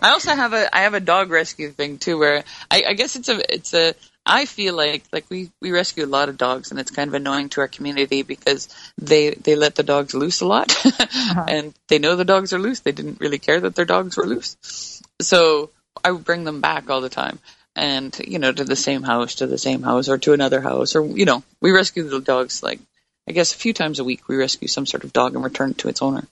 I 0.00 0.10
also 0.10 0.32
have 0.34 0.52
a 0.52 0.74
I 0.76 0.82
have 0.82 0.94
a 0.94 1.00
dog 1.00 1.30
rescue 1.30 1.70
thing 1.70 1.98
too, 1.98 2.18
where 2.18 2.44
I, 2.70 2.84
I 2.88 2.92
guess 2.94 3.16
it's 3.16 3.28
a 3.28 3.52
it's 3.52 3.74
a 3.74 3.94
I 4.24 4.44
feel 4.44 4.74
like 4.74 5.04
like 5.12 5.26
we 5.30 5.50
we 5.60 5.72
rescue 5.72 6.04
a 6.04 6.06
lot 6.06 6.28
of 6.28 6.38
dogs, 6.38 6.70
and 6.70 6.78
it's 6.78 6.92
kind 6.92 7.08
of 7.08 7.14
annoying 7.14 7.48
to 7.50 7.60
our 7.60 7.68
community 7.68 8.22
because 8.22 8.68
they 8.96 9.30
they 9.30 9.56
let 9.56 9.74
the 9.74 9.82
dogs 9.82 10.14
loose 10.14 10.40
a 10.40 10.46
lot, 10.46 10.72
and 11.48 11.74
they 11.88 11.98
know 11.98 12.14
the 12.14 12.24
dogs 12.24 12.52
are 12.52 12.58
loose. 12.58 12.80
They 12.80 12.92
didn't 12.92 13.20
really 13.20 13.38
care 13.38 13.60
that 13.60 13.74
their 13.74 13.84
dogs 13.84 14.16
were 14.16 14.26
loose, 14.26 15.02
so 15.20 15.70
I 16.04 16.12
would 16.12 16.24
bring 16.24 16.44
them 16.44 16.60
back 16.60 16.88
all 16.88 17.00
the 17.00 17.08
time, 17.08 17.40
and 17.74 18.16
you 18.24 18.38
know 18.38 18.52
to 18.52 18.64
the 18.64 18.76
same 18.76 19.02
house, 19.02 19.36
to 19.36 19.48
the 19.48 19.58
same 19.58 19.82
house, 19.82 20.08
or 20.08 20.18
to 20.18 20.32
another 20.32 20.60
house, 20.60 20.94
or 20.94 21.04
you 21.04 21.24
know 21.24 21.42
we 21.60 21.72
rescue 21.72 22.04
the 22.04 22.20
dogs 22.20 22.62
like 22.62 22.78
I 23.28 23.32
guess 23.32 23.52
a 23.52 23.58
few 23.58 23.72
times 23.72 23.98
a 23.98 24.04
week. 24.04 24.28
We 24.28 24.36
rescue 24.36 24.68
some 24.68 24.86
sort 24.86 25.02
of 25.02 25.12
dog 25.12 25.34
and 25.34 25.42
return 25.42 25.70
it 25.70 25.78
to 25.78 25.88
its 25.88 26.00
owner, 26.00 26.24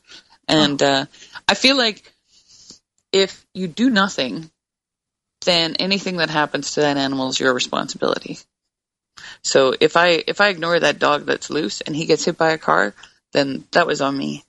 and 0.47 0.81
uh, 0.81 1.07
I 1.49 1.55
feel 1.55 1.77
like 1.77 2.05
if 3.13 3.45
you 3.53 3.67
do 3.67 3.91
nothing, 3.91 4.49
then 5.45 5.77
anything 5.77 6.19
that 6.19 6.31
happens 6.31 6.73
to 6.73 6.81
that 6.81 6.97
animal 6.97 7.29
is 7.29 7.41
your 7.41 7.55
responsibility. 7.55 8.39
So 9.43 9.75
if 9.79 9.97
I 9.97 10.23
if 10.27 10.41
I 10.41 10.49
ignore 10.49 10.79
that 10.79 10.99
dog 10.99 11.27
that's 11.27 11.51
loose 11.51 11.81
and 11.81 11.95
he 11.95 12.07
gets 12.07 12.25
hit 12.25 12.37
by 12.37 12.51
a 12.51 12.59
car, 12.59 12.95
then 13.33 13.65
that 13.73 13.87
was 13.87 14.01
on 14.01 14.17
me. 14.17 14.45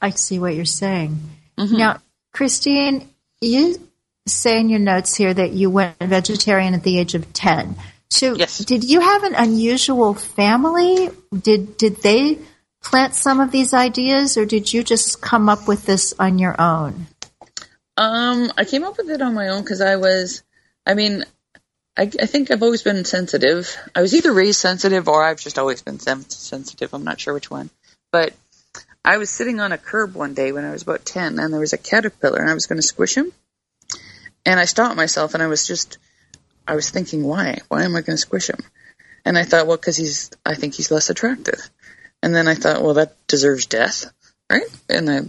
I 0.00 0.10
see 0.10 0.38
what 0.38 0.54
you're 0.54 0.64
saying. 0.64 1.18
Mhm. 1.58 1.78
Now, 1.78 2.00
Christine, 2.32 3.08
you 3.40 3.88
say 4.26 4.60
in 4.60 4.68
your 4.68 4.78
notes 4.78 5.14
here 5.16 5.34
that 5.34 5.52
you 5.52 5.70
went 5.70 5.98
vegetarian 5.98 6.74
at 6.74 6.82
the 6.82 6.98
age 6.98 7.14
of 7.14 7.32
10. 7.32 7.76
So, 8.10 8.34
Yes. 8.34 8.58
did 8.58 8.84
you 8.84 9.00
have 9.00 9.24
an 9.24 9.34
unusual 9.34 10.14
family? 10.14 11.10
Did 11.38 11.76
did 11.76 12.02
they 12.02 12.38
plant 12.82 13.14
some 13.14 13.40
of 13.40 13.50
these 13.50 13.74
ideas, 13.74 14.36
or 14.36 14.44
did 14.44 14.72
you 14.72 14.82
just 14.82 15.20
come 15.20 15.48
up 15.48 15.68
with 15.68 15.84
this 15.86 16.14
on 16.18 16.38
your 16.38 16.60
own? 16.60 17.06
Um, 18.00 18.50
I 18.56 18.64
came 18.64 18.82
up 18.84 18.96
with 18.96 19.10
it 19.10 19.20
on 19.20 19.34
my 19.34 19.48
own 19.48 19.60
because 19.60 19.82
I 19.82 19.96
was, 19.96 20.42
I 20.86 20.94
mean, 20.94 21.22
I, 21.98 22.04
I 22.04 22.24
think 22.24 22.50
I've 22.50 22.62
always 22.62 22.82
been 22.82 23.04
sensitive. 23.04 23.76
I 23.94 24.00
was 24.00 24.14
either 24.14 24.32
raised 24.32 24.58
sensitive 24.58 25.06
or 25.06 25.22
I've 25.22 25.38
just 25.38 25.58
always 25.58 25.82
been 25.82 25.98
sen- 25.98 26.30
sensitive. 26.30 26.94
I'm 26.94 27.04
not 27.04 27.20
sure 27.20 27.34
which 27.34 27.50
one. 27.50 27.68
But 28.10 28.32
I 29.04 29.18
was 29.18 29.28
sitting 29.28 29.60
on 29.60 29.72
a 29.72 29.76
curb 29.76 30.14
one 30.14 30.32
day 30.32 30.50
when 30.50 30.64
I 30.64 30.70
was 30.70 30.80
about 30.80 31.04
10 31.04 31.38
and 31.38 31.52
there 31.52 31.60
was 31.60 31.74
a 31.74 31.78
caterpillar 31.78 32.38
and 32.38 32.48
I 32.48 32.54
was 32.54 32.66
going 32.66 32.78
to 32.78 32.86
squish 32.86 33.14
him. 33.14 33.32
And 34.46 34.58
I 34.58 34.64
stopped 34.64 34.96
myself 34.96 35.34
and 35.34 35.42
I 35.42 35.48
was 35.48 35.66
just, 35.66 35.98
I 36.66 36.76
was 36.76 36.88
thinking, 36.88 37.22
why? 37.22 37.58
Why 37.68 37.82
am 37.82 37.96
I 37.96 38.00
going 38.00 38.16
to 38.16 38.16
squish 38.16 38.48
him? 38.48 38.60
And 39.26 39.36
I 39.36 39.42
thought, 39.42 39.66
well, 39.66 39.76
because 39.76 39.98
he's, 39.98 40.30
I 40.46 40.54
think 40.54 40.72
he's 40.72 40.90
less 40.90 41.10
attractive. 41.10 41.68
And 42.22 42.34
then 42.34 42.48
I 42.48 42.54
thought, 42.54 42.82
well, 42.82 42.94
that 42.94 43.14
deserves 43.26 43.66
death, 43.66 44.10
right? 44.50 44.62
And 44.88 45.10
I, 45.10 45.20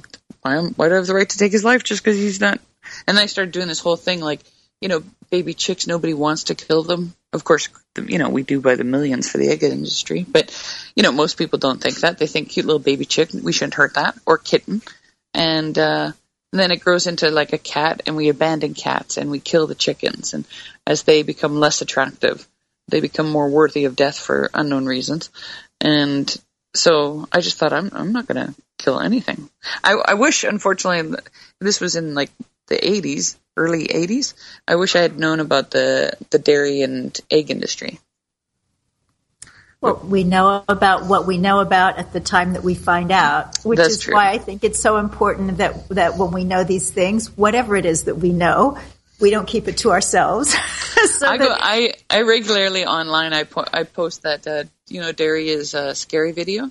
why, 0.41 0.57
am, 0.57 0.73
why 0.73 0.87
do 0.87 0.93
I 0.93 0.97
have 0.97 1.07
the 1.07 1.13
right 1.13 1.29
to 1.29 1.37
take 1.37 1.51
his 1.51 1.63
life 1.63 1.83
just 1.83 2.03
because 2.03 2.17
he's 2.17 2.41
not? 2.41 2.59
And 3.07 3.17
I 3.17 3.27
started 3.27 3.51
doing 3.51 3.67
this 3.67 3.79
whole 3.79 3.95
thing, 3.95 4.21
like, 4.21 4.41
you 4.79 4.89
know, 4.89 5.03
baby 5.29 5.53
chicks. 5.53 5.87
Nobody 5.87 6.13
wants 6.13 6.45
to 6.45 6.55
kill 6.55 6.83
them. 6.83 7.13
Of 7.31 7.43
course, 7.43 7.69
you 7.97 8.17
know, 8.17 8.29
we 8.29 8.43
do 8.43 8.59
by 8.59 8.75
the 8.75 8.83
millions 8.83 9.29
for 9.29 9.37
the 9.37 9.49
egg 9.49 9.63
industry, 9.63 10.25
but, 10.27 10.51
you 10.95 11.03
know, 11.03 11.11
most 11.11 11.37
people 11.37 11.59
don't 11.59 11.81
think 11.81 11.99
that. 12.01 12.17
They 12.17 12.27
think 12.27 12.49
cute 12.49 12.65
little 12.65 12.79
baby 12.79 13.05
chick, 13.05 13.29
we 13.33 13.53
shouldn't 13.53 13.75
hurt 13.75 13.93
that, 13.93 14.17
or 14.25 14.37
kitten. 14.37 14.81
And, 15.33 15.77
uh, 15.77 16.11
and 16.51 16.59
then 16.59 16.71
it 16.71 16.81
grows 16.81 17.07
into 17.07 17.29
like 17.29 17.53
a 17.53 17.57
cat 17.57 18.01
and 18.05 18.15
we 18.17 18.27
abandon 18.27 18.73
cats 18.73 19.17
and 19.17 19.31
we 19.31 19.39
kill 19.39 19.67
the 19.67 19.75
chickens. 19.75 20.33
And 20.33 20.45
as 20.85 21.03
they 21.03 21.23
become 21.23 21.55
less 21.55 21.81
attractive, 21.81 22.45
they 22.89 22.99
become 22.99 23.29
more 23.29 23.49
worthy 23.49 23.85
of 23.85 23.95
death 23.95 24.19
for 24.19 24.49
unknown 24.53 24.85
reasons. 24.85 25.29
And 25.79 26.35
so 26.73 27.27
I 27.31 27.39
just 27.39 27.57
thought, 27.57 27.71
I'm, 27.71 27.89
I'm 27.93 28.11
not 28.11 28.27
going 28.27 28.47
to 28.47 28.55
kill 28.83 28.99
anything. 28.99 29.49
I, 29.83 29.93
I 29.93 30.13
wish, 30.15 30.43
unfortunately, 30.43 31.17
this 31.59 31.79
was 31.79 31.95
in 31.95 32.13
like 32.13 32.31
the 32.67 32.75
80s, 32.77 33.37
early 33.55 33.87
80s. 33.87 34.33
I 34.67 34.75
wish 34.75 34.95
I 34.95 35.01
had 35.01 35.17
known 35.19 35.39
about 35.39 35.71
the, 35.71 36.13
the 36.29 36.39
dairy 36.39 36.81
and 36.81 37.17
egg 37.29 37.51
industry. 37.51 37.99
Well, 39.79 39.95
we 40.05 40.23
know 40.23 40.63
about 40.69 41.05
what 41.07 41.25
we 41.25 41.39
know 41.39 41.59
about 41.59 41.97
at 41.97 42.13
the 42.13 42.19
time 42.19 42.53
that 42.53 42.63
we 42.63 42.75
find 42.75 43.11
out, 43.11 43.57
which 43.63 43.77
That's 43.77 43.93
is 43.93 43.99
true. 44.01 44.13
why 44.13 44.29
I 44.29 44.37
think 44.37 44.63
it's 44.63 44.79
so 44.79 44.97
important 44.97 45.57
that 45.57 45.89
that 45.89 46.17
when 46.19 46.31
we 46.31 46.43
know 46.43 46.63
these 46.63 46.91
things, 46.91 47.35
whatever 47.35 47.75
it 47.75 47.87
is 47.87 48.03
that 48.03 48.13
we 48.15 48.31
know, 48.31 48.77
we 49.19 49.31
don't 49.31 49.47
keep 49.47 49.67
it 49.67 49.77
to 49.79 49.89
ourselves. 49.89 50.53
so 51.17 51.27
I 51.27 51.37
go. 51.37 51.49
that- 51.49 51.59
I 51.63 51.93
I 52.11 52.21
regularly 52.21 52.85
online. 52.85 53.33
I 53.33 53.43
po- 53.43 53.65
I 53.73 53.81
post 53.83 54.21
that 54.21 54.45
uh, 54.45 54.65
you 54.87 55.01
know 55.01 55.11
dairy 55.11 55.49
is 55.49 55.73
a 55.73 55.95
scary 55.95 56.31
video. 56.31 56.65
Uh, 56.65 56.67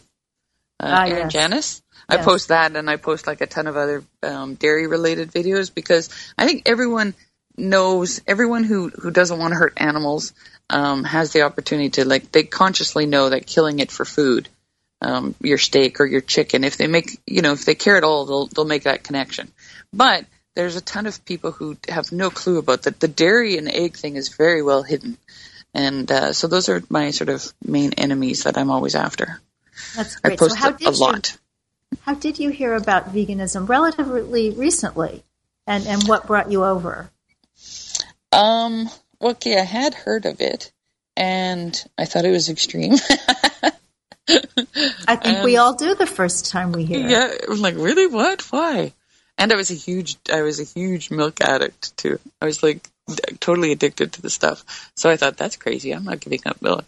Ah, 0.83 1.05
Erin 1.07 1.23
yes. 1.25 1.33
Janus. 1.33 1.83
I 2.11 2.17
post 2.19 2.49
that, 2.49 2.77
and 2.77 2.89
I 2.91 2.97
post 2.97 3.27
like 3.27 3.41
a 3.41 3.47
ton 3.47 3.67
of 3.67 3.77
other 3.77 4.05
um, 4.23 4.55
dairy 4.55 4.87
related 4.87 5.33
videos 5.33 5.73
because 5.73 6.09
I 6.37 6.47
think 6.47 6.63
everyone 6.67 7.15
knows 7.57 8.21
everyone 8.27 8.65
who 8.65 8.89
who 8.89 9.11
doesn't 9.11 9.39
want 9.39 9.53
to 9.53 9.59
hurt 9.59 9.75
animals 9.77 10.33
um, 10.69 11.05
has 11.05 11.33
the 11.33 11.43
opportunity 11.43 11.91
to 11.91 12.05
like 12.05 12.33
they 12.33 12.45
consciously 12.45 13.07
know 13.07 13.29
that 13.29 13.47
killing 13.47 13.79
it 13.79 13.91
for 13.91 14.05
food. 14.05 14.49
Um, 15.03 15.35
your 15.41 15.57
steak 15.57 15.99
or 16.01 16.05
your 16.05 16.21
chicken, 16.21 16.63
if 16.63 16.77
they 16.77 16.87
make, 16.87 17.21
you 17.27 17.41
know, 17.41 17.53
if 17.53 17.65
they 17.65 17.75
care 17.75 17.97
at 17.97 18.05
all, 18.05 18.27
they'll 18.27 18.47
they'll 18.49 18.67
make 18.67 18.83
that 18.83 19.03
connection. 19.03 19.51
But 19.95 20.27
there's 20.55 20.77
a 20.77 20.83
ton 20.83 21.07
of 21.07 21.25
people 21.25 21.53
who 21.53 21.79
have 21.89 22.13
no 22.13 22.29
clue 22.29 22.59
about 22.59 22.83
that. 22.83 23.01
The 23.01 23.09
dairy 23.09 23.57
and 23.57 23.67
egg 23.69 23.97
thing 23.97 24.17
is 24.17 24.29
very 24.29 24.63
well 24.63 24.83
hidden, 24.83 25.17
and 25.73 26.11
uh, 26.11 26.33
so 26.35 26.49
those 26.49 26.69
are 26.69 26.83
my 26.91 27.13
sort 27.13 27.31
of 27.31 27.51
main 27.65 27.95
enemies 27.95 28.45
that 28.45 28.59
I'm 28.59 28.71
always 28.71 28.95
after. 28.95 29.41
that's 29.97 30.17
great. 30.17 30.35
I 30.35 30.37
post 30.37 30.57
so 30.57 30.61
how 30.61 30.69
a, 30.69 30.73
did 30.75 30.89
a 30.89 30.91
lot. 30.91 31.33
you 31.33 31.39
how 32.03 32.15
did 32.15 32.39
you 32.39 32.51
hear 32.51 32.75
about 32.75 33.13
veganism 33.13 33.69
relatively 33.69 34.51
recently, 34.51 35.25
and 35.67 35.87
and 35.87 36.07
what 36.09 36.27
brought 36.27 36.51
you 36.51 36.65
over? 36.65 37.11
Um, 38.33 38.89
well, 39.21 39.33
okay, 39.33 39.59
I 39.59 39.65
had 39.65 39.95
heard 39.95 40.27
of 40.27 40.41
it, 40.41 40.73
and 41.17 41.83
I 41.99 42.05
thought 42.05 42.25
it 42.25 42.31
was 42.31 42.49
extreme. 42.49 42.95
I 45.09 45.17
think 45.17 45.43
we 45.43 45.57
all 45.57 45.75
do 45.75 45.95
the 45.95 46.07
first 46.07 46.51
time 46.51 46.73
we 46.73 46.85
hear. 46.85 47.05
it. 47.05 47.11
yeah, 47.11 47.33
I 47.47 47.51
was 47.51 47.61
like, 47.61 47.75
really? 47.77 48.07
What? 48.07 48.43
Why? 48.53 48.93
And 49.37 49.53
I 49.53 49.57
was 49.57 49.71
a 49.71 49.75
huge, 49.75 50.17
I 50.33 50.43
was 50.43 50.61
a 50.61 50.65
huge 50.65 51.11
milk 51.11 51.41
addict 51.41 51.97
too. 51.97 52.19
I 52.41 52.45
was 52.45 52.63
like 52.63 52.89
totally 53.41 53.73
addicted 53.73 54.13
to 54.13 54.23
the 54.23 54.31
stuff. 54.31 54.91
So 54.97 55.11
I 55.11 55.17
thought 55.17 55.37
that's 55.37 55.57
crazy. 55.57 55.93
I'm 55.93 56.05
not 56.05 56.21
giving 56.21 56.43
up 56.47 56.63
milk. 56.63 56.85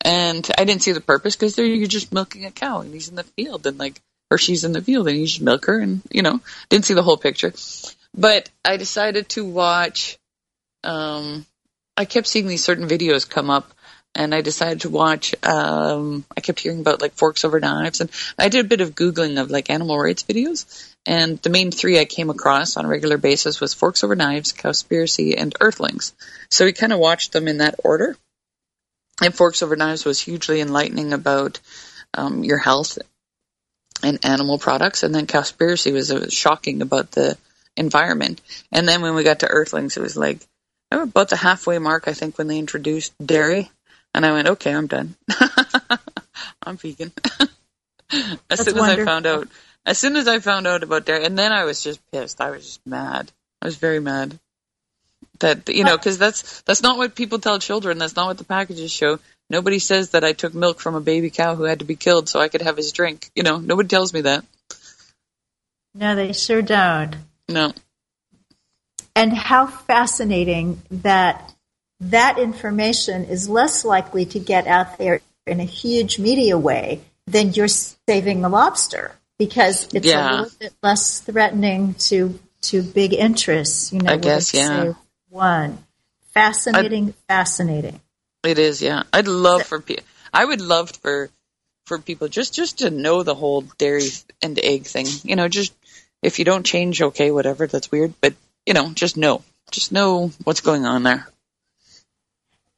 And 0.00 0.48
I 0.56 0.64
didn't 0.64 0.82
see 0.82 0.92
the 0.92 1.00
purpose 1.00 1.34
because 1.34 1.56
there 1.56 1.66
you're 1.66 1.88
just 1.88 2.12
milking 2.12 2.44
a 2.44 2.52
cow 2.52 2.80
and 2.80 2.94
he's 2.94 3.08
in 3.08 3.16
the 3.16 3.24
field 3.24 3.66
and 3.66 3.78
like, 3.78 4.00
or 4.30 4.38
she's 4.38 4.64
in 4.64 4.72
the 4.72 4.82
field 4.82 5.08
and 5.08 5.18
you 5.18 5.26
just 5.26 5.40
milk 5.40 5.66
her 5.66 5.78
and 5.78 6.02
you 6.10 6.22
know, 6.22 6.40
didn't 6.68 6.84
see 6.84 6.94
the 6.94 7.02
whole 7.02 7.16
picture. 7.16 7.52
But 8.14 8.50
I 8.64 8.76
decided 8.76 9.28
to 9.30 9.44
watch. 9.44 10.18
Um, 10.84 11.46
I 11.96 12.04
kept 12.04 12.26
seeing 12.26 12.46
these 12.46 12.62
certain 12.62 12.88
videos 12.88 13.28
come 13.28 13.50
up 13.50 13.72
and 14.14 14.34
I 14.34 14.40
decided 14.40 14.82
to 14.82 14.90
watch. 14.90 15.34
Um, 15.44 16.24
I 16.36 16.40
kept 16.40 16.60
hearing 16.60 16.80
about 16.80 17.00
like 17.00 17.14
forks 17.14 17.44
over 17.44 17.60
knives, 17.60 18.00
and 18.00 18.10
I 18.38 18.48
did 18.48 18.64
a 18.64 18.68
bit 18.68 18.80
of 18.80 18.94
googling 18.94 19.40
of 19.40 19.50
like 19.50 19.70
animal 19.70 19.98
rights 19.98 20.24
videos. 20.24 20.94
And 21.06 21.38
the 21.38 21.50
main 21.50 21.70
three 21.70 21.98
I 21.98 22.04
came 22.04 22.28
across 22.28 22.76
on 22.76 22.84
a 22.84 22.88
regular 22.88 23.16
basis 23.16 23.60
was 23.60 23.74
Forks 23.74 24.04
Over 24.04 24.16
Knives, 24.16 24.52
Cowspiracy, 24.52 25.34
and 25.38 25.54
Earthlings. 25.60 26.12
So 26.50 26.64
we 26.64 26.72
kind 26.72 26.92
of 26.92 26.98
watched 26.98 27.32
them 27.32 27.48
in 27.48 27.58
that 27.58 27.76
order. 27.82 28.16
And 29.22 29.34
Forks 29.34 29.62
Over 29.62 29.76
Knives 29.76 30.04
was 30.04 30.20
hugely 30.20 30.60
enlightening 30.60 31.12
about 31.12 31.60
um, 32.14 32.44
your 32.44 32.58
health 32.58 32.98
and 34.02 34.24
animal 34.24 34.58
products, 34.58 35.02
and 35.02 35.14
then 35.14 35.26
Cowspiracy 35.26 35.92
was 35.92 36.10
uh, 36.10 36.28
shocking 36.28 36.82
about 36.82 37.10
the 37.12 37.36
environment. 37.76 38.40
And 38.72 38.86
then 38.88 39.02
when 39.02 39.14
we 39.14 39.24
got 39.24 39.40
to 39.40 39.48
Earthlings, 39.48 39.96
it 39.96 40.02
was 40.02 40.16
like 40.16 40.40
oh, 40.92 41.02
about 41.02 41.28
the 41.28 41.36
halfway 41.36 41.78
mark, 41.78 42.08
I 42.08 42.12
think, 42.12 42.38
when 42.38 42.48
they 42.48 42.58
introduced 42.58 43.14
dairy. 43.24 43.70
And 44.14 44.24
I 44.24 44.32
went, 44.32 44.48
okay, 44.48 44.74
I'm 44.74 44.86
done. 44.86 45.14
I'm 46.62 46.76
vegan. 46.76 47.12
as 48.10 48.38
That's 48.48 48.64
soon 48.64 48.78
as 48.78 48.82
I 48.82 49.04
found 49.04 49.26
out, 49.26 49.48
as 49.84 49.98
soon 49.98 50.16
as 50.16 50.28
I 50.28 50.38
found 50.38 50.66
out 50.66 50.82
about 50.82 51.04
dairy, 51.04 51.24
and 51.24 51.38
then 51.38 51.52
I 51.52 51.64
was 51.64 51.82
just 51.82 52.00
pissed. 52.10 52.40
I 52.40 52.50
was 52.50 52.64
just 52.64 52.86
mad. 52.86 53.30
I 53.60 53.66
was 53.66 53.76
very 53.76 54.00
mad 54.00 54.38
that 55.40 55.68
you 55.68 55.84
know 55.84 55.96
because 55.96 56.18
that's 56.18 56.62
that's 56.62 56.82
not 56.82 56.96
what 56.96 57.14
people 57.14 57.38
tell 57.38 57.58
children. 57.58 57.98
That's 57.98 58.16
not 58.16 58.26
what 58.26 58.38
the 58.38 58.44
packages 58.44 58.90
show. 58.90 59.18
Nobody 59.50 59.78
says 59.78 60.10
that 60.10 60.24
I 60.24 60.32
took 60.32 60.54
milk 60.54 60.80
from 60.80 60.94
a 60.94 61.00
baby 61.00 61.30
cow 61.30 61.54
who 61.54 61.64
had 61.64 61.78
to 61.78 61.84
be 61.84 61.96
killed 61.96 62.28
so 62.28 62.38
I 62.40 62.48
could 62.48 62.62
have 62.62 62.76
his 62.76 62.92
drink. 62.92 63.30
You 63.34 63.42
know, 63.42 63.58
nobody 63.58 63.88
tells 63.88 64.12
me 64.12 64.22
that. 64.22 64.44
No, 65.94 66.14
they 66.14 66.32
sure 66.32 66.62
don't. 66.62 67.16
No. 67.48 67.72
and 69.16 69.32
how 69.32 69.66
fascinating 69.66 70.80
that 70.90 71.52
that 72.00 72.38
information 72.38 73.24
is 73.24 73.48
less 73.48 73.84
likely 73.84 74.24
to 74.26 74.38
get 74.38 74.66
out 74.68 74.96
there 74.98 75.20
in 75.46 75.58
a 75.60 75.64
huge 75.64 76.18
media 76.20 76.56
way 76.56 77.00
than 77.26 77.52
you're 77.52 77.66
saving 77.66 78.42
the 78.42 78.48
lobster 78.48 79.10
because 79.38 79.88
it's 79.92 80.06
Yeah. 80.06 80.30
a 80.30 80.42
little 80.42 80.58
bit 80.60 80.74
less 80.82 81.20
threatening 81.20 81.94
to 81.94 82.38
to 82.60 82.82
big 82.82 83.12
interests. 83.14 83.92
You 83.92 84.00
know, 84.00 84.12
I 84.12 84.16
guess, 84.18 84.52
yeah. 84.52 84.92
One 85.30 85.78
fascinating, 86.34 87.14
fascinating. 87.28 88.00
It 88.44 88.58
is, 88.58 88.80
yeah. 88.80 89.02
I'd 89.12 89.28
love 89.28 89.62
for 89.64 89.80
people. 89.80 90.04
I 90.32 90.44
would 90.44 90.60
love 90.60 90.90
for 90.90 91.30
for 91.86 91.98
people 91.98 92.28
just 92.28 92.54
just 92.54 92.78
to 92.78 92.90
know 92.90 93.22
the 93.22 93.34
whole 93.34 93.62
dairy 93.78 94.08
and 94.42 94.58
egg 94.58 94.84
thing. 94.84 95.06
You 95.24 95.36
know, 95.36 95.48
just 95.48 95.72
if 96.22 96.38
you 96.38 96.44
don't 96.44 96.64
change, 96.64 97.02
okay, 97.02 97.30
whatever. 97.30 97.66
That's 97.66 97.90
weird, 97.90 98.14
but 98.20 98.34
you 98.66 98.74
know, 98.74 98.90
just 98.90 99.16
know, 99.16 99.42
just 99.70 99.90
know 99.90 100.30
what's 100.44 100.60
going 100.60 100.84
on 100.84 101.02
there. 101.02 101.26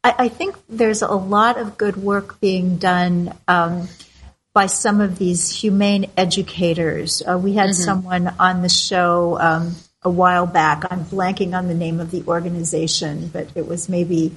I, 0.02 0.14
I 0.18 0.28
think 0.28 0.56
there's 0.68 1.02
a 1.02 1.08
lot 1.08 1.58
of 1.58 1.76
good 1.76 1.96
work 1.96 2.40
being 2.40 2.76
done 2.76 3.36
um, 3.46 3.88
by 4.54 4.66
some 4.66 5.00
of 5.00 5.18
these 5.18 5.50
humane 5.50 6.10
educators. 6.16 7.22
Uh, 7.26 7.38
we 7.38 7.54
had 7.54 7.74
someone 7.74 8.32
on 8.38 8.62
the 8.62 8.68
show 8.68 9.38
um, 9.38 9.74
a 10.02 10.10
while 10.10 10.46
back. 10.46 10.84
I'm 10.90 11.04
blanking 11.04 11.56
on 11.56 11.68
the 11.68 11.74
name 11.74 12.00
of 12.00 12.10
the 12.10 12.24
organization, 12.26 13.28
but 13.28 13.48
it 13.54 13.66
was 13.66 13.88
maybe 13.88 14.32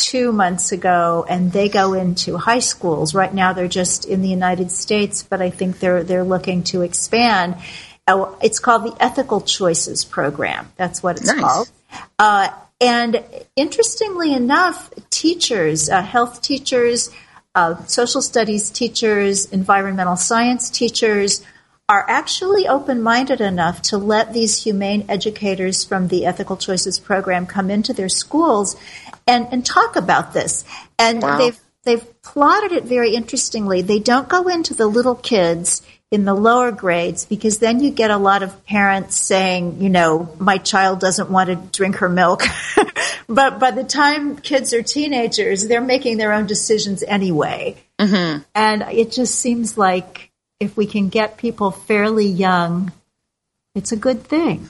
two 0.00 0.32
months 0.32 0.72
ago, 0.72 1.24
and 1.28 1.52
they 1.52 1.68
go 1.68 1.92
into 1.92 2.36
high 2.38 2.58
schools. 2.60 3.14
Right 3.14 3.32
now, 3.32 3.52
they're 3.52 3.68
just 3.68 4.04
in 4.06 4.22
the 4.22 4.28
United 4.28 4.70
States, 4.70 5.22
but 5.22 5.42
I 5.42 5.50
think 5.50 5.78
they're 5.78 6.02
they're 6.02 6.24
looking 6.24 6.62
to 6.64 6.82
expand. 6.82 7.56
Uh, 8.06 8.34
it's 8.42 8.58
called 8.58 8.84
the 8.84 8.96
Ethical 8.98 9.40
Choices 9.42 10.04
Program. 10.04 10.72
That's 10.76 11.02
what 11.02 11.18
it's 11.18 11.26
Nice. 11.26 11.40
called. 11.40 11.70
Uh, 12.18 12.48
and 12.80 13.22
interestingly 13.56 14.32
enough, 14.32 14.90
teachers, 15.10 15.88
uh, 15.90 16.02
health 16.02 16.40
teachers, 16.40 17.10
uh, 17.54 17.76
social 17.84 18.22
studies 18.22 18.70
teachers, 18.70 19.46
environmental 19.46 20.16
science 20.16 20.70
teachers 20.70 21.42
are 21.90 22.04
actually 22.08 22.68
open 22.68 23.02
minded 23.02 23.40
enough 23.40 23.82
to 23.82 23.98
let 23.98 24.32
these 24.32 24.62
humane 24.62 25.04
educators 25.08 25.82
from 25.82 26.06
the 26.06 26.24
Ethical 26.24 26.56
Choices 26.56 27.00
program 27.00 27.46
come 27.46 27.68
into 27.68 27.92
their 27.92 28.08
schools 28.08 28.76
and, 29.26 29.48
and 29.50 29.66
talk 29.66 29.96
about 29.96 30.32
this. 30.32 30.64
And 31.00 31.20
Wow. 31.20 31.38
they've 31.38 31.58
they've 31.82 32.22
plotted 32.22 32.70
it 32.70 32.84
very 32.84 33.16
interestingly. 33.16 33.82
They 33.82 33.98
don't 33.98 34.28
go 34.28 34.46
into 34.46 34.72
the 34.72 34.86
little 34.86 35.16
kids 35.16 35.82
in 36.12 36.24
the 36.24 36.34
lower 36.34 36.70
grades 36.70 37.24
because 37.24 37.58
then 37.58 37.80
you 37.80 37.90
get 37.90 38.12
a 38.12 38.18
lot 38.18 38.44
of 38.44 38.64
parents 38.66 39.16
saying, 39.16 39.82
you 39.82 39.90
know, 39.90 40.32
my 40.38 40.58
child 40.58 41.00
doesn't 41.00 41.28
want 41.28 41.48
to 41.48 41.56
drink 41.56 41.96
her 41.96 42.08
milk. 42.08 42.44
but 43.28 43.58
by 43.58 43.72
the 43.72 43.82
time 43.84 44.36
kids 44.36 44.72
are 44.72 44.82
teenagers, 44.82 45.66
they're 45.66 45.80
making 45.80 46.18
their 46.18 46.32
own 46.32 46.46
decisions 46.46 47.02
anyway. 47.02 47.76
Mm-hmm. 47.98 48.42
And 48.54 48.82
it 48.92 49.10
just 49.10 49.34
seems 49.40 49.76
like 49.76 50.29
if 50.60 50.76
we 50.76 50.86
can 50.86 51.08
get 51.08 51.38
people 51.38 51.70
fairly 51.70 52.26
young, 52.26 52.92
it's 53.74 53.92
a 53.92 53.96
good 53.96 54.22
thing. 54.22 54.68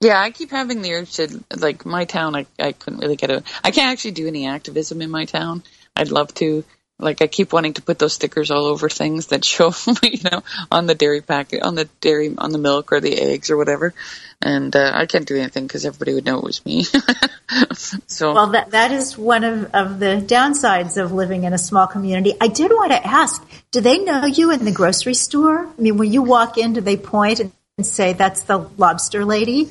Yeah, 0.00 0.20
I 0.20 0.30
keep 0.30 0.50
having 0.50 0.82
the 0.82 0.94
urge 0.94 1.14
to 1.14 1.44
like 1.56 1.86
my 1.86 2.04
town. 2.06 2.34
I 2.34 2.46
I 2.58 2.72
couldn't 2.72 2.98
really 2.98 3.16
get 3.16 3.30
a. 3.30 3.44
I 3.62 3.70
can't 3.70 3.92
actually 3.92 4.12
do 4.12 4.26
any 4.26 4.46
activism 4.46 5.00
in 5.02 5.10
my 5.10 5.26
town. 5.26 5.62
I'd 5.94 6.10
love 6.10 6.32
to, 6.34 6.64
like 7.00 7.22
I 7.22 7.26
keep 7.26 7.52
wanting 7.52 7.74
to 7.74 7.82
put 7.82 7.98
those 7.98 8.12
stickers 8.12 8.50
all 8.50 8.66
over 8.66 8.88
things 8.88 9.28
that 9.28 9.44
show, 9.44 9.72
you 10.02 10.18
know, 10.30 10.42
on 10.70 10.86
the 10.86 10.94
dairy 10.94 11.20
packet, 11.20 11.62
on 11.62 11.74
the 11.74 11.86
dairy, 12.00 12.34
on 12.36 12.52
the 12.52 12.58
milk 12.58 12.92
or 12.92 13.00
the 13.00 13.18
eggs 13.18 13.50
or 13.50 13.56
whatever. 13.56 13.94
And 14.42 14.74
uh, 14.74 14.92
I 14.94 15.06
can't 15.06 15.26
do 15.26 15.36
anything 15.36 15.66
because 15.66 15.84
everybody 15.84 16.14
would 16.14 16.24
know 16.24 16.38
it 16.38 16.44
was 16.44 16.64
me. 16.64 16.84
so 18.06 18.32
Well, 18.32 18.46
that, 18.48 18.70
that 18.70 18.92
is 18.92 19.18
one 19.18 19.44
of, 19.44 19.74
of 19.74 19.98
the 19.98 20.24
downsides 20.26 21.02
of 21.02 21.12
living 21.12 21.44
in 21.44 21.52
a 21.52 21.58
small 21.58 21.86
community. 21.86 22.34
I 22.40 22.48
did 22.48 22.70
want 22.70 22.92
to 22.92 23.06
ask, 23.06 23.46
do 23.70 23.80
they 23.80 23.98
know 23.98 24.24
you 24.24 24.50
in 24.50 24.64
the 24.64 24.72
grocery 24.72 25.14
store? 25.14 25.66
I 25.66 25.80
mean, 25.80 25.98
when 25.98 26.12
you 26.12 26.22
walk 26.22 26.56
in, 26.56 26.72
do 26.72 26.80
they 26.80 26.96
point 26.96 27.40
and 27.40 27.52
say, 27.86 28.14
that's 28.14 28.42
the 28.42 28.58
lobster 28.78 29.24
lady? 29.24 29.68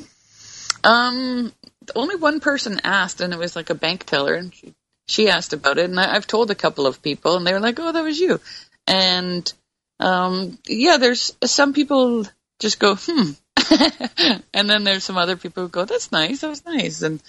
Um, 0.84 1.52
only 1.96 2.16
one 2.16 2.40
person 2.40 2.82
asked, 2.84 3.22
and 3.22 3.34
it 3.34 3.40
was 3.40 3.56
like 3.56 3.70
a 3.70 3.76
bank 3.76 4.06
teller, 4.06 4.36
and 4.36 4.54
she, 4.54 4.74
she 5.10 5.30
asked 5.30 5.54
about 5.54 5.78
it, 5.78 5.90
and 5.90 6.00
I, 6.00 6.16
I've 6.16 6.28
told 6.28 6.52
a 6.52 6.56
couple 6.56 6.88
of 6.88 7.02
people, 7.02 7.36
and 7.36 7.46
they 7.46 7.54
were 7.54 7.60
like, 7.60 7.80
"Oh, 7.80 7.92
that 7.92 8.04
was 8.04 8.20
you," 8.20 8.40
and 8.88 9.52
um, 10.00 10.58
yeah, 10.68 10.98
there's 10.98 11.36
some 11.44 11.74
people 11.74 12.26
just 12.60 12.80
go, 12.80 12.96
"Hmm," 12.96 13.32
and 14.54 14.70
then 14.70 14.84
there's 14.84 15.04
some 15.04 15.18
other 15.18 15.36
people 15.36 15.64
who 15.64 15.70
go, 15.70 15.86
"That's 15.86 16.12
nice, 16.12 16.42
that 16.42 16.50
was 16.50 16.66
nice," 16.66 17.02
and 17.02 17.22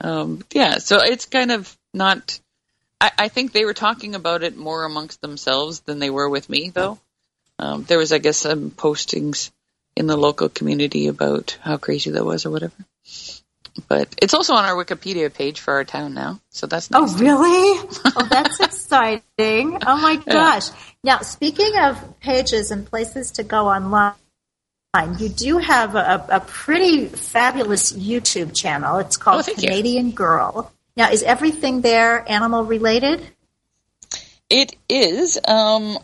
um, 0.00 0.42
yeah, 0.52 0.78
so 0.78 1.00
it's 1.00 1.26
kind 1.26 1.52
of 1.52 1.76
not. 1.94 2.38
I, 3.00 3.10
I 3.18 3.28
think 3.28 3.52
they 3.52 3.64
were 3.64 3.74
talking 3.74 4.14
about 4.14 4.42
it 4.42 4.56
more 4.56 4.84
amongst 4.84 5.20
themselves 5.20 5.80
than 5.80 5.98
they 5.98 6.10
were 6.10 6.28
with 6.28 6.48
me, 6.48 6.70
though. 6.70 6.98
Um, 7.58 7.84
there 7.84 7.98
was, 7.98 8.12
I 8.12 8.18
guess, 8.18 8.38
some 8.38 8.70
postings 8.70 9.50
in 9.96 10.06
the 10.06 10.16
local 10.16 10.48
community 10.48 11.06
about 11.06 11.56
how 11.60 11.76
crazy 11.76 12.10
that 12.10 12.24
was 12.24 12.46
or 12.46 12.50
whatever. 12.50 12.74
But 13.88 14.14
it's 14.20 14.34
also 14.34 14.54
on 14.54 14.64
our 14.64 14.74
Wikipedia 14.74 15.32
page 15.32 15.60
for 15.60 15.74
our 15.74 15.84
town 15.84 16.14
now, 16.14 16.40
so 16.50 16.66
that's 16.66 16.90
nice. 16.90 17.14
Oh, 17.14 17.18
really? 17.18 17.88
oh, 18.16 18.28
that's 18.30 18.60
exciting. 18.60 19.78
Oh 19.86 19.96
my 19.96 20.16
gosh. 20.16 20.68
Now, 21.02 21.20
speaking 21.20 21.72
of 21.78 22.20
pages 22.20 22.70
and 22.70 22.86
places 22.86 23.32
to 23.32 23.42
go 23.42 23.68
online, 23.68 24.14
you 25.18 25.30
do 25.30 25.56
have 25.56 25.94
a, 25.94 26.26
a 26.28 26.40
pretty 26.40 27.06
fabulous 27.06 27.92
YouTube 27.92 28.54
channel. 28.54 28.98
It's 28.98 29.16
called 29.16 29.40
Oh, 29.40 29.42
thank 29.42 29.62
you. 29.62 29.68
Canadian 29.68 30.10
Girl. 30.10 30.70
Now, 30.96 31.10
is 31.10 31.22
everything 31.22 31.80
there 31.80 32.30
animal 32.30 32.64
related? 32.64 33.26
It 34.50 34.76
is, 34.86 35.38
um, 35.48 35.98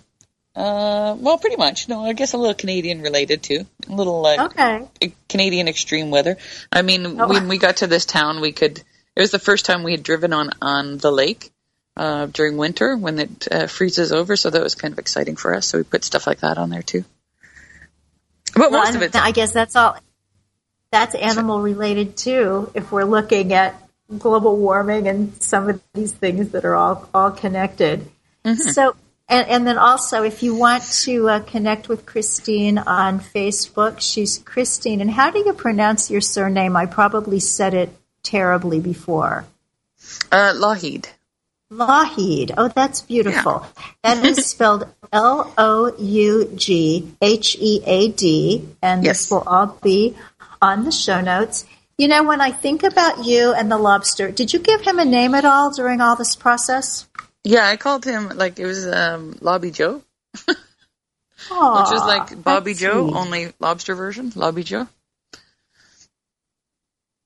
uh, 0.58 1.14
well, 1.18 1.38
pretty 1.38 1.56
much. 1.56 1.88
No, 1.88 2.04
I 2.04 2.12
guess 2.14 2.32
a 2.32 2.36
little 2.36 2.54
Canadian 2.54 3.00
related 3.00 3.44
too. 3.44 3.64
A 3.88 3.94
little 3.94 4.20
like 4.20 4.40
Okay. 4.40 5.12
Canadian 5.28 5.68
extreme 5.68 6.10
weather. 6.10 6.36
I 6.72 6.82
mean, 6.82 7.20
Oh. 7.20 7.28
when 7.28 7.46
we 7.46 7.58
got 7.58 7.76
to 7.78 7.86
this 7.86 8.04
town, 8.04 8.40
we 8.40 8.50
could. 8.50 8.78
It 8.78 9.20
was 9.20 9.30
the 9.30 9.38
first 9.38 9.64
time 9.66 9.84
we 9.84 9.92
had 9.92 10.02
driven 10.02 10.32
on 10.32 10.50
on 10.60 10.98
the 10.98 11.12
lake 11.12 11.52
uh, 11.96 12.26
during 12.26 12.56
winter 12.56 12.96
when 12.96 13.20
it 13.20 13.48
uh, 13.50 13.66
freezes 13.68 14.10
over, 14.10 14.34
so 14.34 14.50
that 14.50 14.60
was 14.62 14.74
kind 14.74 14.90
of 14.92 14.98
exciting 14.98 15.36
for 15.36 15.54
us. 15.54 15.66
So 15.66 15.78
we 15.78 15.84
put 15.84 16.02
stuff 16.02 16.26
like 16.26 16.40
that 16.40 16.58
on 16.58 16.70
there 16.70 16.82
too. 16.82 17.04
But 18.54 18.72
Well, 18.72 18.80
most 18.82 18.96
of 18.96 19.02
it, 19.02 19.14
I 19.14 19.30
guess 19.30 19.52
that's 19.52 19.76
all. 19.76 19.96
That's 20.90 21.14
animal 21.14 21.60
related 21.60 22.16
too. 22.16 22.72
If 22.74 22.90
we're 22.90 23.04
looking 23.04 23.52
at 23.52 23.80
global 24.18 24.56
warming 24.56 25.06
and 25.06 25.40
some 25.42 25.68
of 25.68 25.80
these 25.94 26.12
things 26.12 26.50
that 26.50 26.64
are 26.64 26.74
all 26.74 27.08
all 27.14 27.30
connected. 27.30 28.08
So, 28.56 28.96
and, 29.28 29.46
and 29.48 29.66
then 29.66 29.78
also, 29.78 30.22
if 30.22 30.42
you 30.42 30.54
want 30.54 30.82
to 31.04 31.28
uh, 31.28 31.40
connect 31.40 31.88
with 31.88 32.06
Christine 32.06 32.78
on 32.78 33.20
Facebook, 33.20 34.00
she's 34.00 34.38
Christine. 34.38 35.00
And 35.00 35.10
how 35.10 35.30
do 35.30 35.38
you 35.40 35.52
pronounce 35.52 36.10
your 36.10 36.20
surname? 36.20 36.76
I 36.76 36.86
probably 36.86 37.40
said 37.40 37.74
it 37.74 37.90
terribly 38.22 38.80
before. 38.80 39.44
uh, 40.32 40.52
Loughead. 40.54 41.06
Loughead. 41.70 42.54
Oh, 42.56 42.68
that's 42.68 43.02
beautiful. 43.02 43.66
That 44.02 44.24
is 44.24 44.46
spelled 44.50 44.86
L 45.12 45.52
O 45.58 45.94
U 45.98 46.50
G 46.54 47.12
H 47.20 47.56
E 47.60 47.82
A 47.84 48.08
D, 48.08 48.66
and 48.82 49.04
Yes. 49.04 49.22
this 49.24 49.30
will 49.30 49.42
all 49.46 49.78
be 49.82 50.16
on 50.62 50.84
the 50.84 50.92
show 50.92 51.20
notes. 51.20 51.66
You 51.98 52.06
know, 52.08 52.22
when 52.22 52.40
I 52.40 52.52
think 52.52 52.84
about 52.84 53.24
you 53.24 53.52
and 53.52 53.70
the 53.70 53.76
lobster, 53.76 54.30
did 54.30 54.52
you 54.52 54.60
give 54.60 54.82
him 54.82 54.98
a 55.00 55.04
name 55.04 55.34
at 55.34 55.44
all 55.44 55.70
during 55.72 56.00
all 56.00 56.14
this 56.14 56.36
process? 56.36 57.07
Yeah, 57.48 57.66
I 57.66 57.78
called 57.78 58.04
him 58.04 58.28
like 58.36 58.58
it 58.58 58.66
was 58.66 58.86
um, 58.86 59.38
Lobby 59.40 59.70
Joe, 59.70 60.02
which 60.46 60.56
is 60.58 62.02
like 62.02 62.42
Bobby 62.44 62.74
Joe, 62.74 63.06
sweet. 63.06 63.16
only 63.16 63.52
lobster 63.58 63.94
version. 63.94 64.30
Lobby 64.34 64.62
Joe. 64.64 64.86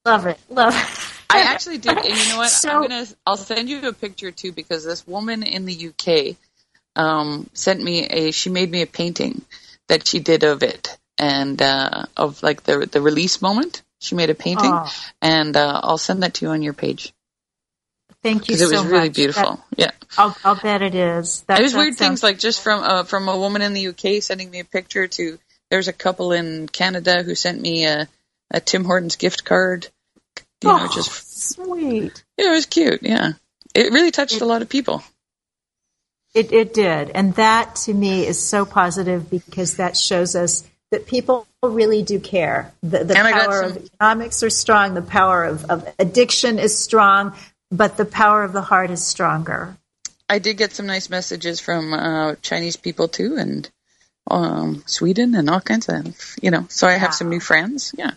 Love 0.05 0.27
it. 0.27 0.39
Love 0.49 0.75
it. 0.77 1.09
I 1.29 1.41
actually 1.41 1.79
did, 1.79 1.99
and 1.99 2.07
you 2.07 2.29
know 2.29 2.37
what? 2.37 2.51
So- 2.51 2.71
I'm 2.71 2.83
gonna. 2.83 3.05
I'll 3.27 3.37
send 3.37 3.69
you 3.69 3.89
a 3.89 3.93
picture 3.93 4.31
too 4.31 4.53
because 4.53 4.85
this 4.85 5.05
woman 5.09 5.43
in 5.43 5.65
the 5.65 5.89
UK 5.89 6.37
um, 6.95 7.51
sent 7.53 7.83
me 7.83 8.07
a. 8.07 8.31
She 8.31 8.49
made 8.49 8.71
me 8.71 8.83
a 8.83 8.87
painting 8.87 9.43
that 9.89 10.07
she 10.07 10.21
did 10.21 10.45
of 10.45 10.63
it 10.63 10.97
and 11.19 11.61
uh, 11.61 12.05
of 12.17 12.45
like 12.45 12.63
the 12.63 12.87
the 12.87 13.01
release 13.01 13.43
moment. 13.43 13.83
She 13.99 14.15
made 14.15 14.31
a 14.31 14.37
painting, 14.37 14.71
and 15.21 15.57
uh, 15.57 15.81
I'll 15.83 15.99
send 15.99 16.23
that 16.23 16.35
to 16.35 16.45
you 16.47 16.53
on 16.53 16.63
your 16.63 16.75
page 16.75 17.13
Thank 18.23 18.49
you 18.49 18.55
because 18.55 18.63
it 18.63 18.69
so 18.77 18.83
was 18.83 18.91
really 18.93 19.09
much. 19.09 19.17
beautiful. 19.17 19.57
That- 19.57 19.79
yeah, 19.79 19.91
I'll, 20.17 20.37
I'll 20.45 20.55
bet 20.61 20.83
it 20.83 20.95
is. 20.95 21.43
That, 21.43 21.59
it 21.59 21.63
was 21.63 21.73
that 21.73 21.79
weird 21.79 21.95
sounds- 21.95 22.21
things 22.21 22.23
like 22.23 22.39
just 22.39 22.61
from 22.63 22.83
uh, 22.83 23.03
from 23.05 23.29
a 23.29 23.37
woman 23.37 23.63
in 23.63 23.73
the 23.73 23.89
UK 23.89 24.23
sending 24.23 24.51
me 24.51 24.61
a 24.61 24.65
picture 24.65 25.07
to. 25.09 25.39
There's 25.71 25.89
a 25.89 25.93
couple 25.93 26.33
in 26.33 26.69
Canada 26.69 27.23
who 27.23 27.35
sent 27.35 27.59
me 27.61 27.87
a, 27.87 28.07
a 28.51 28.61
Tim 28.61 28.85
Hortons 28.85 29.17
gift 29.17 29.45
card. 29.45 29.89
You 30.63 30.69
know, 30.71 30.79
Oh, 30.83 30.91
just 30.95 31.49
sweet. 31.55 32.23
yeah, 32.37 32.49
it 32.49 32.55
was 32.55 32.67
cute. 32.67 33.03
Yeah, 33.03 33.33
it 33.75 33.91
really 33.93 34.11
touched 34.11 34.41
a 34.43 34.45
lot 34.45 34.61
of 34.63 34.69
people. 34.69 35.03
It, 36.35 36.53
it 36.53 36.73
did. 36.75 37.11
And 37.11 37.35
that 37.35 37.77
to 37.85 37.93
me 37.95 38.27
is 38.27 38.43
so 38.43 38.65
positive 38.65 39.29
because 39.31 39.77
that 39.77 39.97
shows 39.97 40.35
us 40.37 40.65
that 40.91 41.07
people 41.07 41.47
really 41.63 42.03
do 42.03 42.21
care. 42.21 42.73
The, 42.83 43.05
the 43.05 43.17
And 43.19 43.27
I 43.27 43.31
got 43.33 43.49
power 43.49 43.63
some- 43.69 43.77
of 43.77 43.85
economics 43.85 44.43
are 44.43 44.51
strong, 44.51 44.95
the 44.95 45.03
power 45.03 45.45
of, 45.45 45.65
of 45.67 45.89
addiction 45.99 46.59
is 46.59 46.77
strong, 46.79 47.35
but 47.73 47.97
the 47.97 48.05
power 48.05 48.45
of 48.45 48.53
the 48.53 48.61
heart 48.61 48.91
is 48.91 49.05
stronger. 49.05 49.77
I 50.29 50.39
did 50.39 50.59
get 50.59 50.73
some 50.73 50.87
nice 50.87 51.11
messages 51.11 51.59
from 51.59 51.93
uh, 51.93 52.35
Chinese 52.37 52.77
people 52.77 53.09
too, 53.09 53.37
and 53.37 53.69
um, 54.31 54.85
Sweden 54.87 55.35
and 55.35 55.51
all 55.51 55.61
kinds 55.61 55.89
of, 55.89 56.37
you 56.41 56.51
know. 56.51 56.67
So 56.69 56.87
I 56.87 56.93
have 56.93 57.15
some 57.15 57.31
new 57.31 57.41
friends. 57.41 57.95
Yeah. 57.97 58.13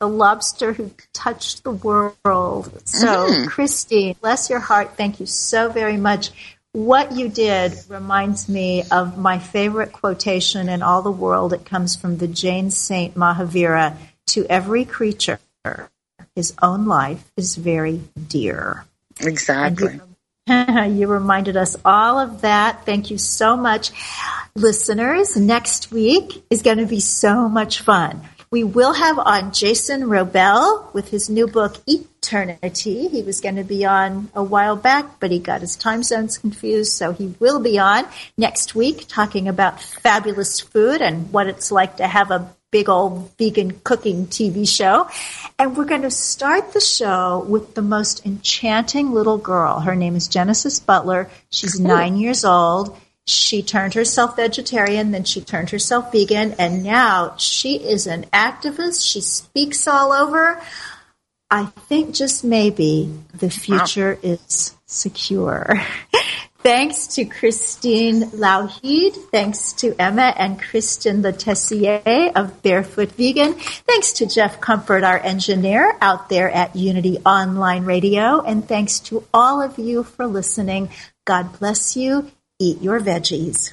The 0.00 0.08
lobster 0.08 0.72
who 0.72 0.92
touched 1.12 1.62
the 1.64 1.72
world. 1.72 2.82
So, 2.86 3.06
Mhm. 3.06 3.48
Christine, 3.48 4.16
bless 4.20 4.48
your 4.48 4.60
heart. 4.60 4.96
Thank 4.96 5.20
you 5.20 5.26
so 5.26 5.68
very 5.68 5.98
much. 5.98 6.30
What 6.72 7.12
you 7.12 7.28
did 7.28 7.74
reminds 7.88 8.48
me 8.48 8.84
of 8.90 9.18
my 9.18 9.38
favorite 9.38 9.92
quotation 9.92 10.68
in 10.68 10.82
all 10.82 11.02
the 11.02 11.10
world. 11.10 11.52
It 11.52 11.66
comes 11.66 11.96
from 11.96 12.16
the 12.16 12.28
Jain 12.28 12.70
saint 12.70 13.14
Mahavira 13.14 13.96
To 14.28 14.46
every 14.46 14.84
creature, 14.84 15.40
his 16.40 16.54
own 16.62 16.86
life 16.86 17.30
is 17.36 17.54
very 17.56 18.00
dear. 18.28 18.86
Exactly. 19.20 20.00
you 20.48 21.06
reminded 21.06 21.54
us 21.54 21.76
all 21.84 22.18
of 22.18 22.40
that. 22.40 22.86
Thank 22.86 23.10
you 23.10 23.18
so 23.18 23.58
much. 23.58 23.90
Listeners, 24.54 25.36
next 25.36 25.92
week 25.92 26.42
is 26.48 26.62
going 26.62 26.78
to 26.78 26.86
be 26.86 27.00
so 27.00 27.46
much 27.46 27.82
fun. 27.82 28.22
We 28.50 28.64
will 28.64 28.94
have 28.94 29.18
on 29.18 29.52
Jason 29.52 30.08
Wrobel 30.08 30.92
with 30.94 31.10
his 31.10 31.28
new 31.28 31.46
book, 31.46 31.76
Eaternity. 31.86 33.08
He 33.10 33.22
was 33.22 33.42
going 33.42 33.56
to 33.56 33.62
be 33.62 33.84
on 33.84 34.30
a 34.34 34.42
while 34.42 34.76
back, 34.76 35.20
but 35.20 35.30
he 35.30 35.40
got 35.40 35.60
his 35.60 35.76
time 35.76 36.02
zones 36.02 36.38
confused, 36.38 36.92
so 36.92 37.12
he 37.12 37.34
will 37.38 37.60
be 37.60 37.78
on 37.78 38.06
next 38.38 38.74
week 38.74 39.04
talking 39.08 39.46
about 39.46 39.82
fabulous 39.82 40.58
food 40.58 41.02
and 41.02 41.30
what 41.34 41.48
it's 41.48 41.70
like 41.70 41.98
to 41.98 42.06
have 42.08 42.30
a 42.30 42.50
big 42.70 42.88
old 42.88 43.30
vegan 43.36 43.80
cooking 43.84 44.26
TV 44.26 44.68
show. 44.68 45.08
And 45.58 45.76
we're 45.76 45.84
going 45.84 46.02
to 46.02 46.10
start 46.10 46.72
the 46.72 46.80
show 46.80 47.44
with 47.48 47.74
the 47.74 47.82
most 47.82 48.24
enchanting 48.24 49.12
little 49.12 49.38
girl. 49.38 49.80
Her 49.80 49.96
name 49.96 50.16
is 50.16 50.28
Genesis 50.28 50.80
Butler. 50.80 51.28
She's 51.50 51.80
nine 51.80 52.16
years 52.16 52.44
old. 52.44 52.96
She 53.26 53.62
turned 53.62 53.94
herself 53.94 54.36
vegetarian, 54.36 55.12
then 55.12 55.24
she 55.24 55.40
turned 55.40 55.70
herself 55.70 56.10
vegan, 56.10 56.54
and 56.58 56.82
now 56.82 57.36
she 57.36 57.76
is 57.76 58.06
an 58.06 58.24
activist. 58.32 59.06
She 59.08 59.20
speaks 59.20 59.86
all 59.86 60.12
over. 60.12 60.60
I 61.50 61.66
think 61.66 62.14
just 62.14 62.44
maybe 62.44 63.12
the 63.34 63.50
future 63.50 64.18
is 64.22 64.74
secure. 64.86 65.80
Thanks 66.62 67.06
to 67.14 67.24
Christine 67.24 68.24
Loughead. 68.32 69.14
Thanks 69.30 69.72
to 69.74 69.94
Emma 69.98 70.34
and 70.36 70.60
Kristen 70.60 71.22
Letessier 71.22 72.32
of 72.36 72.62
Barefoot 72.62 73.12
Vegan. 73.12 73.54
Thanks 73.54 74.12
to 74.14 74.26
Jeff 74.26 74.60
Comfort, 74.60 75.02
our 75.02 75.18
engineer 75.18 75.96
out 76.02 76.28
there 76.28 76.50
at 76.50 76.76
Unity 76.76 77.16
Online 77.24 77.86
Radio. 77.86 78.42
And 78.42 78.68
thanks 78.68 79.00
to 79.00 79.24
all 79.32 79.62
of 79.62 79.78
you 79.78 80.02
for 80.02 80.26
listening. 80.26 80.90
God 81.24 81.58
bless 81.58 81.96
you. 81.96 82.30
Eat 82.58 82.82
your 82.82 83.00
veggies. 83.00 83.72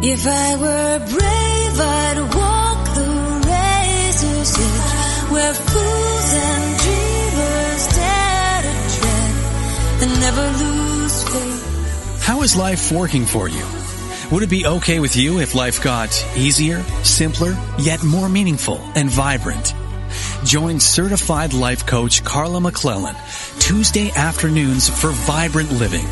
If 0.00 0.28
I 0.28 0.54
were 0.54 0.98
brave, 1.00 1.80
I'd 1.80 2.18
walk 2.32 2.94
the 2.94 3.08
razor's 3.48 4.56
edge 4.56 5.30
where 5.32 5.52
fools 5.52 6.34
and 6.34 6.78
dreamers 6.78 7.86
dare 7.96 8.62
to 8.62 8.74
tread 8.96 10.02
and 10.02 10.20
never 10.20 10.46
lose 10.64 11.24
faith. 11.24 12.22
How 12.22 12.42
is 12.42 12.54
life 12.54 12.92
working 12.92 13.26
for 13.26 13.48
you? 13.48 13.64
Would 14.30 14.44
it 14.44 14.50
be 14.50 14.66
okay 14.66 15.00
with 15.00 15.16
you 15.16 15.40
if 15.40 15.56
life 15.56 15.82
got 15.82 16.10
easier, 16.36 16.80
simpler, 17.02 17.58
yet 17.80 18.04
more 18.04 18.28
meaningful 18.28 18.80
and 18.94 19.10
vibrant? 19.10 19.74
Join 20.44 20.78
certified 20.78 21.52
life 21.54 21.86
coach 21.86 22.22
Carla 22.22 22.60
McClellan 22.60 23.16
Tuesday 23.58 24.12
afternoons 24.12 24.88
for 24.88 25.10
Vibrant 25.10 25.72
Living. 25.72 26.06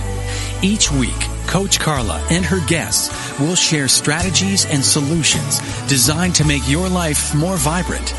Each 0.66 0.90
week, 0.90 1.20
Coach 1.46 1.78
Carla 1.78 2.20
and 2.28 2.44
her 2.44 2.58
guests 2.66 3.38
will 3.38 3.54
share 3.54 3.86
strategies 3.86 4.66
and 4.66 4.84
solutions 4.84 5.60
designed 5.86 6.34
to 6.34 6.44
make 6.44 6.68
your 6.68 6.88
life 6.88 7.32
more 7.36 7.56
vibrant. 7.56 8.12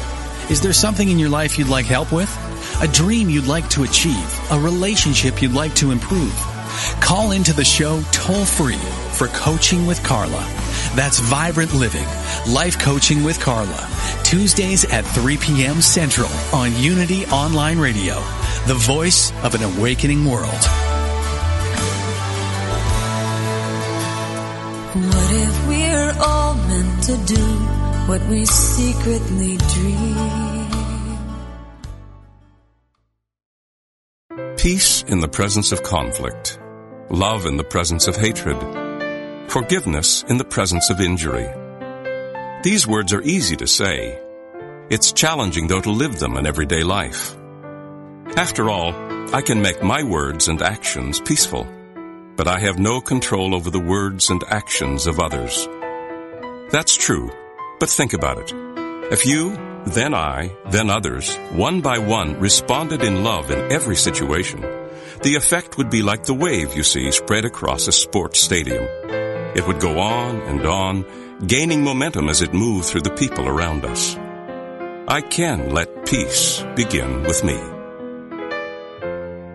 Is 0.50 0.62
there 0.62 0.72
something 0.72 1.10
in 1.10 1.20
your 1.20 1.28
life 1.28 1.60
you'd 1.60 1.68
like 1.68 1.86
help 1.86 2.14
with? 2.14 2.32
A 2.82 2.88
dream 2.88 3.30
you'd 3.30 3.48
like 3.48 3.70
to 3.72 3.84
achieve? 3.84 4.40
A 4.50 4.58
relationship 4.58 5.42
you'd 5.42 5.52
like 5.52 5.76
to 5.76 5.92
improve? 5.92 6.34
Call 7.02 7.32
into 7.32 7.52
the 7.52 7.66
show 7.66 8.02
toll 8.14 8.46
free 8.46 8.80
for 9.12 9.28
Coaching 9.28 9.86
with 9.86 10.02
Carla. 10.06 10.48
That's 10.96 11.20
Vibrant 11.20 11.74
Living, 11.74 12.08
Life 12.48 12.80
Coaching 12.80 13.26
with 13.26 13.42
Carla. 13.42 13.90
Tuesdays 14.24 14.86
at 14.86 15.04
3 15.04 15.36
p.m. 15.36 15.82
Central 15.82 16.30
on 16.54 16.74
Unity 16.78 17.26
Online 17.26 17.78
Radio, 17.78 18.24
the 18.68 18.80
voice 18.80 19.34
of 19.44 19.54
an 19.54 19.64
awakening 19.64 20.24
world. 20.24 20.87
What 28.08 28.22
we 28.28 28.46
secretly 28.46 29.58
dream? 29.58 30.68
Peace 34.56 35.04
in 35.04 35.20
the 35.20 35.28
presence 35.28 35.74
of 35.74 35.84
conflict. 35.84 36.58
Love 37.10 37.46
in 37.46 37.58
the 37.58 37.64
presence 37.66 38.08
of 38.08 38.16
hatred. 38.16 38.58
Forgiveness 39.50 40.24
in 40.30 40.38
the 40.38 40.46
presence 40.46 40.90
of 40.90 41.02
injury. 41.02 41.50
These 42.64 42.88
words 42.88 43.12
are 43.12 43.22
easy 43.22 43.58
to 43.58 43.68
say. 43.68 44.18
It's 44.90 45.12
challenging 45.12 45.68
though 45.68 45.82
to 45.82 45.92
live 45.92 46.18
them 46.18 46.38
in 46.38 46.48
everyday 46.48 46.84
life. 46.84 47.36
After 48.38 48.70
all, 48.70 48.94
I 49.36 49.42
can 49.42 49.62
make 49.62 49.84
my 49.84 50.04
words 50.04 50.48
and 50.48 50.62
actions 50.62 51.20
peaceful, 51.20 51.68
but 52.38 52.48
I 52.48 52.60
have 52.60 52.80
no 52.80 53.02
control 53.02 53.54
over 53.54 53.70
the 53.70 53.80
words 53.80 54.30
and 54.30 54.42
actions 54.48 55.08
of 55.08 55.20
others. 55.20 55.68
That's 56.72 56.96
true, 56.96 57.32
but 57.80 57.90
think 57.90 58.14
about 58.14 58.40
it. 58.40 58.52
If 59.12 59.26
you, 59.26 59.56
then 59.86 60.14
I, 60.14 60.52
then 60.70 60.90
others, 60.90 61.36
one 61.52 61.82
by 61.82 62.00
one, 62.00 62.40
responded 62.40 63.04
in 63.04 63.24
love 63.24 63.52
in 63.52 63.72
every 63.72 63.96
situation, 63.96 64.62
the 65.24 65.36
effect 65.36 65.78
would 65.78 65.90
be 65.90 66.02
like 66.02 66.24
the 66.24 66.34
wave 66.34 66.76
you 66.76 66.84
see 66.84 67.12
spread 67.12 67.46
across 67.46 67.88
a 67.88 67.92
sports 67.92 68.40
stadium. 68.40 68.84
It 69.56 69.66
would 69.66 69.80
go 69.80 70.00
on 70.00 70.42
and 70.42 70.66
on, 70.66 71.06
gaining 71.46 71.84
momentum 71.84 72.30
as 72.30 72.42
it 72.42 72.54
moved 72.54 72.86
through 72.86 73.02
the 73.02 73.16
people 73.16 73.48
around 73.48 73.86
us. 73.86 74.16
I 75.08 75.22
can 75.22 75.70
let 75.70 76.06
peace 76.06 76.62
begin 76.76 77.24
with 77.24 77.44
me. 77.44 77.58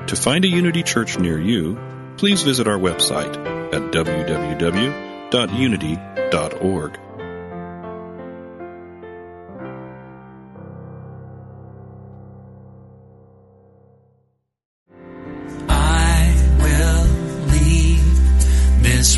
To 0.07 0.17
find 0.17 0.45
a 0.45 0.49
Unity 0.49 0.83
Church 0.83 1.19
near 1.19 1.39
you, 1.39 1.79
please 2.17 2.43
visit 2.43 2.67
our 2.67 2.79
website 2.79 3.37
at 3.73 3.93
www.unity.org. 3.93 4.93